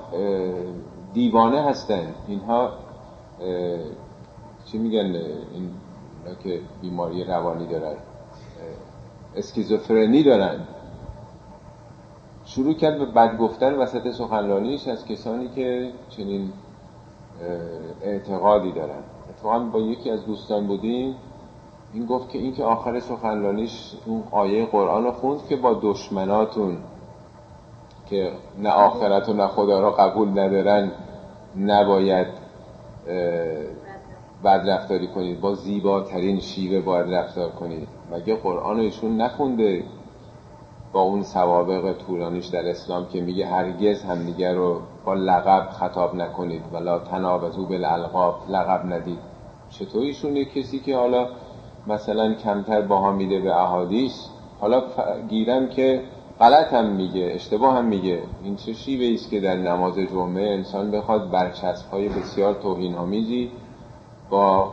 دیوانه 1.14 1.62
هستن. 1.62 2.14
اینها 2.28 2.70
چی 4.64 4.78
میگن 4.78 5.16
این 5.54 5.70
که 6.44 6.60
بیماری 6.82 7.24
روانی 7.24 7.66
دارن 7.66 7.96
اسکیزوفرنی 9.36 10.22
دارن. 10.22 10.60
شروع 12.56 12.74
کرد 12.74 12.98
به 12.98 13.04
بد 13.04 13.38
گفتن 13.38 13.74
وسط 13.74 14.10
سخنرانیش 14.10 14.88
از 14.88 15.06
کسانی 15.06 15.48
که 15.48 15.90
چنین 16.08 16.52
اعتقادی 18.02 18.72
دارن. 18.72 19.02
اتفاقا 19.30 19.58
با 19.58 19.80
یکی 19.80 20.10
از 20.10 20.26
دوستان 20.26 20.66
بودیم. 20.66 21.14
این 21.92 22.06
گفت 22.06 22.30
که 22.30 22.38
این 22.38 22.54
که 22.54 22.64
آخر 22.64 23.00
سخنرانیش 23.00 23.94
اون 24.06 24.22
آیه 24.30 24.66
قرآن 24.66 25.04
رو 25.04 25.12
خوند 25.12 25.46
که 25.48 25.56
با 25.56 25.80
دشمناتون 25.82 26.76
که 28.10 28.32
نه 28.58 28.70
آخرت 28.70 29.28
و 29.28 29.32
نه 29.32 29.46
خدا 29.46 29.80
را 29.80 29.90
قبول 29.90 30.28
ندارن 30.28 30.92
نباید 31.56 32.26
بد 34.44 34.70
رفتاری 34.70 35.06
کنید. 35.06 35.40
با 35.40 35.54
زیباترین 35.54 36.40
شیوه 36.40 36.80
باید 36.80 37.14
رفتار 37.14 37.50
کنید. 37.50 37.88
مگه 38.12 38.36
قرآن 38.36 38.78
ایشون 38.78 39.16
نخونده؟ 39.16 39.84
با 40.92 41.00
اون 41.00 41.22
سوابق 41.22 41.92
طولانیش 42.06 42.46
در 42.46 42.68
اسلام 42.68 43.06
که 43.06 43.20
میگه 43.20 43.46
هرگز 43.46 44.02
همدیگر 44.02 44.54
رو 44.54 44.80
با 45.04 45.14
لقب 45.14 45.70
خطاب 45.70 46.14
نکنید 46.14 46.62
ولا 46.72 46.98
تنابزو 46.98 47.66
بالالقاب 47.66 48.34
لقب 48.48 48.92
ندید. 48.92 49.18
چطور 49.70 50.04
کسی 50.44 50.78
که 50.78 50.96
حالا 50.96 51.28
مثلا 51.86 52.34
کمتر 52.34 52.80
باها 52.80 53.12
میده 53.12 53.40
به 53.40 53.56
احادیث 53.62 54.26
حالا 54.60 54.82
گیرم 55.28 55.68
که 55.68 56.02
غلط 56.40 56.72
هم 56.72 56.86
میگه 56.86 57.30
اشتباه 57.34 57.76
هم 57.76 57.84
میگه. 57.84 58.22
این 58.44 58.56
چه 58.56 58.72
شیوه 58.72 59.14
است 59.14 59.30
که 59.30 59.40
در 59.40 59.56
نماز 59.56 59.98
جمعه 59.98 60.50
انسان 60.50 60.90
بخواد 60.90 61.30
برچسب 61.30 61.90
های 61.90 62.08
بسیار 62.08 62.54
توهین 62.54 62.94
آمیزی 62.94 63.50
با 64.30 64.70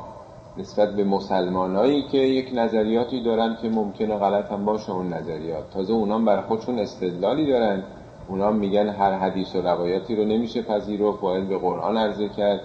نسبت 0.58 0.96
به 0.96 1.04
مسلمانایی 1.04 2.04
که 2.12 2.18
یک 2.18 2.52
نظریاتی 2.54 3.24
دارن 3.24 3.58
که 3.62 3.70
ممکنه 3.70 4.18
غلط 4.18 4.52
هم 4.52 4.66
باشه 4.66 4.92
اون 4.92 5.14
نظریات. 5.14 5.70
تازه 5.70 5.94
اونام 5.94 6.26
بر 6.26 6.42
خودشون 6.42 6.80
استدلالی 6.80 7.48
دارن. 7.48 7.84
اونام 8.28 8.56
میگن 8.56 8.90
هر 8.90 9.12
حدیث 9.18 9.56
و 9.56 9.62
روایتی 9.62 10.16
رو 10.16 10.26
نمیشه 10.26 10.62
پذیرفت 10.62 11.22
باید 11.22 11.50
به 11.50 11.58
قرآن 11.58 11.98
عرضه 11.98 12.30
کرد. 12.30 12.62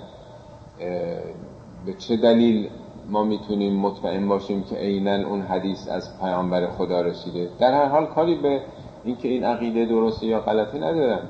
به 1.86 1.94
چه 1.98 2.16
دلیل 2.16 2.68
ما 3.10 3.24
می‌تونیم 3.24 3.80
مطمئن 3.80 4.28
باشیم 4.28 4.62
که 4.62 4.76
عینا 4.76 5.28
اون 5.28 5.42
حدیث 5.42 5.88
از 5.88 6.20
پیامبر 6.20 6.66
خدا 6.66 7.00
رسیده؟ 7.00 7.48
در 7.58 7.72
هر 7.72 7.86
حال 7.86 8.06
کاری 8.06 8.34
به 8.34 8.60
اینکه 9.04 9.28
این 9.28 9.44
عقیده 9.44 9.84
درسته 9.84 10.26
یا 10.26 10.40
غلطه 10.40 10.78
ندارن 10.78 11.20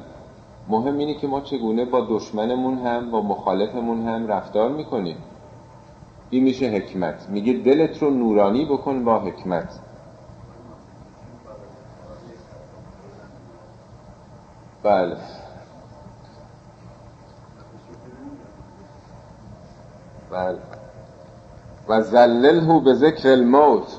مهم 0.69 0.99
اینه 0.99 1.15
که 1.15 1.27
ما 1.27 1.41
چگونه 1.41 1.85
با 1.85 2.01
دشمنمون 2.01 2.79
هم 2.79 3.11
با 3.11 3.23
مخالفمون 3.23 4.03
هم 4.03 4.27
رفتار 4.27 4.71
می‌کنیم. 4.71 5.17
این 6.31 6.45
میشه 6.45 6.67
حکمت. 6.67 7.29
میگه 7.29 7.53
دلت 7.53 8.03
رو 8.03 8.11
نورانی 8.11 8.65
بکن 8.65 9.05
با 9.05 9.19
حکمت. 9.19 9.79
بله. 14.83 15.17
بله. 20.31 20.59
و 21.89 22.03
زلله 22.03 22.81
به 22.81 22.95
ذکر 22.95 23.29
الموت. 23.29 23.99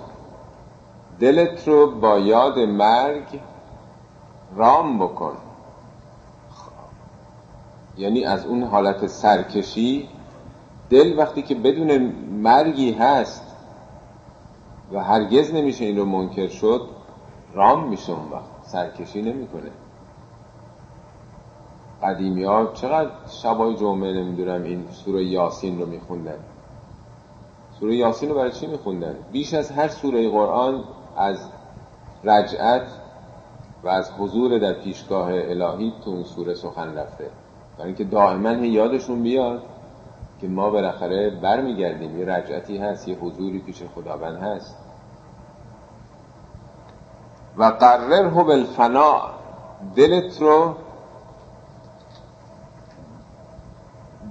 دلت 1.20 1.68
رو 1.68 2.00
با 2.00 2.20
یاد 2.20 2.60
مرگ 2.60 3.40
رام 4.56 5.00
بکن. 5.00 5.38
یعنی 7.98 8.26
از 8.26 8.46
اون 8.46 8.64
حالت 8.64 9.08
سرکشی 9.08 10.10
دل 10.90 11.20
وقتی 11.20 11.42
که 11.42 11.56
بدون 11.56 12.14
مرگی 12.32 12.92
هست 12.92 13.56
و 14.94 15.04
هرگز 15.04 15.54
نمیشه 15.54 15.86
این 15.86 15.98
رو 15.98 16.06
منکر 16.06 16.48
شد 16.48 16.90
رام 17.54 17.88
میشه 17.88 18.12
اون 18.12 18.32
وقت 18.32 18.44
سرکشی 18.62 19.22
نمی‌کنه. 19.22 19.72
قدیمی 22.04 22.44
ها 22.44 22.72
چقدر 22.74 23.10
شبای 23.30 23.76
جمعه 23.76 24.14
نمی‌دونم 24.14 24.64
این 24.64 24.86
سوره 24.92 25.24
یاسین 25.24 25.80
رو 25.80 25.86
میخوندن. 25.86 26.40
سوره 27.80 27.96
یاسین 27.96 28.30
رو 28.30 28.36
برای 28.36 28.52
چی 28.52 28.68
میخوندن؟ 28.68 29.16
بیش 29.32 29.54
از 29.54 29.72
هر 29.72 29.88
سوره 29.88 30.30
قرآن 30.30 30.84
از 31.18 31.50
رجعت 32.24 32.88
و 33.84 33.88
از 33.88 34.12
حضور 34.12 34.60
در 34.60 34.74
پیشگاه 34.74 35.30
الهی 35.32 35.94
تو 36.06 36.10
اون 36.10 36.24
سوره 36.24 36.54
سخن 36.54 36.98
رفته. 36.98 37.30
برای 37.78 37.88
اینکه 37.88 38.04
دائما 38.04 38.52
یادشون 38.52 39.24
بیاد. 39.24 39.64
که 40.42 40.48
ما 40.48 40.70
بالاخره 40.70 41.30
برمیگردیم. 41.30 42.20
یه 42.20 42.26
رجعتی 42.26 42.78
هست 42.78 43.08
یه 43.08 43.16
حضوری 43.16 43.60
پیش 43.60 43.84
خداوند 43.96 44.38
هست. 44.42 44.78
و 47.58 47.64
قرره 47.64 48.30
بالفنا 48.30 49.22
دلت 49.96 50.42
رو 50.42 50.76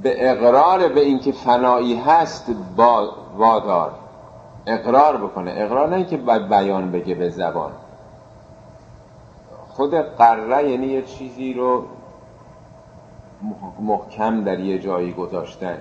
به 0.02 0.30
اقرار 0.30 0.88
به 0.88 1.00
اینکه 1.00 1.32
فنایی 1.32 2.00
هست 2.00 2.50
با 2.76 3.12
وادار. 3.36 3.92
اقرار 4.66 5.16
بکنه. 5.16 5.52
اقرار 5.56 5.88
نه 5.88 6.04
که 6.04 6.16
باید 6.16 6.48
بیان 6.48 6.92
بگه 6.92 7.14
به 7.14 7.30
زبان. 7.30 7.72
خود 9.68 9.94
قره 9.94 10.70
یعنی 10.70 10.86
یه 10.86 11.02
چیزی 11.02 11.54
رو 11.54 11.84
محکم 13.80 14.44
در 14.44 14.60
یه 14.60 14.78
جایی 14.78 15.12
گذاشتن. 15.12 15.78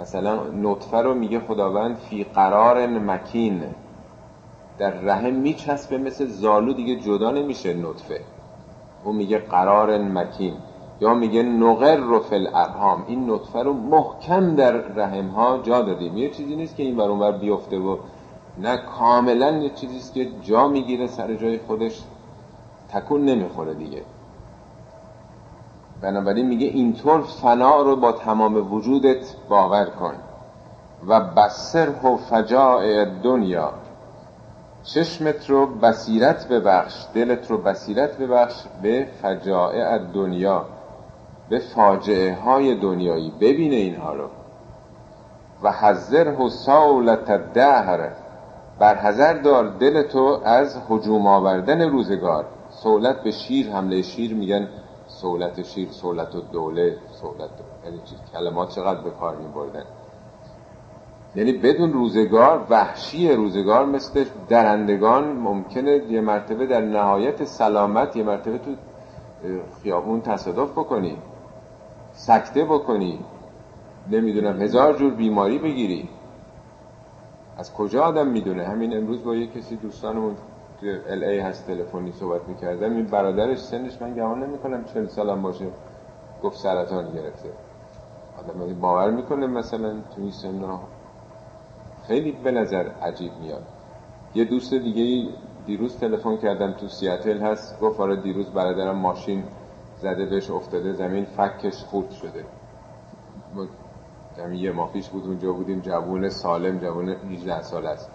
مثلا 0.00 0.42
نطفه 0.62 0.96
رو 0.96 1.14
میگه 1.14 1.40
خداوند 1.40 1.96
فی 1.96 2.24
قرار 2.24 2.86
مکین. 2.86 3.62
در 4.78 4.90
رحم 4.90 5.32
میچسبه 5.34 5.98
مثل 5.98 6.26
زالو 6.26 6.72
دیگه 6.72 6.96
جدا 6.96 7.30
نمیشه 7.30 7.74
نطفه. 7.74 8.20
اون 9.04 9.16
میگه 9.16 9.38
قرار 9.38 9.98
مکین. 9.98 10.54
یا 11.00 11.14
میگه 11.14 11.42
نقر 11.42 11.96
رو 11.96 12.20
فل 12.20 12.46
ارهام 12.54 13.04
این 13.08 13.30
نطفه 13.30 13.62
رو 13.62 13.72
محکم 13.72 14.54
در 14.54 14.72
رحم 14.72 15.28
ها 15.28 15.58
جا 15.62 15.82
دادیم. 15.82 16.16
یه 16.16 16.30
چیزی 16.30 16.56
نیست 16.56 16.76
که 16.76 16.82
این 16.82 16.96
بر 16.96 17.08
اونور 17.08 17.32
بیفته 17.32 17.78
و 17.78 17.96
نه 18.58 18.76
کاملا 18.76 19.50
یه 19.50 19.70
چیزیست 19.70 20.14
که 20.14 20.28
جا 20.42 20.68
می‌گیره 20.68 21.06
سر 21.06 21.34
جای 21.34 21.58
خودش. 21.58 22.02
تکون 22.88 23.24
نمی‌خوره 23.24 23.74
دیگه. 23.74 24.02
بنابراین 26.04 26.46
میگه 26.46 26.66
اینطور 26.66 27.22
فنا 27.22 27.82
رو 27.82 27.96
با 27.96 28.12
تمام 28.12 28.72
وجودت 28.72 29.34
باور 29.48 29.84
کن 29.84 30.14
و 31.06 31.20
بسر 31.20 31.88
و 31.88 32.16
فجاع 32.16 33.04
دنیا 33.04 33.72
چشمت 34.82 35.50
رو 35.50 35.66
بصیرت 35.66 36.48
ببخش 36.48 37.04
دلت 37.14 37.50
رو 37.50 37.58
بصیرت 37.58 38.18
ببخش 38.18 38.64
به 38.82 39.08
فجائع 39.22 39.98
دنیا 39.98 40.64
به 41.48 41.58
فاجعه 41.58 42.34
های 42.34 42.74
دنیایی. 42.74 43.32
ببینه 43.40 43.76
اینها 43.76 44.14
رو. 44.14 44.28
و 45.62 45.72
حذر 45.72 46.40
و 46.40 46.48
ساولت 46.48 47.52
دهر 47.52 48.08
بر 48.78 48.94
حذر 48.94 49.32
دار 49.32 49.68
دلتو 49.68 50.40
از 50.44 50.76
هجوم 50.90 51.26
آوردن 51.26 51.90
روزگار. 51.90 52.44
سولت 52.70 53.22
به 53.22 53.30
شیر 53.30 53.70
حمله 53.70 54.02
شیر 54.02 54.34
میگن. 54.34 54.68
سولت 55.20 55.62
شیر 55.62 55.88
سولت 55.90 56.34
و 56.34 56.40
دوله 56.40 56.98
سولت 57.20 57.50
یعنی 57.84 58.00
کلمات 58.32 58.68
چقدر 58.68 59.00
به 59.00 59.10
کار 59.10 59.36
می 59.36 59.48
بردن 59.54 59.84
یعنی 61.34 61.52
بدون 61.52 61.92
روزگار 61.92 62.66
وحشی 62.70 63.32
روزگار 63.32 63.86
مثل 63.86 64.24
درندگان 64.48 65.32
ممکنه 65.32 65.90
یه 65.90 66.20
مرتبه 66.20 66.66
در 66.66 66.80
نهایت 66.80 67.44
سلامت 67.44 68.16
یه 68.16 68.22
مرتبه 68.22 68.58
تو 68.58 68.74
خیابون 69.82 70.20
تصادف 70.20 70.70
بکنی 70.70 71.18
سکته 72.12 72.64
بکنی 72.64 73.18
نمی‌دونم 74.10 74.62
هزار 74.62 74.92
جور 74.92 75.14
بیماری 75.14 75.58
بگیری. 75.58 76.08
از 77.58 77.74
کجا 77.74 78.02
آدم 78.02 78.26
می‌دونه؟ 78.26 78.64
همین 78.64 78.96
امروز 78.96 79.24
با 79.24 79.34
یه 79.34 79.46
کسی 79.46 79.76
دوستانمون 79.76 80.36
که 80.80 81.02
ال 81.08 81.24
ای 81.24 81.38
هست 81.38 81.66
تلفنی 81.66 82.12
صحبت 82.12 82.48
می‌کردم. 82.48 82.96
این 82.96 83.06
برادرش 83.06 83.58
سنش 83.58 84.02
من 84.02 84.14
گمان 84.14 84.42
نمی‌کنم 84.44 84.84
چند 84.84 85.08
سالم 85.08 85.42
باشه. 85.42 85.66
گفت 86.42 86.58
سرطان 86.58 87.12
گرفته. 87.12 87.48
آدم 88.38 88.74
باور 88.80 89.10
می‌کنه 89.10 89.46
مثلا 89.46 89.92
تو 89.92 90.20
این 90.20 90.30
سن 90.30 90.78
خیلی 92.06 92.32
به 92.32 92.50
نظر 92.50 92.88
عجیب 93.02 93.32
میاد. 93.40 93.62
یه 94.34 94.44
دوست 94.44 94.74
دیگه 94.74 95.32
دیروز 95.66 95.98
تلفن 95.98 96.36
کردم 96.36 96.72
تو 96.72 96.88
سیاتل 96.88 97.38
هست. 97.38 97.80
گفت 97.80 98.00
آره 98.00 98.16
دیروز 98.16 98.50
برادرم 98.50 98.96
ماشین 98.96 99.44
زده 99.98 100.26
بهش 100.26 100.50
افتاده. 100.50 100.92
زمین 100.92 101.24
فکش 101.24 101.84
خورد 101.84 102.10
شده. 102.10 102.44
یه 104.52 104.72
ماه 104.72 104.92
پیش 104.92 105.08
بود 105.08 105.26
اونجا 105.26 105.52
بودیم. 105.52 105.80
جوون 105.80 106.28
سالم 106.28 106.78
جوون 106.78 107.08
18 107.08 107.62
سال 107.62 107.86
است. 107.86 108.10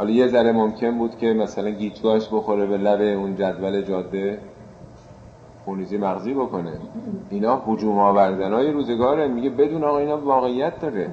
حالا 0.00 0.10
یه 0.10 0.28
ذره 0.28 0.52
ممکن 0.52 0.98
بود 0.98 1.18
که 1.18 1.26
مثلا 1.32 1.70
گیتگاهش 1.70 2.28
بخوره 2.32 2.66
به 2.66 2.76
لب 2.76 3.18
اون 3.18 3.36
جدول 3.36 3.82
جاده 3.82 4.38
خونیزی 5.64 5.98
مغزی 5.98 6.34
بکنه. 6.34 6.72
اینا 7.30 7.62
حجوم 7.66 7.98
آوردن 7.98 8.52
های 8.52 8.70
روزگاره. 8.72 9.28
میگه 9.28 9.50
بدون 9.50 9.84
آقا 9.84 9.98
اینا 9.98 10.20
واقعیت 10.20 10.80
داره. 10.80 11.12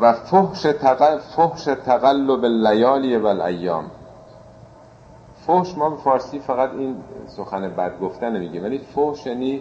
و 0.00 0.12
فحش, 0.12 0.62
تقل... 0.62 1.18
فحش 1.18 1.64
تقلب 1.64 2.44
اللیالی 2.44 3.16
و 3.16 3.26
الایام 3.26 3.84
فحش 5.46 5.78
ما 5.78 5.90
به 5.90 5.96
فارسی 5.96 6.38
فقط 6.38 6.70
این 6.72 6.96
سخن 7.26 7.68
بد 7.68 8.00
گفتن 8.00 8.36
نمیگه 8.36 8.60
ولی 8.60 8.78
فحش 8.78 9.26
یعنی 9.26 9.60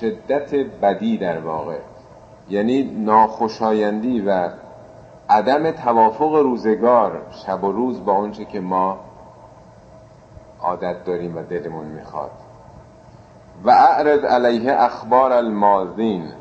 شدت 0.00 0.54
بدی 0.54 1.18
در 1.18 1.38
واقع. 1.38 1.78
یعنی 2.50 2.82
ناخوشایندی 2.82 4.20
و 4.20 4.48
عدم 5.30 5.70
توافق 5.70 6.34
روزگار 6.34 7.22
شب 7.30 7.64
و 7.64 7.72
روز 7.72 8.04
با 8.04 8.12
اونچه 8.12 8.44
که 8.44 8.60
ما 8.60 8.98
عادت 10.60 11.04
داریم 11.04 11.36
و 11.36 11.42
دلمون 11.42 11.86
می‌خواد. 11.86 12.30
و 13.64 13.70
اعرض 13.70 14.24
علیه 14.24 14.72
اخبار 14.72 15.32
الماضین. 15.32 16.32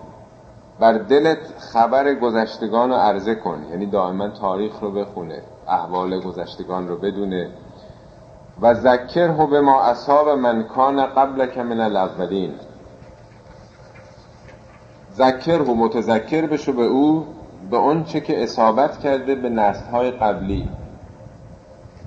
بر 0.80 0.94
دلت 0.94 1.38
خبر 1.58 2.14
گذشتگان 2.14 2.90
رو 2.90 2.96
عرضه 2.96 3.36
کن. 3.36 3.64
یعنی 3.72 3.86
دائما 3.86 4.28
تاریخ 4.30 4.80
رو 4.80 4.92
بخونه 4.92 5.42
احوال 5.68 6.20
گذشتگان 6.20 6.88
رو 6.88 6.98
بدونه. 6.98 7.50
و 8.62 8.74
ذکر 8.74 9.28
به 9.28 9.62
ما 9.62 9.82
اصاب 9.82 10.30
من 10.30 10.64
کان 10.64 11.06
قبل 11.06 11.64
من 11.64 11.80
الاولین. 11.80 12.54
ذکر 15.14 15.62
و 15.62 15.76
متذکر 15.76 16.48
بشو 16.48 16.74
به 16.74 16.84
او. 16.84 17.26
به 17.72 17.78
اون 17.78 18.04
چه 18.04 18.22
که 18.22 18.44
اصابت 18.44 19.00
کرده 19.00 19.36
به 19.36 19.50
نسل 19.50 19.90
های 19.92 20.12
قبلی. 20.12 20.70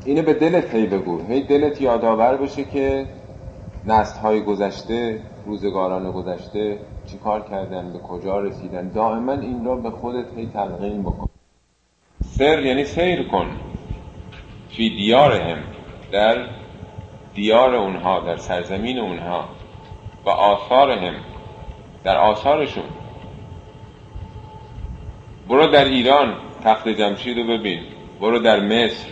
اینو 0.04 0.22
به 0.22 0.34
دلت 0.34 0.74
هی 0.74 0.86
بگو. 0.86 1.20
هی 1.28 1.42
دلت 1.42 1.80
یادآور 1.80 2.36
بشه 2.36 2.64
که 2.64 3.06
نسل 3.86 4.20
های 4.20 4.40
گذشته 4.40 5.20
روزگاران 5.46 6.12
گذشته 6.12 6.78
چی 7.06 7.18
کار 7.18 7.40
کردن 7.40 7.92
به 7.92 7.98
کجا 7.98 8.40
رسیدن؟ 8.40 8.88
دائما 8.88 9.32
این 9.32 9.64
را 9.64 9.76
به 9.76 9.90
خودت 9.90 10.26
هی 10.36 10.46
تلقین 10.46 11.02
بکن. 11.02 11.28
سر 12.22 12.60
یعنی 12.60 12.84
سیر 12.84 13.28
کن. 13.28 13.46
فی 14.68 14.90
دیارهم. 14.90 15.58
در 16.12 16.36
دیار 17.34 17.74
اونها 17.74 18.20
در 18.20 18.36
سرزمین 18.36 18.98
اونها. 18.98 19.44
و 20.26 20.30
آثارهم. 20.30 21.14
در 22.04 22.16
آثارشون. 22.16 22.84
برو 25.48 25.66
در 25.66 25.84
ایران 25.84 26.34
تخت 26.64 26.88
جمشید 26.88 27.38
رو 27.38 27.44
ببین. 27.44 27.80
برو 28.20 28.38
در 28.38 28.60
مصر 28.60 29.10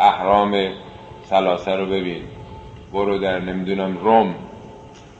احرام 0.00 0.70
سلاسه 1.24 1.76
رو 1.76 1.86
ببین. 1.86 2.22
برو 2.92 3.18
در 3.18 3.38
نمی‌دونم 3.38 3.98
روم 3.98 4.34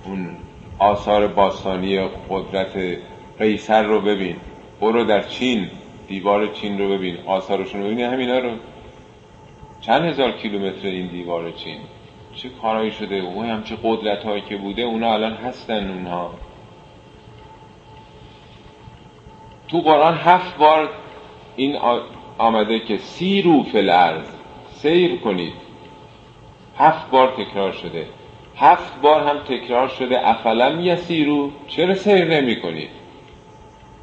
اون 0.05 0.36
آثار 0.78 1.26
باستانی 1.26 2.09
قدرت 2.30 2.99
قیصر 3.38 3.82
رو 3.82 4.01
ببین. 4.01 4.36
برو 4.80 5.05
در 5.05 5.22
چین 5.22 5.70
دیوار 6.09 6.47
چین 6.47 6.78
رو 6.78 6.88
ببین. 6.88 7.16
آثارشون 7.26 7.82
رو 7.82 7.86
ببین. 7.86 8.01
همینا 8.01 8.38
رو. 8.38 8.51
چند 9.80 10.05
هزار 10.05 10.32
کیلومتر 10.32 10.86
این 10.86 11.07
دیوار 11.07 11.51
چین؟ 11.51 11.78
چه 12.34 12.49
کارایی 12.62 12.92
شده؟ 12.92 13.14
اون 13.14 13.47
هم 13.47 13.62
چه 13.62 13.76
قدرت 13.82 14.24
هایی 14.24 14.42
که 14.49 14.57
بوده 14.57 14.82
اونا 14.82 15.12
الان 15.12 15.32
هستن 15.32 15.90
اونها. 15.90 16.30
تو 19.68 19.80
قرآن 19.80 20.14
هفت 20.14 20.56
بار 20.56 20.88
این 21.56 21.78
آمده 22.38 22.80
که 22.80 22.96
سیرو 22.96 23.62
فلرز 23.62 24.26
سیر 24.68 25.20
کنید. 25.20 25.52
هفت 26.78 27.10
بار 27.10 27.28
تکرار 27.28 27.72
شده. 27.72 28.06
هفت 28.56 29.00
بار 29.00 29.20
هم 29.20 29.38
تکرار 29.38 29.88
شده 29.88 30.28
افلم 30.28 30.80
یسیرو؟ 30.80 31.50
چرا 31.68 31.94
سیر 31.94 32.24
نمی 32.24 32.60
کنید؟ 32.60 32.90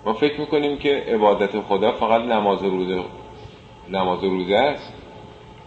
ما 0.06 0.14
فکر 0.14 0.40
می‌کنیم 0.40 0.78
که 0.78 1.04
عبادت 1.08 1.60
خدا 1.60 1.92
فقط 1.92 2.22
نماز 2.22 2.64
روزه 2.64 3.02
نماز 3.90 4.24
روزه 4.24 4.56
است. 4.56 4.94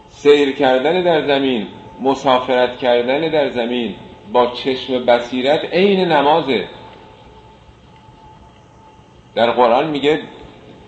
سیر 0.07 0.51
کردن 0.51 1.03
در 1.03 1.27
زمین 1.27 1.67
مسافرت 2.01 2.77
کردن 2.77 3.29
در 3.31 3.47
زمین 3.47 3.95
با 4.33 4.47
چشم 4.47 5.05
بصیرت 5.05 5.65
عین 5.65 5.99
نمازه. 5.99 6.67
در 9.37 9.51
قرآن 9.51 9.89
میگه 9.89 10.21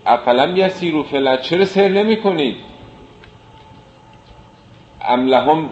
افلم 0.06 0.56
یسیرو 0.56 1.02
فلت 1.02 1.42
چرا 1.42 1.64
سیر 1.64 1.88
نمی 1.88 2.16
کنید 2.16 2.56
املهم 5.02 5.70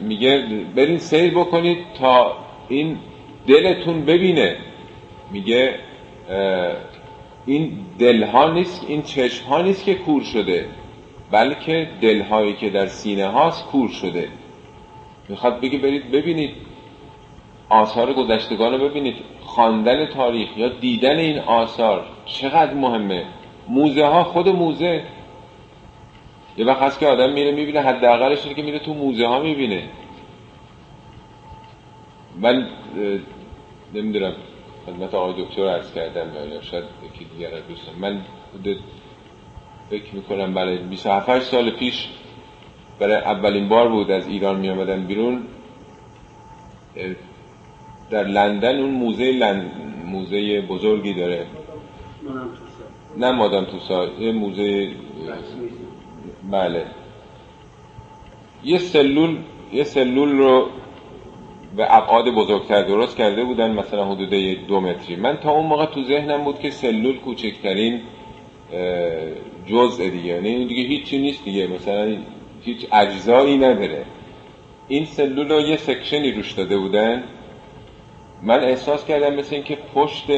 میگه 0.00 0.46
برین 0.76 0.98
سیر 0.98 1.30
بکنید 1.34 1.78
تا 1.98 2.36
این 2.68 2.98
دلتون 3.46 4.04
ببینه. 4.04 4.56
میگه 5.30 5.74
این 7.46 7.78
دلها 7.98 8.50
نیست 8.50 8.84
این 8.88 9.02
چشم 9.02 9.46
ها 9.46 9.62
نیست 9.62 9.84
که 9.84 9.94
کور 9.94 10.22
شده 10.22 10.68
بلکه 11.30 11.88
دلهایی 12.00 12.52
که 12.52 12.70
در 12.70 12.86
سینه 12.86 13.26
هاست 13.26 13.64
کور 13.64 13.88
شده. 13.88 14.28
می‌خواد 15.28 15.60
بگه 15.60 15.78
برید 15.78 16.10
ببینید 16.10 16.50
آثار 17.68 18.12
گذشتگان 18.12 18.72
رو 18.72 18.88
ببینید. 18.88 19.16
خواندن 19.56 20.06
تاریخ 20.06 20.48
یا 20.56 20.68
دیدن 20.68 21.16
این 21.16 21.38
آثار 21.38 22.06
چقدر 22.24 22.74
مهمه؟ 22.74 23.24
موزه 23.68 24.06
ها 24.06 24.24
خود 24.24 24.48
موزه. 24.48 25.02
یه 26.56 26.66
وقت 26.66 26.82
هست 26.82 26.98
که 27.00 27.06
آدم 27.06 27.32
میره 27.32 27.52
می‌بینه 27.52 27.80
حداقلش 27.80 28.42
اینه 28.42 28.54
که 28.54 28.62
میره 28.62 28.78
تو 28.78 28.94
موزه 28.94 29.26
ها 29.26 29.40
می‌بینه. 29.40 29.88
من 32.40 32.68
نمی‌دونم 33.94 34.32
خدمت 34.86 35.14
آقای 35.14 35.44
دکتر 35.44 35.68
عرض 35.68 35.94
کردم 35.94 36.52
یا 36.52 36.62
شاید 36.62 36.84
یکی 37.14 37.24
دیگر 37.24 37.50
دوستم 37.68 37.92
من 38.00 38.20
فکر 39.90 40.14
می‌کنم 40.14 40.54
برای 40.54 40.78
27 40.78 41.42
سال 41.42 41.70
پیش 41.70 42.08
برای 42.98 43.16
اولین 43.16 43.68
بار 43.68 43.88
بود 43.88 44.10
از 44.10 44.28
ایران 44.28 44.56
می 44.56 45.04
بیرون. 45.06 45.46
در 48.10 48.24
لندن 48.24 48.80
اون 48.80 48.90
موزه 48.90 49.32
لند... 49.32 49.70
موزه 50.06 50.60
بزرگی 50.60 51.14
داره. 51.14 51.46
نه 53.16 53.30
مادام 53.30 53.64
توسا 53.64 54.06
یه 54.20 54.32
موزه 54.32 54.90
بله. 56.50 56.86
یه 58.64 58.78
سلول 58.78 59.38
یه 59.72 59.84
سلول 59.84 60.38
رو 60.38 60.68
به 61.76 61.96
ابعاد 61.96 62.34
بزرگتر 62.34 62.82
درست 62.82 63.16
کرده 63.16 63.44
بودن 63.44 63.70
مثلا 63.70 64.04
حدود 64.04 64.30
دو 64.68 64.80
متری. 64.80 65.16
من 65.16 65.36
تا 65.36 65.50
اون 65.50 65.66
موقع 65.66 65.86
تو 65.86 66.04
ذهنم 66.04 66.44
بود 66.44 66.58
که 66.58 66.70
سلول 66.70 67.18
کوچکترین 67.18 68.00
جزء 69.66 70.08
دیگه. 70.08 70.26
یعنی 70.26 70.66
دیگه 70.66 70.82
هیچی 70.82 71.18
نیست 71.18 71.44
دیگه. 71.44 71.66
مثلا 71.66 72.16
هیچ 72.62 72.86
اجزایی 72.92 73.56
نداره. 73.56 74.04
این 74.88 75.04
سلول 75.04 75.48
رو 75.48 75.60
یه 75.60 75.76
سکشنی 75.76 76.32
روش 76.32 76.52
داده 76.52 76.78
بودن. 76.78 77.22
من 78.46 78.64
احساس 78.64 79.04
کردم 79.04 79.34
مثل 79.34 79.54
اینکه 79.54 79.78
پشت 79.94 80.30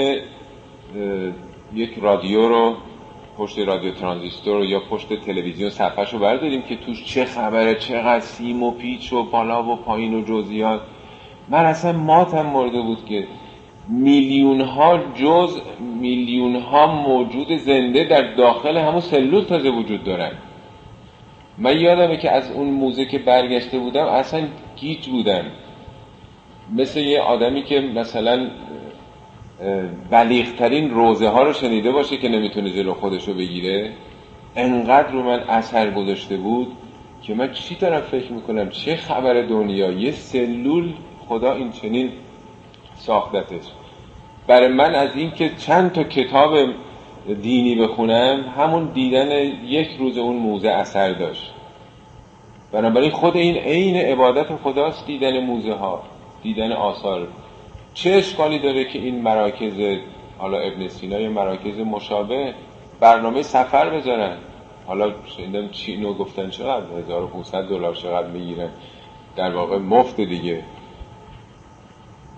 یک 1.74 1.90
رادیو 2.00 2.48
رو 2.48 2.76
پشت 3.38 3.58
رادیو 3.58 3.94
ترانزیستور 3.94 4.64
یا 4.64 4.80
پشت 4.80 5.12
تلویزیون 5.20 5.70
صفحش 5.70 6.12
رو 6.12 6.18
برداریم 6.18 6.62
که 6.62 6.76
توش 6.76 7.04
چه 7.04 7.24
خبره 7.24 7.74
چقدر 7.74 8.20
سیم 8.20 8.62
و 8.62 8.70
پیچ 8.70 9.12
و 9.12 9.22
بالا 9.22 9.62
و 9.62 9.76
پایین 9.76 10.14
و 10.14 10.24
جزئیات. 10.24 10.80
من 11.48 11.64
اصلا 11.64 11.92
ماتم 11.92 12.46
مرده 12.46 12.80
بود 12.82 13.04
که 13.04 13.26
میلیون 13.88 14.60
ها 14.60 14.98
جز 15.14 15.60
میلیون 16.00 16.56
ها 16.56 16.86
موجود 16.86 17.56
زنده 17.56 18.04
در 18.04 18.34
داخل 18.34 18.76
همون 18.76 19.00
سلول 19.00 19.44
تازه 19.44 19.70
وجود 19.70 20.04
دارن. 20.04 20.32
من 21.58 21.78
یادمه 21.78 22.16
که 22.16 22.30
از 22.30 22.50
اون 22.50 22.70
موزه 22.70 23.04
که 23.04 23.18
برگشته 23.18 23.78
بودم 23.78 24.04
اصلا 24.04 24.40
گیج 24.76 25.08
بودم. 25.08 25.44
مثل 26.76 27.00
یه 27.00 27.20
آدمی 27.20 27.62
که 27.62 27.80
مثلا 27.80 28.50
بلیغترین 30.10 30.90
روزه 30.90 31.28
ها 31.28 31.42
رو 31.42 31.52
شنیده 31.52 31.92
باشه 31.92 32.16
که 32.16 32.28
نمی‌تونه 32.28 32.70
جلو 32.70 32.94
خودش 32.94 33.28
رو 33.28 33.34
بگیره 33.34 33.92
انقدر 34.56 35.10
رو 35.10 35.22
من 35.22 35.40
اثر 35.40 35.90
گذاشته 35.90 36.36
بود 36.36 36.72
که 37.22 37.34
من 37.34 37.52
چی 37.52 37.74
دارم 37.74 38.00
فکر 38.00 38.32
می‌کنم؟ 38.32 38.70
چه 38.70 38.96
خبر 38.96 39.42
دنیا؟ 39.42 39.92
یه 39.92 40.12
سلول 40.12 40.92
خدا 41.28 41.52
این 41.52 41.72
چنین 41.72 42.12
ساختتش. 42.94 43.64
برای 44.46 44.68
من 44.68 44.94
از 44.94 45.16
این 45.16 45.30
که 45.30 45.50
چند 45.58 45.92
تا 45.92 46.02
کتاب 46.04 46.56
دینی 47.42 47.74
بخونم 47.74 48.44
همون 48.58 48.84
دیدن 48.94 49.30
یک 49.66 49.88
روز 49.98 50.18
اون 50.18 50.36
موزه 50.36 50.68
اثر 50.68 51.12
داشت. 51.12 51.52
بنابراین 52.72 53.10
خود 53.10 53.36
این 53.36 53.56
عین 53.56 53.96
عبادت 53.96 54.56
خداست 54.56 55.06
دیدن 55.06 55.44
موزه 55.44 55.72
ها 55.72 56.02
دیدن 56.48 56.72
آثار. 56.72 57.28
چه 57.94 58.10
اشکالی 58.10 58.58
داره 58.58 58.84
که 58.84 58.98
این 58.98 59.22
مراکز 59.22 59.98
حالا 60.38 60.58
ابن 60.58 60.88
سینا 60.88 61.20
یا 61.20 61.30
مراکز 61.30 61.78
مشابه 61.78 62.54
برنامه 63.00 63.42
سفر 63.42 63.90
بذارن؟ 63.90 64.36
حالا 64.86 65.12
شنیدم 65.36 65.68
چینو 65.68 66.14
گفتن 66.14 66.50
چقدر؟ 66.50 66.86
1500 66.98 67.62
دلار 67.62 67.94
چقدر 67.94 68.28
می‌گیرن؟ 68.28 68.68
در 69.36 69.54
واقع 69.54 69.78
مفت 69.78 70.20
دیگه. 70.20 70.62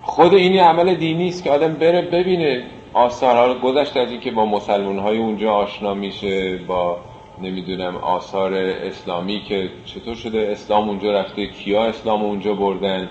خود 0.01 0.33
اینی 0.33 0.57
عمل 0.57 0.95
دینی 0.95 1.27
است 1.27 1.43
که 1.43 1.51
آدم 1.51 1.73
بره 1.73 2.01
ببینه 2.01 2.63
آثار 2.93 3.59
گذشته 3.59 3.99
از 3.99 4.11
اینکه 4.11 4.31
با 4.31 4.45
مسلمان 4.45 4.99
های 4.99 5.17
اونجا 5.17 5.53
آشنا 5.53 5.93
میشه 5.93 6.57
با 6.57 6.97
نمی‌دونم 7.41 7.95
آثار 7.95 8.53
اسلامی 8.53 9.41
که 9.41 9.69
چطور 9.85 10.15
شده؟ 10.15 10.49
اسلام 10.51 10.89
اونجا 10.89 11.11
رفته 11.11 11.47
کیا 11.47 11.85
اسلام 11.85 12.23
اونجا 12.23 12.53
بردن؟ 12.53 13.09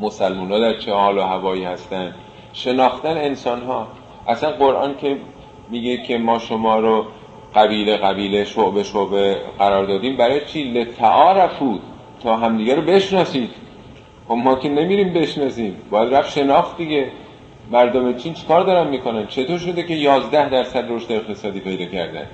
مسلمان 0.00 0.52
ها 0.52 0.58
در 0.58 0.78
چه 0.78 0.92
حال 0.92 1.18
و 1.18 1.22
هوایی 1.22 1.64
هستن؟ 1.64 2.14
شناختن 2.52 3.16
انسان 3.16 3.62
ها 3.62 3.88
اصلا 4.28 4.50
قرآن 4.50 4.96
که 4.96 5.16
میگه 5.70 5.96
که 6.02 6.18
ما 6.18 6.38
شما 6.38 6.78
رو 6.78 7.06
قبیله 7.54 7.96
قبیله 7.96 8.44
شعبه 8.44 8.82
شعبه 8.82 9.36
قرار 9.58 9.86
دادیم 9.86 10.16
برای 10.16 10.40
چی؟ 10.46 10.64
لتعارفو 10.64 11.78
تا 12.22 12.36
همدیگه 12.36 12.74
رو 12.74 12.82
بشناسید. 12.82 13.50
خب 14.28 14.34
ما 14.34 14.54
که 14.54 14.68
نمیریم 14.68 15.12
بشناسیم. 15.12 15.76
باید 15.90 16.14
رفت 16.14 16.32
شناخت 16.32 16.76
دیگه. 16.76 17.12
مردم 17.70 18.16
چین 18.16 18.34
چیکار 18.34 18.64
دارن 18.64 18.88
می‌کنن؟ 18.90 19.26
چطور 19.26 19.58
شده 19.58 19.82
که 19.82 19.94
11 19.94 20.48
درصد 20.48 20.84
رشد 20.88 21.12
اقتصادی 21.12 21.60
پیدا 21.60 21.84
کردن؟ 21.84 22.26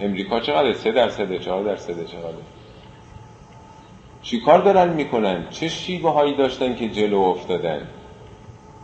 امریکا 0.00 0.40
چقدر 0.40 0.72
3 0.72 0.92
درصد 0.92 1.38
4 1.38 1.64
درصد 1.64 2.06
چقدر 2.06 2.55
چیکار 4.26 4.58
دارن 4.58 4.88
می‌کنن؟ 4.88 5.46
چه 5.50 5.68
شیوه 5.68 6.10
هایی 6.10 6.34
داشتن 6.34 6.74
که 6.74 6.88
جلو 6.88 7.18
افتادن؟ 7.18 7.88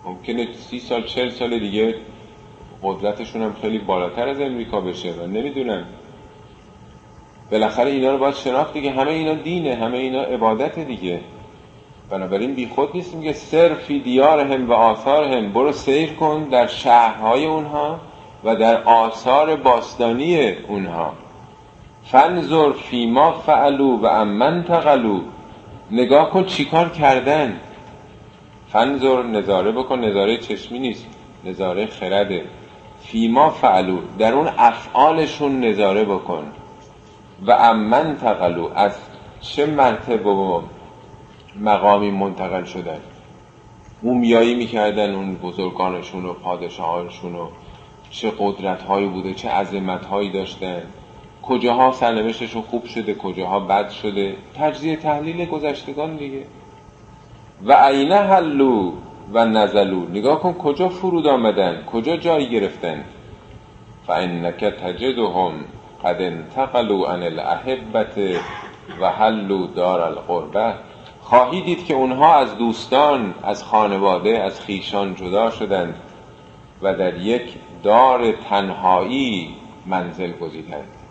ممکنه 0.04 0.48
سی 0.52 0.78
سال 0.78 1.02
چل 1.06 1.30
سال 1.30 1.58
دیگه 1.58 1.94
قدرتشون 2.82 3.42
هم 3.42 3.56
خیلی 3.62 3.78
بالاتر 3.78 4.28
از 4.28 4.40
امریکا 4.40 4.80
بشه 4.80 5.12
و 5.12 5.26
نمی‌دونن 5.26 5.84
بالاخره 7.50 7.90
اینا 7.90 8.12
رو 8.12 8.18
باید 8.18 8.34
شناخت 8.34 8.72
دیگه. 8.72 8.90
همه 8.90 9.10
اینا 9.10 9.34
دینه 9.34 9.74
همه 9.74 9.98
اینا 9.98 10.22
عبادت 10.22 10.78
دیگه. 10.78 11.20
بنابراین 12.10 12.54
بی 12.54 12.66
خود 12.66 12.88
نیست 12.94 13.14
میگه 13.14 13.32
سر 13.32 13.74
فی 13.74 14.00
دیارهم 14.00 14.70
و 14.70 14.72
آثارهم. 14.72 15.52
برو 15.52 15.72
سیر 15.72 16.12
کن 16.12 16.44
در 16.44 16.66
شهرهای 16.66 17.46
اونها 17.46 18.00
و 18.44 18.56
در 18.56 18.82
آثار 18.82 19.56
باستانی 19.56 20.48
اونها. 20.48 21.12
فنظر 22.04 22.72
فیما 22.72 23.32
فعلو 23.32 23.96
و 23.96 24.06
امن 24.06 24.64
تقلو 24.64 25.20
نگاه 25.90 26.30
کن 26.30 26.44
چیکار 26.44 26.88
کردن. 26.88 27.60
فنظر 28.68 29.22
نظاره 29.22 29.72
بکن 29.72 29.98
نظاره 29.98 30.36
چشمی 30.36 30.78
نیست 30.78 31.06
نظاره 31.44 31.86
خرده. 31.86 32.44
فیما 33.00 33.50
فعلو 33.50 33.98
در 34.18 34.32
اون 34.32 34.48
افعالشون 34.58 35.60
نظاره 35.60 36.04
بکن. 36.04 36.44
و 37.46 37.52
امن 37.52 38.16
تقلو 38.16 38.68
از 38.74 38.98
چه 39.40 39.66
مرتبه 39.66 40.30
و 40.30 40.62
مقامی 41.60 42.10
منتقل 42.10 42.64
شدن؟ 42.64 43.00
مومیایی 44.02 44.54
می‌کردن 44.54 45.14
اون 45.14 45.34
بزرگانشون 45.34 46.24
و 46.24 46.32
پادشاهانشون 46.32 47.34
و 47.34 47.48
چه 48.10 48.32
قدرت 48.38 48.82
هایی 48.82 49.06
بوده 49.06 49.34
چه 49.34 49.48
عظمت 49.48 50.06
هایی 50.06 50.30
داشتن. 50.30 50.82
کجاها 51.42 51.92
سرنوشتشون 51.92 52.62
خوب 52.62 52.84
شده 52.84 53.14
کجاها 53.14 53.60
بد 53.60 53.90
شده؟ 53.90 54.36
تجزیه 54.58 54.96
تحلیل 54.96 55.44
گذشتگان 55.44 56.16
دیگه. 56.16 56.42
و 57.64 57.72
عینه 57.72 58.16
حلو 58.16 58.92
و 59.32 59.44
نزلو. 59.44 60.08
نگاه 60.08 60.40
کن 60.40 60.52
کجا 60.52 60.88
فرود 60.88 61.26
آمدن 61.26 61.82
کجا 61.92 62.16
جایی 62.16 62.48
گرفتن. 62.48 63.04
فانک 64.06 64.64
تجدهم 64.64 65.52
قد 66.04 66.22
انتقلوا 66.22 67.12
عن 67.12 67.22
الاحبت 67.22 68.18
و 69.00 69.10
حلو 69.10 69.66
دار 69.66 70.00
القربه 70.00 70.74
خواهی 71.20 71.60
دید 71.60 71.84
که 71.84 71.94
اونها 71.94 72.34
از 72.34 72.56
دوستان 72.56 73.34
از 73.42 73.64
خانواده 73.64 74.38
از 74.38 74.60
خیشان 74.60 75.14
جدا 75.14 75.50
شدند 75.50 75.94
و 76.82 76.94
در 76.94 77.16
یک 77.16 77.54
دار 77.82 78.32
تنهایی 78.32 79.54
منزل 79.86 80.32
گزیدند. 80.32 81.01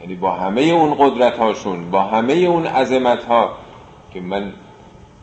یعنی 0.00 0.14
با 0.14 0.32
همه 0.32 0.60
اون 0.60 0.94
قدرت 0.98 1.38
هاشون 1.38 1.90
با 1.90 2.02
همه 2.02 2.32
اون 2.32 2.66
عظمت 2.66 3.24
ها 3.24 3.52
که 4.12 4.20
من 4.20 4.52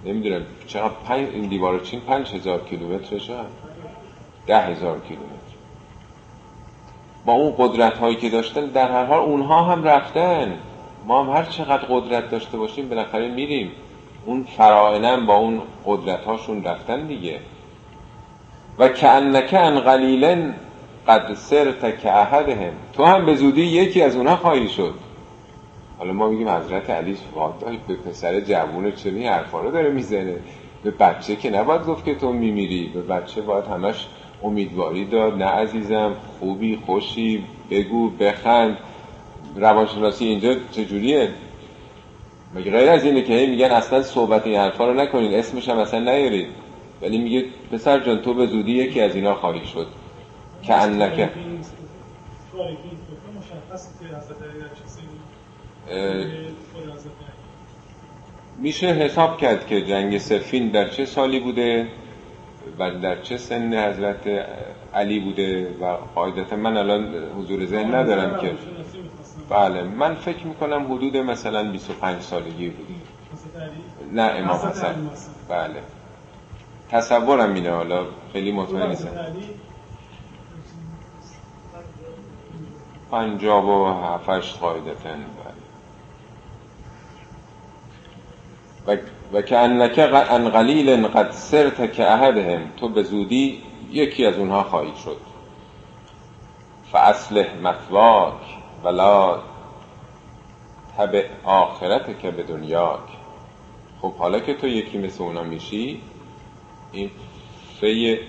نمی‌دونم 0.05 0.41
چقدر 0.67 0.93
پنج 1.07 1.29
این 1.29 1.47
دیوار 1.47 1.79
چین 1.79 1.99
پنج 1.99 2.33
هزار 2.33 2.59
کیلومتر 2.59 3.17
شد 3.17 3.45
ده 4.47 4.61
هزار 4.61 4.99
کیلومتر. 4.99 5.35
با 7.25 7.33
اون 7.33 7.53
قدرت 7.57 7.97
هایی 7.97 8.15
که 8.15 8.29
داشتن 8.29 8.65
در 8.65 8.91
هر 8.91 9.05
حال 9.05 9.19
اونها 9.19 9.61
هم 9.61 9.83
رفتن. 9.83 10.57
ما 11.05 11.23
هم 11.23 11.29
هر 11.29 11.43
چقدر 11.43 11.85
قدرت 11.89 12.31
داشته 12.31 12.57
باشیم 12.57 12.89
بالاخره 12.89 13.27
میریم. 13.27 13.71
اون 14.25 14.43
فراعنم 14.43 15.25
با 15.25 15.35
اون 15.35 15.61
قدرت 15.85 16.23
هاشون 16.23 16.63
رفتن 16.63 17.07
دیگه. 17.07 17.39
و 18.79 18.87
کعنکه 18.87 19.59
ان 19.59 19.79
قلیلا 19.79 20.53
قد 21.07 21.33
سرت 21.33 21.99
که 21.99 22.17
احدهم. 22.17 22.73
تو 22.93 23.03
هم 23.03 23.25
به 23.25 23.35
زودی 23.35 23.61
یکی 23.61 24.01
از 24.01 24.15
اونها 24.15 24.35
خواهی 24.35 24.67
شد. 24.67 24.93
حالا 25.97 26.13
ما 26.13 26.29
میگیم 26.29 26.49
حضرت 26.49 26.89
علی 26.89 27.17
وادای 27.35 27.79
به 27.87 27.95
پسر 27.95 28.39
جوون 28.39 28.93
این 29.05 29.27
حرفا 29.27 29.61
رو 29.61 29.71
داره 29.71 29.89
می‌زنه. 29.89 30.35
به 30.83 30.91
بچه 30.91 31.35
که 31.35 31.49
نباید 31.49 31.85
گفت 31.85 32.05
که 32.05 32.15
تو 32.15 32.33
میمیری. 32.33 32.91
به 32.93 33.01
بچه 33.01 33.41
باید 33.41 33.65
همش 33.65 34.07
امیدواری 34.43 35.05
داد. 35.05 35.37
نه 35.37 35.45
عزیزم 35.45 36.15
خوبی 36.39 36.79
خوشی 36.85 37.43
بگو 37.71 38.09
بخند. 38.09 38.77
روانشناسی 39.55 40.25
اینجا 40.25 40.55
چجوریه؟ 40.71 41.29
مگه 42.55 42.71
غیر 42.71 42.89
از 42.89 43.05
اینه 43.05 43.21
که 43.21 43.47
میگن 43.47 43.71
اصلا 43.71 44.01
صحبت 44.01 44.47
این 44.47 44.55
حرفا 44.55 44.87
رو 44.87 44.93
نکنین. 44.93 45.33
اسمش 45.33 45.69
هم 45.69 45.77
اصلا 45.77 45.99
نیارید 45.99 46.47
ولی 47.01 47.17
میگه 47.17 47.45
پسر 47.71 47.99
جان 47.99 48.21
تو 48.21 48.33
به 48.33 48.45
زودی 48.45 48.71
یکی 48.71 49.01
از 49.01 49.15
اینا 49.15 49.35
خواهی 49.35 49.65
شد. 49.65 49.87
که 50.67 50.73
انکه 50.73 51.29
میشه 58.57 58.87
حساب 58.87 59.37
کرد 59.37 59.67
که 59.67 59.85
جنگ 59.85 60.17
سفین 60.17 60.69
در 60.69 60.89
چه 60.89 61.05
سالی 61.05 61.39
بوده 61.39 61.87
و 62.79 62.91
در 62.91 63.21
چه 63.21 63.37
سن 63.37 63.73
حضرت 63.73 64.47
علی 64.93 65.19
بوده 65.19 65.75
و 65.81 65.97
قاعدتا 66.15 66.55
من 66.55 66.77
الان 66.77 67.15
حضور 67.37 67.65
ذهن 67.65 67.95
ندارم 67.95 68.39
که. 68.41 68.51
بله 69.49 69.83
من 69.83 70.15
فکر 70.15 70.47
می‌کنم 70.47 70.93
حدود 70.93 71.17
مثلا 71.17 71.71
25 71.71 72.21
سالگی 72.21 72.69
بود. 72.69 72.87
نه 74.13 74.21
امام 74.21 74.55
حسن. 74.55 75.09
بله. 75.49 75.81
تصورم 76.89 77.53
اینه 77.53 77.71
حالا 77.71 78.05
خیلی 78.33 78.51
مطمئن 78.51 78.89
نیستم. 78.89 79.09
پنجاب 83.11 83.65
و 83.65 83.85
هفتش 83.85 84.55
قاعدتا 84.55 85.09
و, 88.87 88.97
و 89.33 89.41
که 89.41 89.57
انک 89.57 89.99
ان 90.29 90.49
قلیل 90.49 91.07
قد 91.07 91.31
سرت 91.31 91.93
که 91.93 92.11
احدهم 92.11 92.71
تو 92.77 92.89
به 92.89 93.03
زودی 93.03 93.61
یکی 93.91 94.25
از 94.25 94.37
اونها 94.37 94.63
خواهی 94.63 94.93
شد. 95.03 95.17
فاصله 96.91 97.49
مثواک 97.63 98.33
ولا 98.83 99.39
تبع 100.97 101.25
آخرت 101.43 102.19
که 102.19 102.31
به 102.31 102.43
دنیاک. 102.43 102.99
خب 104.01 104.13
حالا 104.13 104.39
که 104.39 104.53
تو 104.53 104.67
یکی 104.67 104.97
مثل 104.97 105.23
اونا 105.23 105.43
میشی 105.43 106.01
این 106.91 107.11
فی 107.79 108.19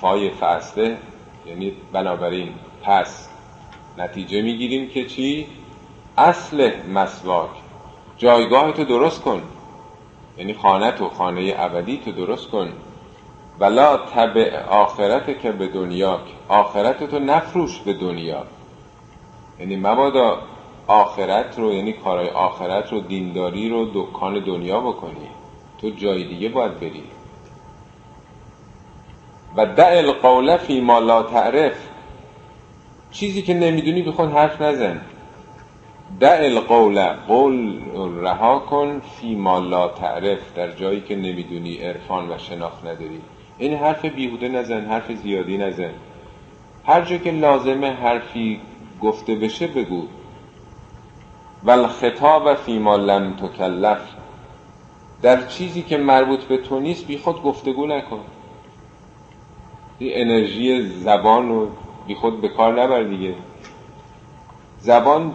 فای 0.00 0.30
فصله 0.30 0.98
یعنی 1.46 1.72
بنابراین 1.92 2.54
پس 2.82 3.27
نتیجه 3.98 4.42
می‌گیریم 4.42 4.88
که 4.88 5.04
چی؟ 5.04 5.46
اصل 6.16 6.70
مسواک. 6.94 7.50
جایگاه 8.18 8.72
تو 8.72 8.84
درست 8.84 9.22
کن. 9.22 9.42
یعنی 10.38 10.54
خانه 10.54 10.92
تو 10.92 11.08
خانه 11.08 11.54
ابدی 11.58 12.00
تو 12.04 12.12
درست 12.12 12.48
کن. 12.48 12.72
ولا 13.60 13.96
تبع 13.96 14.62
آخرت 14.64 15.40
که 15.42 15.52
به 15.52 15.68
دنیا 15.68 16.20
آخرت 16.48 17.10
تو 17.10 17.18
نفروش 17.18 17.80
به 17.80 17.92
دنیا 17.92 18.44
یعنی 19.60 19.76
مبادا 19.76 20.38
آخرت 20.86 21.58
رو 21.58 21.72
یعنی 21.72 21.92
کارهای 21.92 22.28
آخرت 22.28 22.92
رو 22.92 23.00
دینداری 23.00 23.68
رو 23.68 23.90
دکان 23.94 24.44
دنیا 24.44 24.80
بکنی. 24.80 25.28
تو 25.80 25.90
جای 25.90 26.24
دیگه 26.24 26.48
باید 26.48 26.80
بری. 26.80 27.02
و 29.56 29.66
دع 29.66 29.94
القول 29.96 30.56
فی 30.56 30.80
ما 30.80 30.98
لا 30.98 31.22
تعرف. 31.22 31.87
چیزی 33.10 33.42
که 33.42 33.54
نمی‌دونی 33.54 34.02
به 34.02 34.12
خود 34.12 34.32
حرف 34.32 34.62
نزن. 34.62 35.00
دع 36.20 36.40
القول 36.42 37.02
قول 37.02 37.80
رها 38.20 38.58
کن 38.58 39.00
فی 39.00 39.34
ما 39.34 39.58
لا 39.58 39.88
تعرف 39.88 40.38
در 40.54 40.70
جایی 40.70 41.00
که 41.00 41.16
نمی‌دونی 41.16 41.76
عرفان 41.76 42.30
و 42.30 42.38
شناخت 42.38 42.84
نداری. 42.84 43.20
این 43.58 43.74
حرف 43.74 44.04
بیهوده 44.04 44.48
نزن 44.48 44.84
حرف 44.84 45.12
زیادی 45.12 45.58
نزن. 45.58 45.90
هر 46.86 47.00
جا 47.00 47.16
که 47.16 47.30
لازمه 47.30 47.90
حرفی 47.90 48.60
گفته 49.02 49.34
بشه 49.34 49.66
بگو. 49.66 50.02
ول 51.64 51.86
خطاب 51.86 52.54
فی 52.54 52.78
ما 52.78 52.96
لم 52.96 53.36
تکلف. 53.36 54.00
در 55.22 55.46
چیزی 55.46 55.82
که 55.82 55.96
مربوط 55.96 56.44
به 56.44 56.56
تو 56.56 56.80
نیست 56.80 57.06
بی 57.06 57.18
خود 57.18 57.42
گفتگو 57.42 57.86
نکن. 57.86 58.20
این 59.98 60.12
انرژی 60.14 60.82
زبان 60.82 61.48
رو 61.48 61.68
بی 62.08 62.14
خود 62.14 62.40
به 62.40 62.48
کار 62.48 62.82
نبر 62.82 63.02
دیگه. 63.02 63.34
زبان 64.80 65.32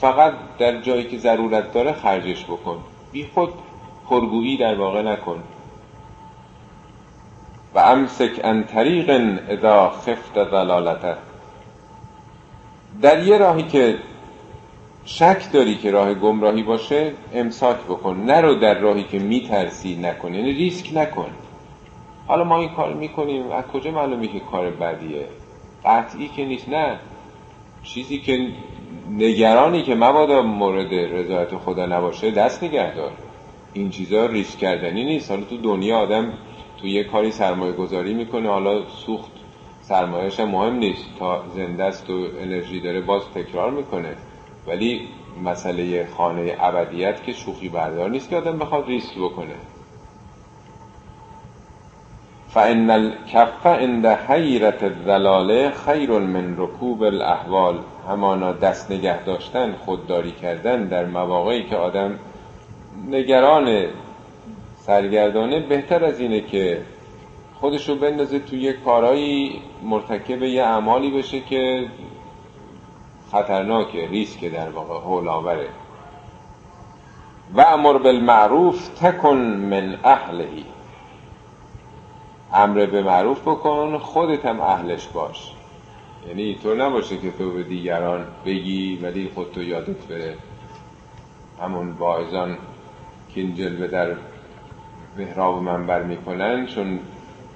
فقط 0.00 0.32
در 0.58 0.80
جایی 0.80 1.04
که 1.04 1.18
ضرورت 1.18 1.72
داره 1.72 1.92
خرجش 1.92 2.44
بکن. 2.44 2.78
بی 3.12 3.30
خود 3.34 3.52
پرگویی 4.08 4.56
در 4.56 4.74
واقع 4.74 5.02
نکن. 5.02 5.42
و 7.74 7.78
امسک 7.78 8.40
ان 8.44 8.64
طریق 8.64 9.10
اذا 9.48 9.90
خفت 9.90 10.50
ضلالته. 10.50 11.16
در 13.02 13.22
یه 13.22 13.38
راهی 13.38 13.62
که 13.62 13.98
شک 15.04 15.52
داری 15.52 15.76
که 15.76 15.90
راه 15.90 16.14
گمراهی 16.14 16.62
باشه 16.62 17.12
امساک 17.34 17.76
بکن. 17.76 18.16
نرو 18.16 18.54
در 18.54 18.78
راهی 18.78 19.04
که 19.04 19.18
میترسی 19.18 19.96
نکن. 19.96 20.34
یعنی 20.34 20.52
ریسک 20.52 20.90
نکن. 20.94 21.30
حالا 22.26 22.44
ما 22.44 22.58
این 22.58 22.68
کار 22.68 22.92
می‌کنیم. 22.92 23.50
از 23.50 23.64
کجا 23.64 23.90
معلومی 23.90 24.28
که 24.28 24.40
کار 24.40 24.70
بدیه؟ 24.70 25.26
قطعی 25.84 26.28
که 26.28 26.44
نیست 26.44 26.68
نه. 26.68 26.98
چیزی 27.82 28.18
که 28.18 28.48
نگرانی 29.10 29.82
که 29.82 29.94
مبادا 29.94 30.42
مورد 30.42 30.94
رضایت 30.94 31.56
خدا 31.56 31.86
نباشه 31.86 32.30
دست 32.30 32.64
نگه 32.64 32.94
دار. 32.94 33.12
این 33.72 33.90
چیزا 33.90 34.26
ریسک 34.26 34.58
کردنی 34.58 35.04
نیست. 35.04 35.30
حالا 35.30 35.44
تو 35.44 35.56
دنیا 35.56 35.98
آدم 35.98 36.32
تو 36.80 36.86
یه 36.86 37.04
کاری 37.04 37.30
سرمایه 37.30 37.72
گذاری 37.72 38.14
می‌کنه 38.14 38.48
حالا 38.48 38.88
سوخت 38.88 39.30
سرمایهش 39.82 40.40
مهم 40.40 40.74
نیست. 40.74 41.04
تا 41.18 41.44
زنده 41.54 41.84
است 41.84 42.10
و 42.10 42.26
انرژی 42.40 42.80
داره 42.80 43.00
باز 43.00 43.22
تکرار 43.34 43.70
می‌کنه. 43.70 44.16
ولی 44.66 45.08
مسئله 45.44 46.06
خانه 46.16 46.56
ابدیت 46.60 47.24
که 47.24 47.32
شوخی 47.32 47.68
بردار 47.68 48.10
نیست 48.10 48.30
که 48.30 48.36
آدم 48.36 48.58
بخواد 48.58 48.86
ریسک 48.86 49.18
بکنه. 49.18 49.54
فان 52.54 52.90
الکف 52.90 53.66
عند 53.66 54.06
حیرت 54.06 54.82
الضلاله 54.82 55.70
خیر 55.70 56.10
من 56.10 56.54
رکوب 56.58 57.02
الاحوال 57.02 57.78
همانا 58.08 58.52
دست 58.52 58.90
نگه 58.90 59.24
داشتن 59.24 59.72
خودداری 59.72 60.32
کردن 60.32 60.84
در 60.88 61.06
مواقعی 61.06 61.62
که 61.62 61.76
آدم 61.76 62.18
نگران 63.10 63.86
سرگردانه 64.76 65.60
بهتر 65.60 66.04
از 66.04 66.20
اینه 66.20 66.40
که 66.40 66.82
خودشو 67.60 67.98
بندازه 67.98 68.38
توی 68.38 68.60
یه 68.60 68.72
کارایی 68.72 69.62
مرتکب 69.82 70.42
یه 70.42 70.62
اعمالی 70.62 71.10
بشه 71.10 71.40
که 71.40 71.86
خطرناکه 73.32 74.08
ریسک 74.08 74.44
در 74.44 74.70
واقع 74.70 74.94
هول 74.94 75.28
و 77.54 77.60
امر 77.60 77.98
بالمعروف 77.98 78.88
تکن 78.88 79.38
من 79.70 79.98
اهلهی 80.04 80.64
امر 82.54 82.86
به 82.86 83.02
معروف 83.02 83.40
بکن 83.40 83.98
خودت 83.98 84.46
هم 84.46 84.60
اهلش 84.60 85.06
باش. 85.06 85.52
یعنی 86.28 86.42
اینطور 86.42 86.84
نباشه 86.84 87.16
که 87.16 87.30
تو 87.30 87.50
به 87.52 87.62
دیگران 87.62 88.24
بگی 88.46 88.98
ولی 89.02 89.30
خود 89.34 89.52
تو 89.52 89.62
یادت 89.62 90.06
بره. 90.06 90.34
همون 91.62 91.90
واعظان 91.90 92.58
که 93.34 93.40
این 93.40 93.54
جلوه 93.54 93.86
در 93.86 94.16
محراب 95.18 95.62
منبر 95.62 96.02
می‌کنن 96.02 96.66
چون 96.66 96.98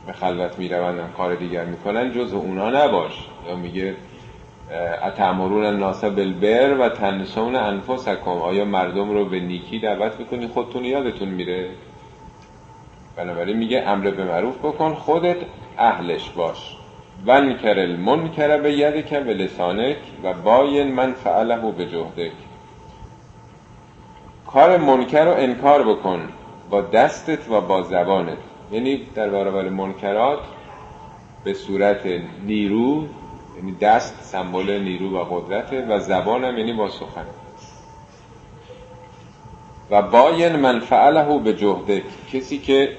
به 0.07 0.13
خلوت 0.13 0.59
می‌روند 0.59 1.13
کار 1.17 1.35
دیگر 1.35 1.65
می‌کنن 1.65 2.13
جز 2.13 2.33
اونا 2.33 2.71
نباش. 2.71 3.29
یا 3.49 3.57
میگه 3.57 3.97
اتعمرون 5.03 5.65
الناس 5.65 6.05
بالبر 6.05 6.79
و 6.79 6.89
تنسون 6.89 7.57
انفسکم. 7.57 8.31
آیا 8.31 8.65
مردم 8.65 9.11
رو 9.11 9.25
به 9.25 9.41
نیکی 9.41 9.79
دعوت 9.79 10.21
می‌کنی؟ 10.21 10.49
خودتون 10.49 10.85
یادتون 10.85 11.29
میره. 11.29 11.71
بنابراین 13.17 13.57
میگه 13.57 13.83
امر 13.87 14.11
به 14.11 14.25
معروف 14.25 14.59
بکن 14.59 14.95
خودت 14.95 15.37
اهلش 15.79 16.31
باش. 16.31 16.77
ونکر 17.27 17.79
المنکر 17.79 18.59
به 18.59 18.73
یدک 18.73 19.13
و 19.13 19.31
لسانک 19.31 19.97
و 20.23 20.33
باین 20.33 20.93
من 20.93 21.13
فعله 21.13 21.73
به 21.73 21.87
جهدک. 21.87 22.33
کار 24.47 24.77
منکر 24.77 25.25
رو 25.25 25.31
انکار 25.31 25.83
بکن 25.83 26.29
با 26.71 26.81
دستت 26.81 27.51
و 27.51 27.61
با 27.61 27.83
زبانت. 27.83 28.39
یعنی 28.73 29.01
در 29.15 29.29
برابر 29.29 29.69
منکرات 29.69 30.39
به 31.45 31.55
صورت 31.55 32.07
نیرو 32.47 33.05
یعنی 33.57 33.73
دست 33.73 34.23
سمبل 34.23 34.81
نیرو 34.83 35.19
و 35.19 35.25
قدرت 35.25 35.73
و 35.89 35.99
زبانم 35.99 36.59
یعنی 36.59 36.73
با 36.73 36.89
سخن. 36.89 37.27
و 39.91 40.03
باین 40.03 40.57
من 40.57 40.81
فعله 40.81 41.39
به 41.39 41.55
جهده 41.55 42.03
کسی 42.33 42.59
که 42.59 42.97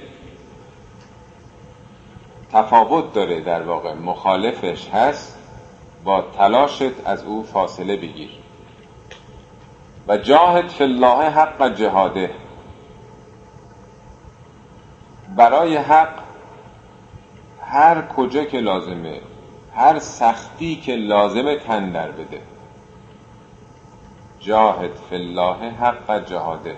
تفاوت 2.56 3.14
داره 3.14 3.42
در 3.42 3.62
واقع. 3.62 3.94
مخالفش 3.94 4.90
هست 4.90 5.38
با 6.04 6.22
تلاشت 6.22 7.08
از 7.08 7.24
او 7.24 7.44
فاصله 7.44 7.98
بگیر. 7.98 8.30
و 10.08 10.18
جاهد 10.18 10.68
فی 10.68 10.84
الله 10.84 11.30
حق 11.30 11.76
جهاده. 11.76 12.32
برای 15.36 15.78
حق 15.78 16.20
هر 17.62 18.02
کجا 18.02 18.44
که 18.44 18.60
لازمه 18.60 19.22
هر 19.76 20.00
سختی 20.00 20.76
که 20.76 20.96
لازمه 20.96 21.56
تن 21.56 21.92
در 21.92 22.12
بده. 22.12 22.42
جاهد 24.40 24.94
فی 25.10 25.16
الله 25.16 25.72
حق 25.72 26.26
جهاده. 26.26 26.78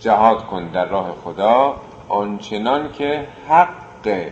جهاد 0.00 0.46
کن 0.46 0.68
در 0.68 0.84
راه 0.84 1.14
خدا. 1.24 1.76
آنچنان 2.08 2.92
که 2.92 3.26
حق 3.48 4.22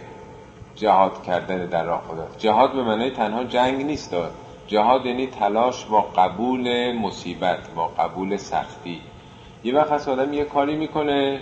جهاد 0.77 1.23
کردن 1.23 1.67
در 1.67 1.85
راه 1.85 2.03
خدا. 2.09 2.27
جهاد 2.39 2.73
به 2.73 2.83
معنی 2.83 3.11
تنها 3.11 3.45
جنگ 3.45 3.85
نیست 3.87 4.17
جهاد 4.67 5.07
یعنی 5.07 5.27
تلاش 5.27 5.85
با 5.85 6.01
قبول 6.01 6.93
مصیبت 6.93 7.69
با 7.75 7.87
قبول 7.87 8.37
سختی. 8.37 9.01
یه 9.65 9.75
وقت 9.75 9.93
هست 9.93 10.09
آدم 10.09 10.33
یه 10.33 10.45
کاری 10.45 10.77
می‌کنه 10.77 11.41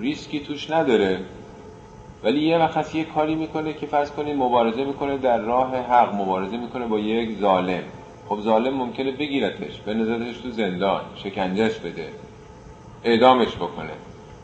ریسکی 0.00 0.40
توش 0.40 0.70
نداره. 0.70 1.20
ولی 2.24 2.40
یه 2.40 2.58
وقت 2.58 2.94
یه 2.94 3.04
کاری 3.04 3.34
می‌کنه 3.34 3.72
که 3.72 3.86
فرض 3.86 4.10
کنید 4.10 4.36
مبارزه 4.36 4.84
می‌کنه 4.84 5.18
در 5.18 5.38
راه 5.38 5.76
حق 5.76 6.14
مبارزه 6.14 6.56
می‌کنه 6.56 6.86
با 6.86 6.98
یک 6.98 7.38
ظالم. 7.38 7.82
خب 8.28 8.40
ظالم 8.40 8.74
ممکنه 8.74 9.10
بگیرتش 9.10 9.80
بنزدش 9.80 10.38
تو 10.38 10.50
زندان 10.50 11.00
شکنجش 11.14 11.78
بده 11.78 12.08
اعدامش 13.04 13.56
بکنه. 13.56 13.92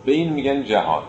به 0.07 0.13
این 0.13 0.33
میگن 0.33 0.65
جهاد. 0.65 1.03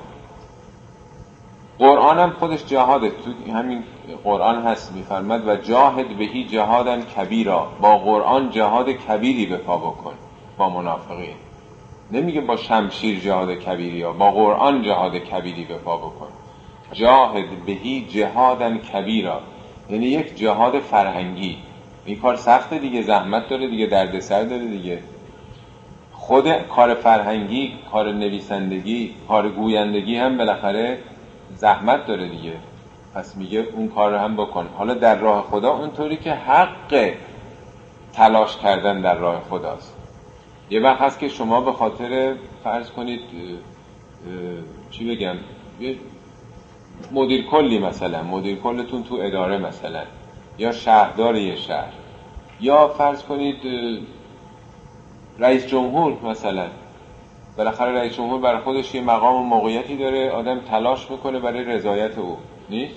قرآن 1.79 2.19
هم 2.19 2.31
خودش 2.31 2.65
جهاده. 2.65 3.09
تو 3.09 3.51
همین 3.51 3.83
قرآن 4.23 4.61
هست 4.61 4.91
میفرمد 4.91 5.47
و 5.47 5.55
جاهد 5.55 6.17
بهی 6.17 6.43
جهادن 6.43 7.01
کبیرا. 7.01 7.67
با 7.81 7.97
قرآن 7.97 8.49
جهاد 8.49 8.89
کبیری 8.89 9.45
به 9.45 9.57
پا 9.57 9.77
بکن. 9.77 10.13
با 10.57 10.69
منافقین. 10.69 11.35
نمیگه 12.11 12.41
با 12.41 12.55
شمشیر 12.55 13.19
جهاد 13.19 13.51
کبیری 13.51 14.03
با 14.03 14.31
قرآن 14.31 14.83
جهاد 14.83 15.15
کبیری 15.15 15.65
به 15.65 15.77
پا 15.77 15.97
بکن. 15.97 16.27
جاهد 16.93 17.65
بهی 17.65 18.05
جهادن 18.09 18.77
کبیرا. 18.77 19.41
یعنی 19.89 20.05
یک 20.05 20.35
جهاد 20.35 20.79
فرهنگی. 20.79 21.57
این 22.05 22.19
کار 22.19 22.35
سخته 22.35 22.79
دیگه. 22.79 23.01
زحمت 23.01 23.49
داره 23.49 23.67
دیگه. 23.67 23.87
دردسر 23.87 24.43
داره 24.43 24.67
دیگه. 24.67 24.99
خود 26.17 26.49
کار 26.49 26.93
فرهنگی 26.93 27.73
کار 27.91 28.11
نویسندگی 28.11 29.15
کار 29.27 29.49
گویندگی 29.49 30.15
هم 30.15 30.37
بالاخره 30.37 30.99
زحمت 31.55 32.05
داره 32.05 32.29
دیگه. 32.29 32.53
پس 33.15 33.37
میگه 33.37 33.59
اون 33.59 33.87
کار 33.87 34.11
رو 34.11 34.17
هم 34.17 34.35
بکن. 34.35 34.69
حالا 34.77 34.93
در 34.93 35.15
راه 35.15 35.43
خدا 35.43 35.71
اونطوری 35.71 36.17
که 36.17 36.33
حق 36.33 37.13
تلاش 38.13 38.57
کردن 38.57 39.01
در 39.01 39.15
راه 39.15 39.41
خداست. 39.49 39.95
یه 40.69 40.81
وقت 40.81 41.01
هست 41.01 41.19
که 41.19 41.27
شما 41.27 41.61
به 41.61 41.71
خاطر 41.71 42.35
فرض 42.63 42.89
کنید 42.89 43.19
چی 44.91 45.15
بگم؟ 45.15 45.35
مدیر 47.11 47.45
کلی 47.45 47.79
مثلا 47.79 48.23
مدیر 48.23 48.57
کلتون 48.57 49.03
تو 49.03 49.15
اداره 49.15 49.57
مثلا 49.57 50.03
یا 50.57 50.71
شهردار 50.71 51.35
یه 51.35 51.55
شهر. 51.55 51.93
یا 52.59 52.87
فرض 52.87 53.23
کنید 53.23 53.57
رئیس 55.39 55.67
جمهور 55.67 56.13
مثلا. 56.23 56.67
بالاخره 57.57 57.91
رئیس 57.91 58.13
جمهور 58.13 58.41
برای 58.41 58.59
خودش 58.61 58.95
یه 58.95 59.01
مقام 59.01 59.35
و 59.35 59.43
موقعیتی 59.43 59.97
داره 59.97 60.31
آدم 60.31 60.59
تلاش 60.59 61.11
می‌کنه 61.11 61.39
برای 61.39 61.63
رضایت 61.63 62.17
او. 62.17 62.37
نیست؟ 62.69 62.93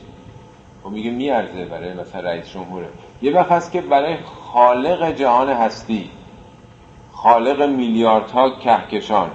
و 0.84 0.88
خب 0.88 0.90
میگه 0.90 1.10
میارزه 1.10 1.64
برای 1.64 1.92
مثلا 1.92 2.20
رئیس 2.20 2.52
جمهوره. 2.52 2.88
یه 3.22 3.32
وقت 3.32 3.52
هست 3.52 3.72
که 3.72 3.80
برای 3.80 4.16
خالق 4.52 5.14
جهان 5.14 5.48
هستی 5.48 6.10
خالق 7.12 7.62
میلیاردها 7.62 8.50
کهکشان 8.50 9.30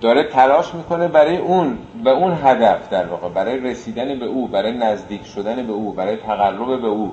داره 0.00 0.24
تلاش 0.24 0.74
می‌کنه 0.74 1.08
برای 1.08 1.36
اون 1.36 1.78
به 2.04 2.10
اون 2.10 2.38
هدف 2.42 2.88
در 2.90 3.06
واقع 3.06 3.28
برای 3.28 3.60
رسیدن 3.60 4.18
به 4.18 4.26
او 4.26 4.48
برای 4.48 4.72
نزدیک 4.72 5.24
شدن 5.24 5.66
به 5.66 5.72
او 5.72 5.92
برای 5.92 6.16
تقرب 6.16 6.80
به 6.80 6.88
او. 6.88 7.12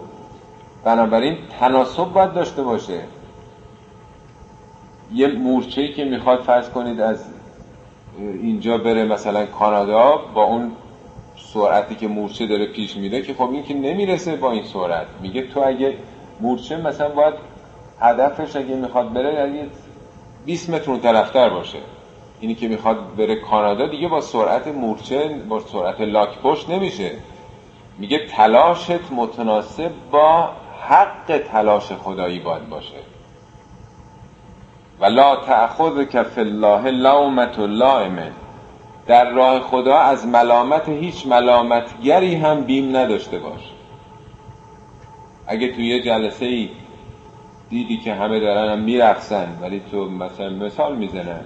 بنابراین 0.84 1.38
تناسب 1.60 2.06
باید 2.06 2.34
داشته 2.34 2.64
باشه. 2.64 3.00
یه 5.14 5.28
مورچه 5.28 5.88
که 5.88 6.06
می‌خواد 6.06 6.40
فرض 6.40 6.70
کنید 6.70 7.02
از 7.02 7.26
اینجا 8.20 8.78
بره 8.78 9.06
مثلا 9.06 9.46
کانادا 9.46 10.18
با 10.34 10.44
اون 10.44 10.72
سرعتی 11.36 11.96
که 11.96 12.08
مورچه 12.08 12.48
داره 12.48 12.66
پیش 12.66 12.98
میره 12.98 13.22
که 13.22 13.34
خب 13.34 13.50
این 13.52 13.64
که 13.64 13.74
نمی‌رسه 13.74 14.36
با 14.36 14.52
این 14.52 14.64
سرعت. 14.64 15.08
میگه 15.22 15.48
تو 15.48 15.64
اگه 15.66 15.98
مورچه 16.40 16.78
مثلا 16.78 17.10
باید 17.10 17.34
هدفش 18.00 18.56
اگه 18.56 18.76
می‌خواد 18.76 19.14
بره 19.14 19.44
اگه 19.44 19.68
20 20.46 20.70
متر 20.70 20.92
اون 20.92 21.00
طرفتر 21.00 21.50
باشه. 21.50 21.80
اینی 22.40 22.56
که 22.56 22.68
می‌خواد 22.68 23.16
بره 23.16 23.36
کانادا 23.36 23.88
دیگه 23.88 24.08
با 24.08 24.22
سرعت 24.22 24.68
مورچه 24.68 25.30
با 25.50 25.60
سرعت 25.60 26.02
لاک 26.02 26.30
نمیشه. 26.70 27.12
میگه 27.98 28.28
تلاشت 28.28 29.12
متناسب 29.12 29.92
با 30.12 30.50
حق 30.82 31.38
تلاش 31.52 31.92
خدایی 31.92 32.40
باید 32.40 32.70
باشه. 32.70 32.98
و 35.00 35.06
لا 35.06 35.36
تأخذ 35.36 36.04
کف 36.04 36.38
الله 36.38 36.92
لومت 36.92 37.60
لائمه 37.60 38.32
در 39.08 39.32
راه 39.32 39.60
خدا 39.60 39.98
از 39.98 40.28
ملامت 40.28 40.90
هیچ 40.90 41.28
ملامتگری 41.28 42.36
هم 42.36 42.62
بیم 42.62 42.98
نداشته 42.98 43.40
باش. 43.40 43.62
اگه 45.48 45.72
توی 45.72 45.88
یه 45.88 46.02
جلسه 46.02 46.46
ای 46.46 46.70
دیدی 47.70 47.98
که 47.98 48.14
همه 48.14 48.40
دارن 48.40 48.72
هم 48.72 48.80
میرقصن 48.80 49.48
ولی 49.62 49.82
تو 49.92 50.10
مثلا 50.10 50.50
مثال 50.50 50.96
می‌زنن 50.96 51.42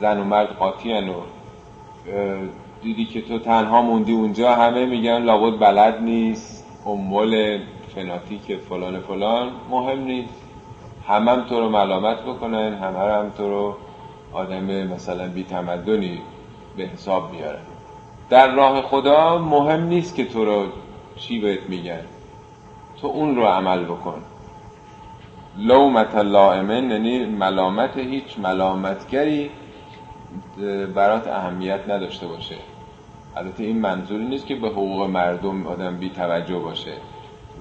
زن 0.00 0.20
و 0.20 0.24
مرد 0.24 0.48
قاطی 0.48 0.92
و 0.92 1.14
دیدی 2.82 3.04
که 3.04 3.22
تو 3.22 3.38
تنها 3.38 3.82
موندی 3.82 4.12
اونجا 4.12 4.54
همه 4.54 4.86
میگن 4.86 5.22
لابد 5.22 5.58
بلد 5.58 6.02
نیست 6.02 6.66
امول 6.86 7.60
فناتیک 7.94 8.56
فلان 8.56 9.00
فلان 9.00 9.50
مهم 9.70 10.04
نیست. 10.04 10.47
همه 11.08 11.30
هم 11.30 11.44
تو 11.44 11.60
رو 11.60 11.68
ملامت 11.68 12.22
بکنن 12.22 12.74
همه 12.74 12.98
هم 12.98 13.30
تو 13.30 13.48
رو 13.48 13.76
آدم 14.32 14.64
مثلا 14.64 15.28
بی 15.28 15.44
تمدنی 15.44 16.20
به 16.76 16.84
حساب 16.84 17.30
بیارن 17.32 17.60
در 18.30 18.54
راه 18.54 18.82
خدا 18.82 19.38
مهم 19.38 19.82
نیست 19.82 20.14
که 20.14 20.24
تو 20.24 20.44
رو 20.44 20.66
چی 21.16 21.40
بهت 21.40 21.68
میگن. 21.68 22.00
تو 23.00 23.06
اون 23.06 23.36
رو 23.36 23.44
عمل 23.44 23.84
بکن. 23.84 24.22
لومت 25.58 26.14
لائمن 26.14 26.90
یعنی 26.90 27.24
ملامت 27.24 27.96
هیچ 27.96 28.38
ملامتگری 28.38 29.50
برات 30.94 31.28
اهمیت 31.28 31.80
نداشته 31.88 32.26
باشه. 32.26 32.56
البته 33.36 33.64
این 33.64 33.78
منظوری 33.78 34.24
نیست 34.24 34.46
که 34.46 34.54
به 34.54 34.68
حقوق 34.68 35.02
مردم 35.02 35.66
آدم 35.66 35.96
بی 35.96 36.10
توجه 36.10 36.58
باشه. 36.58 36.92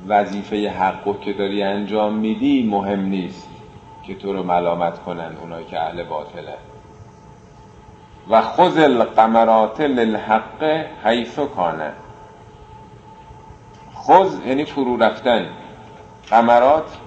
وظیفه 0.08 0.70
حقو 0.70 1.14
که 1.14 1.34
داری 1.34 1.64
انجام 1.64 2.14
میدی 2.14 2.64
مهم 2.64 3.00
نیست 3.00 3.50
که 4.04 4.16
تو 4.16 4.34
رو 4.34 4.44
ملامت 4.44 5.00
کنن 5.00 5.38
اونایی 5.42 5.66
که 5.66 5.80
اهل 5.80 6.04
باطله. 6.04 6.58
و 8.30 8.42
خذ 8.42 8.78
القمرات 8.78 9.82
للحق 9.82 10.64
حیث 11.04 11.40
کانه 11.40 11.94
خذ 13.96 14.46
یعنی 14.46 14.66
فرو 14.66 14.98
رفتن. 14.98 15.50
قمرات 16.30 16.98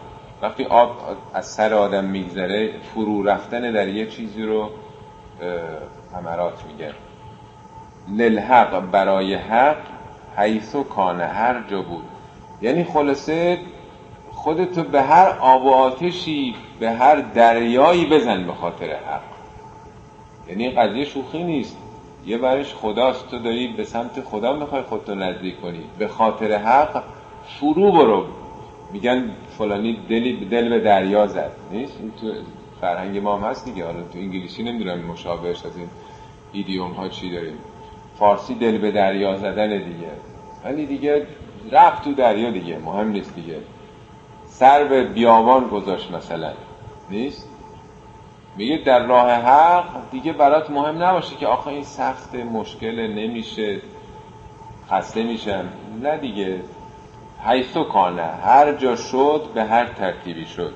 وقتی 0.42 0.64
آب 0.64 0.90
از 1.34 1.46
سر 1.46 1.74
آدم 1.74 2.04
میگذره 2.04 2.72
فرو 2.94 3.22
رفتن 3.22 3.72
در 3.72 3.88
یه 3.88 4.06
چیزی 4.06 4.42
رو 4.42 4.70
قمرات 6.12 6.64
میگن 6.66 6.94
للحق 8.08 8.90
برای 8.90 9.34
حق 9.34 9.76
حیث 10.36 10.74
و 10.74 10.84
کانه 10.84 11.24
هر 11.24 11.62
جا 11.70 11.82
بود. 11.82 12.04
یعنی 12.62 12.84
خلاصه 12.84 13.58
خودتو 14.32 14.82
به 14.84 15.02
هر 15.02 15.28
آب 15.40 15.64
و 15.64 15.70
آتشی 15.70 16.54
به 16.80 16.90
هر 16.90 17.16
دریایی 17.16 18.06
بزن 18.06 18.46
به 18.46 18.52
خاطر 18.52 18.86
حق. 18.86 19.20
یعنی 20.48 20.70
قضیه 20.70 21.04
شوخی 21.04 21.44
نیست. 21.44 21.76
یه 22.26 22.38
برش 22.38 22.74
خداست 22.74 23.30
تو 23.30 23.38
داری 23.38 23.68
به 23.68 23.84
سمت 23.84 24.20
خدا 24.20 24.52
می‌خوای 24.52 24.82
خودتو 24.82 25.14
نزدیک 25.14 25.60
کنی. 25.60 25.82
به 25.98 26.08
خاطر 26.08 26.56
حق 26.56 27.02
فرو 27.46 27.92
برو. 27.92 28.24
میگن 28.92 29.30
فلانی 29.58 29.98
دلی 30.08 30.44
دل 30.44 30.68
به 30.68 30.80
دریا 30.80 31.26
زد. 31.26 31.52
نیست؟ 31.72 31.96
این 32.00 32.12
تو 32.20 32.26
فرهنگ 32.80 33.18
ما 33.18 33.36
هم 33.36 33.50
هست 33.50 33.64
دیگه. 33.64 33.84
حالا 33.84 34.02
تو 34.02 34.18
انگلیسی 34.18 34.62
نمی‌دونم 34.62 34.98
مشابهش 34.98 35.64
از 35.64 35.76
این 35.76 35.88
ایدیوم 36.52 36.90
ها 36.90 37.08
چی 37.08 37.30
داریم. 37.30 37.58
فارسی 38.18 38.54
دل 38.54 38.78
به 38.78 38.90
دریا 38.90 39.36
زدن 39.36 39.68
دیگه. 39.68 40.10
ولی 40.64 40.86
دیگه 40.86 41.26
رفت 41.72 42.04
تو 42.04 42.14
دریا 42.14 42.50
دیگه 42.50 42.78
مهم 42.78 43.08
نیست 43.08 43.34
دیگه. 43.34 43.58
سر 44.46 44.84
به 44.84 45.04
بیابان 45.04 45.68
گذاشت 45.68 46.10
مثلا. 46.10 46.52
نیست؟ 47.10 47.48
میگه 48.56 48.76
در 48.76 49.06
راه 49.06 49.30
حق 49.30 50.10
دیگه 50.10 50.32
برات 50.32 50.70
مهم 50.70 51.02
نباشه 51.02 51.36
که 51.36 51.46
آخه 51.46 51.68
این 51.68 51.84
سخت 51.84 52.34
مشکل 52.34 53.00
نمیشه 53.00 53.80
خسته 54.90 55.22
میشم. 55.22 55.68
نه 56.02 56.18
دیگه. 56.18 56.60
حیث 57.44 57.76
کانه. 57.76 58.22
هر 58.22 58.72
جا 58.72 58.96
شد 58.96 59.42
به 59.54 59.64
هر 59.64 59.86
ترتیبی 59.86 60.46
شد. 60.46 60.72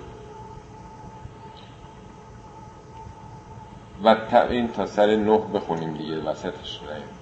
و 4.04 4.16
این 4.50 4.68
تا 4.68 4.86
سر 4.86 5.16
نه 5.16 5.38
بخونیم 5.38 5.94
دیگه 5.94 6.20
وسطش 6.20 6.80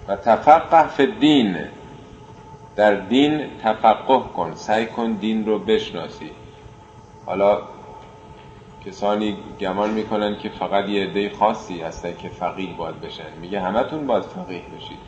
و 0.08 0.16
تفقه 0.16 0.88
فی 0.88 1.06
دین 1.06 1.56
در 2.76 2.94
دین 2.94 3.58
تفقه 3.62 4.18
کن 4.36 4.54
سعی 4.54 4.86
کن 4.86 5.12
دین 5.12 5.46
رو 5.46 5.58
بشناسی. 5.58 6.30
حالا 7.26 7.62
کسانی 8.86 9.36
گمان 9.60 9.90
می‌کنن 9.90 10.38
که 10.38 10.48
فقط 10.48 10.88
یه 10.88 11.04
عده 11.04 11.30
خاصی 11.38 11.80
هستن 11.80 12.14
که 12.16 12.28
فقیه 12.28 12.74
باید 12.74 13.00
بشن. 13.00 13.32
میگه 13.40 13.60
همتون 13.60 14.06
باید 14.06 14.22
فقیه 14.22 14.62
بشید. 14.76 14.98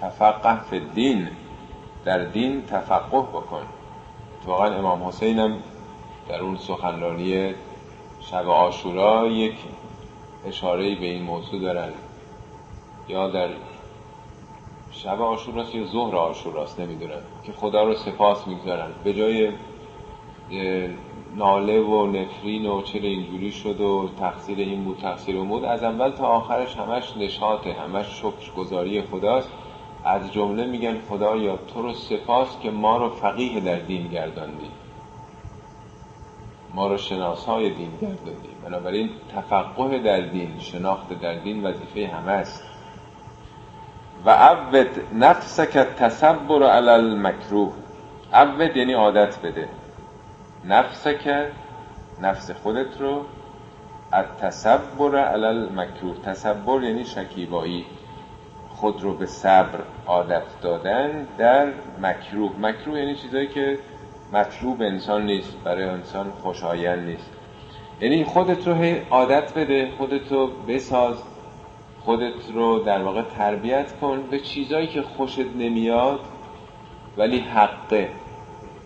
تفقه 0.00 0.62
فی 0.62 0.80
دین 0.80 1.28
در 2.04 2.24
دین 2.24 2.62
تفقه 2.62 3.20
بکن. 3.20 3.62
واقعا 4.46 4.74
امام 4.74 5.02
حسین 5.02 5.38
هم 5.38 5.56
در 6.28 6.40
اون 6.40 6.56
سخنرانی 6.56 7.54
شب 8.20 8.48
آشورا 8.48 9.26
یک 9.26 9.54
اشاره 10.46 10.94
به 10.94 11.06
این 11.06 11.22
موضوع 11.22 11.60
دارن. 11.60 11.92
یا 13.08 13.28
در 13.28 13.48
شب 14.92 15.20
آشوراست 15.20 15.74
یا 15.74 15.84
ظهر 15.86 16.16
آشوراست 16.16 16.80
نمی‌دونم 16.80 17.20
که 17.44 17.52
خدا 17.52 17.84
رو 17.84 17.94
سپاس 17.94 18.46
می‌گذارن 18.46 18.90
به 19.04 19.14
جای 19.14 19.52
ناله 21.36 21.80
و 21.80 22.06
نفرین 22.06 22.66
و 22.66 22.82
چرا 22.82 23.02
اینجوری 23.02 23.52
شد 23.52 23.80
و 23.80 24.08
تقصیر 24.20 24.58
این 24.58 24.84
بود 24.84 24.98
تقصیر 24.98 25.36
اون 25.36 25.48
بود 25.48 25.64
از 25.64 25.82
اول 25.82 26.10
تا 26.10 26.26
آخرش 26.26 26.76
همش 26.76 27.16
نشاطه 27.16 27.72
همش 27.72 28.06
شکر 28.06 28.52
گذاری 28.56 29.02
خداست. 29.02 29.48
از 30.04 30.32
جمله 30.32 30.66
میگن 30.66 31.00
خدایا 31.08 31.56
تو 31.56 31.82
رو 31.82 31.92
سپاس 31.92 32.58
که 32.60 32.70
ما 32.70 32.96
رو 32.96 33.08
فقیه 33.08 33.60
در 33.60 33.78
دین 33.78 34.08
گرداندی. 34.08 34.70
ما 36.74 36.86
رو 36.86 36.96
شناسای 36.96 37.70
دین 37.70 37.90
گرداندی. 38.00 38.48
بنابراین 38.64 39.10
تفقه 39.36 39.98
در 39.98 40.20
دین 40.20 40.58
شناخت 40.58 41.20
در 41.20 41.34
دین 41.34 41.64
وظیفه 41.64 42.06
همه 42.06 42.32
است. 42.32 42.71
و 44.24 44.30
عود 44.30 44.88
نفسک 45.14 45.78
تصبر 45.78 46.62
علی 46.62 46.88
المکروه. 46.88 47.72
عود 48.32 48.76
یعنی 48.76 48.92
عادت 48.92 49.38
بده. 49.42 49.68
نفسک 50.64 51.50
نفس 52.20 52.50
خودت 52.50 53.00
رو 53.00 53.24
از 54.12 54.24
تصبر 54.40 55.18
علی 55.18 55.44
المکروه. 55.44 56.16
تصبر 56.24 56.82
یعنی 56.82 57.04
شکیبایی. 57.04 57.86
خود 58.68 59.02
رو 59.02 59.14
به 59.14 59.26
صبر 59.26 59.78
عادت 60.06 60.42
دادن 60.62 61.26
در 61.38 61.66
مکروه. 62.02 62.52
مکروه 62.60 62.98
یعنی 62.98 63.14
چیزایی 63.14 63.46
که 63.46 63.78
مطلوب 64.32 64.82
انسان 64.82 65.26
نیست 65.26 65.56
برای 65.64 65.84
انسان 65.84 66.30
خوشایند 66.30 67.08
نیست. 67.08 67.30
یعنی 68.00 68.24
خودت 68.24 68.68
رو 68.68 68.74
عادت 69.10 69.54
بده 69.54 69.90
خودت 69.98 70.32
رو 70.32 70.46
بساز. 70.68 71.16
خودت 72.04 72.50
رو 72.54 72.78
در 72.78 73.02
واقع 73.02 73.22
تربیت 73.22 73.92
کن 74.00 74.22
به 74.30 74.40
چیزایی 74.40 74.86
که 74.86 75.02
خوشت 75.02 75.46
نمیاد 75.58 76.20
ولی 77.16 77.38
حقه. 77.38 78.08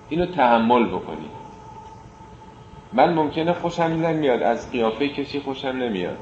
اینو 0.08 0.26
تحمل 0.26 0.86
بکنی. 0.86 1.28
من 2.92 3.14
ممکنه 3.14 3.52
خوشم 3.52 3.82
نمیاد 3.82 4.42
از 4.42 4.72
قیافه 4.72 5.08
کسی 5.08 5.40
خوشم 5.40 5.68
نمیاد. 5.68 6.18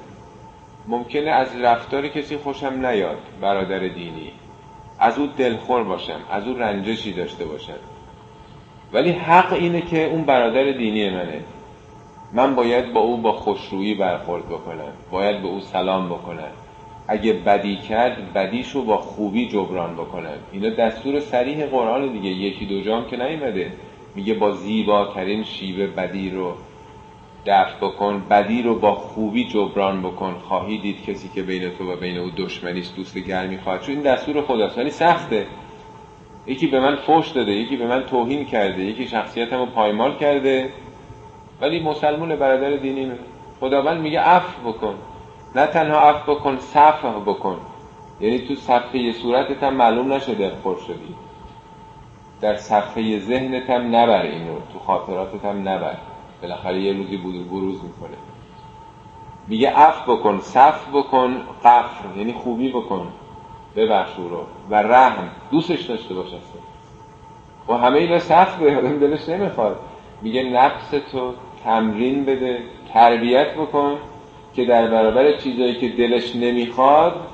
ممکنه 0.88 1.30
از 1.30 1.56
رفتار 1.56 2.08
کسی 2.08 2.36
خوشم 2.36 2.86
نیاد 2.86 3.18
برادر 3.40 3.78
دینی. 3.78 4.32
از 4.98 5.18
او 5.18 5.26
دلخور 5.26 5.84
باشم 5.84 6.20
از 6.30 6.46
او 6.46 6.54
رنجشی 6.58 7.12
داشته 7.12 7.44
باشم. 7.44 7.78
ولی 8.92 9.10
حق 9.10 9.52
اینه 9.52 9.80
که 9.80 10.04
اون 10.04 10.24
برادر 10.24 10.72
دینی 10.72 11.10
منه. 11.10 11.40
من 12.32 12.54
باید 12.54 12.92
با 12.92 13.00
او 13.00 13.16
با 13.16 13.32
خوشرویی 13.32 13.94
برخورد 13.94 14.48
بکنم. 14.48 14.92
باید 15.10 15.42
به 15.42 15.48
او 15.48 15.60
سلام 15.60 16.08
بکنم. 16.08 16.50
اگه 17.08 17.32
بدی 17.32 17.76
کرد 17.76 18.32
بدیشو 18.32 18.84
با 18.84 18.96
خوبی 18.96 19.48
جبران 19.48 19.94
بکنم 19.94 20.36
اینا 20.52 20.70
دستور 20.70 21.20
سریح 21.20 21.66
قرآن 21.66 22.12
دیگه. 22.12 22.28
یکی 22.28 22.66
دو 22.66 22.80
جام 22.80 23.06
که 23.06 23.16
نیمده 23.16 23.72
میگه 24.14 24.34
با 24.34 24.50
زیباترین 24.50 25.44
شیوه 25.44 25.86
بدی 25.86 26.30
رو 26.30 26.52
دفع 27.46 27.76
بکن 27.80 28.22
بدی 28.30 28.62
رو 28.62 28.78
با 28.78 28.94
خوبی 28.94 29.44
جبران 29.44 30.02
بکن. 30.02 30.34
خواهی 30.34 30.78
دید 30.78 31.04
کسی 31.06 31.28
که 31.34 31.42
بین 31.42 31.70
تو 31.70 31.92
و 31.92 31.96
بین 31.96 32.18
او 32.18 32.30
دشمنیست 32.36 32.96
دوست 32.96 33.18
گرمی 33.18 33.58
خواهد 33.58 33.82
چون 33.82 33.94
این 33.94 34.04
دستور 34.04 34.42
خداست. 34.42 34.78
ولی 34.78 34.90
سخته. 34.90 35.46
یکی 36.46 36.66
به 36.66 36.80
من 36.80 36.96
فوش 36.96 37.28
داده 37.28 37.52
یکی 37.52 37.76
به 37.76 37.86
من 37.86 38.02
توهین 38.06 38.44
کرده 38.44 38.82
یکی 38.82 39.08
شخصیتم 39.08 39.58
رو 39.58 39.66
پایمال 39.66 40.16
کرده. 40.16 40.70
ولی 41.60 41.80
مسلمون 41.80 42.36
برادر 42.36 42.76
دینی 42.76 43.12
خداوند 43.60 44.00
میگه 44.00 44.20
عفو 44.20 44.72
بکن. 44.72 44.94
نه 45.54 45.66
تنها 45.66 46.00
عفو 46.00 46.34
بکن 46.34 46.58
صفح 46.58 47.18
بکن. 47.26 47.56
یعنی 48.20 48.38
تو 48.38 48.54
صفحه 48.54 49.12
صورتت 49.12 49.62
هم 49.62 49.74
معلوم 49.74 50.12
نشده 50.12 50.52
خور 50.62 50.76
شدی. 50.76 51.14
در 52.40 52.56
صفحه 52.56 53.18
ذهنت 53.18 53.70
هم 53.70 53.96
نبر 53.96 54.22
اینو 54.22 54.54
تو 54.72 54.78
خاطراتت 54.78 55.44
هم 55.44 55.68
نبر. 55.68 55.96
بالاخره 56.42 56.80
یه 56.80 56.92
روزی 56.92 57.16
بود 57.16 57.50
بروز 57.50 57.84
می‌کنه. 57.84 58.16
میگه 59.48 59.70
عف 59.70 60.08
بکن 60.08 60.40
صف 60.40 60.88
بکن 60.88 61.36
قفر 61.64 62.16
یعنی 62.16 62.32
خوبی 62.32 62.72
بکن. 62.72 63.08
ببخش 63.76 64.16
رو. 64.16 64.46
و 64.70 64.74
رحم 64.74 65.28
دوستش 65.50 65.82
داشته 65.82 66.14
باش 66.14 66.26
و 67.68 67.72
همه 67.72 67.98
اینا 67.98 68.18
سخت 68.18 68.58
به 68.58 68.76
آدم 68.76 68.98
دلش 68.98 69.28
نمی‌خواد. 69.28 69.80
میگه 70.22 70.42
نفس 70.42 70.90
تو 71.12 71.34
تمرین 71.64 72.24
بده 72.24 72.62
تربیت 72.92 73.54
بکن. 73.54 73.98
که 74.56 74.64
در 74.64 74.86
برابر 74.86 75.36
چیزایی 75.36 75.74
که 75.74 75.88
دلش 75.88 76.36
نمی‌خواد 76.36 77.26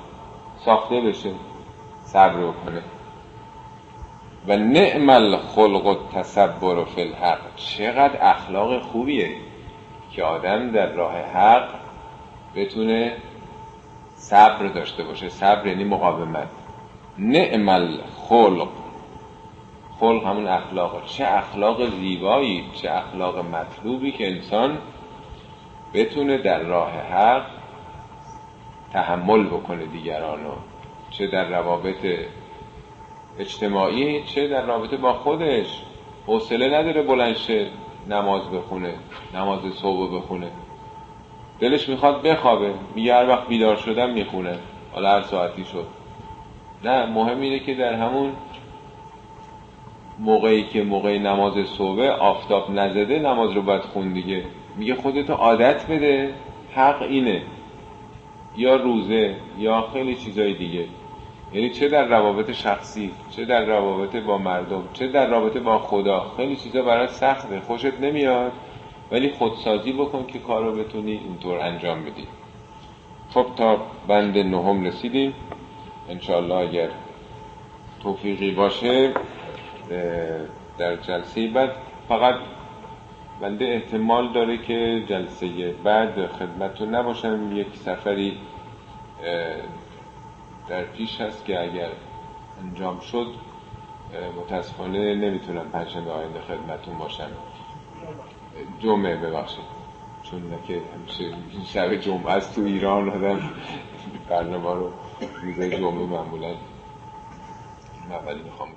ساخته 0.64 1.00
بشه 1.00 1.30
صبر 2.04 2.36
بکنه. 2.36 2.82
و 4.48 4.56
نعم 4.56 5.10
الخلق 5.10 5.86
و 5.86 5.94
تصبر 6.14 6.84
فی 6.84 7.02
الحق. 7.02 7.38
چقدر 7.56 8.18
اخلاق 8.20 8.82
خوبیه 8.82 9.30
که 10.12 10.24
آدم 10.24 10.70
در 10.70 10.92
راه 10.92 11.12
حق 11.12 11.68
بتونه 12.56 13.16
صبر 14.14 14.66
داشته 14.66 15.02
باشه. 15.02 15.28
صبر 15.28 15.66
یعنی 15.66 15.84
مقاومت. 15.84 16.48
نعم 17.18 17.68
الخلق. 17.68 18.68
خلق 20.00 20.26
همون 20.26 20.46
اخلاق. 20.46 21.04
چه 21.04 21.24
اخلاق 21.24 21.90
زیبایی 21.90 22.64
چه 22.82 22.90
اخلاق 22.90 23.38
مطلوبی 23.38 24.12
که 24.12 24.28
انسان 24.30 24.78
بتونه 25.94 26.38
در 26.38 26.62
راه 26.62 26.90
حق 26.92 27.46
تحمل 28.92 29.46
بکنه 29.46 29.86
دیگرانو 29.86 30.52
چه 31.10 31.26
در 31.26 31.48
روابط 31.48 32.06
اجتماعی 33.38 34.24
چه 34.24 34.48
در 34.48 34.66
رابطه 34.66 34.96
با 34.96 35.12
خودش. 35.12 35.82
حوصله 36.26 36.78
نداره 36.78 37.02
بلنشه 37.02 37.70
نماز 38.08 38.50
بخونه 38.50 38.94
نماز 39.34 39.60
صبح 39.74 40.16
بخونه. 40.16 40.50
دلش 41.60 41.88
می‌خواد 41.88 42.22
بخوابه 42.22 42.74
میگه 42.94 43.14
هر 43.14 43.28
وقت 43.28 43.48
بیدار 43.48 43.76
شدم 43.76 44.10
می‌خونه. 44.10 44.58
حالا 44.92 45.10
هر 45.10 45.22
ساعتی 45.22 45.64
شد. 45.64 45.86
نه 46.84 47.06
مهم 47.06 47.40
اینه 47.40 47.58
که 47.58 47.74
در 47.74 47.94
همون 47.94 48.32
موقعی 50.18 50.64
که 50.64 50.82
موقع 50.82 51.18
نماز 51.18 51.66
صبح 51.66 52.02
آفتاب 52.02 52.70
نزده 52.70 53.18
نماز 53.18 53.52
رو 53.52 53.62
باید 53.62 53.82
خون 53.82 54.12
دیگه. 54.12 54.44
میگه 54.80 54.94
خودتو 54.94 55.32
عادت 55.32 55.86
بده 55.86 56.34
حق 56.74 57.02
اینه. 57.02 57.42
یا 58.56 58.76
روزه 58.76 59.36
یا 59.58 59.88
خیلی 59.92 60.14
چیزای 60.14 60.54
دیگه. 60.54 60.84
یعنی 61.52 61.70
چه 61.70 61.88
در 61.88 62.04
روابط 62.04 62.50
شخصی 62.50 63.10
چه 63.30 63.44
در 63.44 63.64
روابط 63.64 64.16
با 64.16 64.38
مردم 64.38 64.82
چه 64.92 65.08
در 65.08 65.26
رابطه 65.26 65.60
با 65.60 65.78
خدا. 65.78 66.32
خیلی 66.36 66.56
چیزا 66.56 66.82
برای 66.82 67.08
سخته 67.08 67.60
خوشت 67.60 68.00
نمیاد 68.00 68.52
ولی 69.12 69.30
خودسازی 69.30 69.92
بکن 69.92 70.26
که 70.26 70.38
کار 70.38 70.64
رو 70.64 70.72
بتونی 70.72 71.12
اینطور 71.12 71.58
انجام 71.58 72.04
بدی. 72.04 72.26
خب 73.30 73.46
تا 73.56 73.78
بند 74.08 74.38
نهم 74.38 74.84
رسیدیم. 74.84 75.34
انشاءالله 76.10 76.54
اگر 76.54 76.88
توفیقی 78.02 78.50
باشه 78.50 79.12
در 80.78 80.96
جلسه 80.96 81.46
بعد 81.48 81.70
فقط 82.08 82.34
بنده 83.40 83.64
احتمال 83.64 84.32
داره 84.32 84.58
که 84.58 85.04
جلسه 85.08 85.74
بعد 85.84 86.26
خدمتتون 86.26 86.94
نباشم. 86.94 87.56
یک 87.56 87.76
سفری 87.76 88.38
در 90.68 90.84
پیش 90.84 91.20
هست 91.20 91.44
که 91.44 91.62
اگر 91.62 91.88
انجام 92.62 93.00
شد 93.00 93.26
متاسفانه 94.36 95.14
نمی‌تونم 95.14 95.70
پنجشنبه 95.72 96.10
آینده 96.10 96.40
خدمتون 96.40 96.98
باشم. 96.98 97.30
جمعه 98.80 99.16
ببخشید. 99.16 99.64
چون 100.22 100.42
که 100.68 100.80
همیشه 100.94 101.34
شب 101.64 101.94
جمعه 101.94 102.30
است 102.30 102.54
تو 102.54 102.60
ایران 102.60 103.10
آدم 103.10 103.50
برنامه 104.28 104.74
رو 104.74 104.92
روزه 105.42 105.70
جمعه 105.70 106.06
معمولا 106.06 106.54
اولی 108.10 108.42
می‌خوام. 108.42 108.68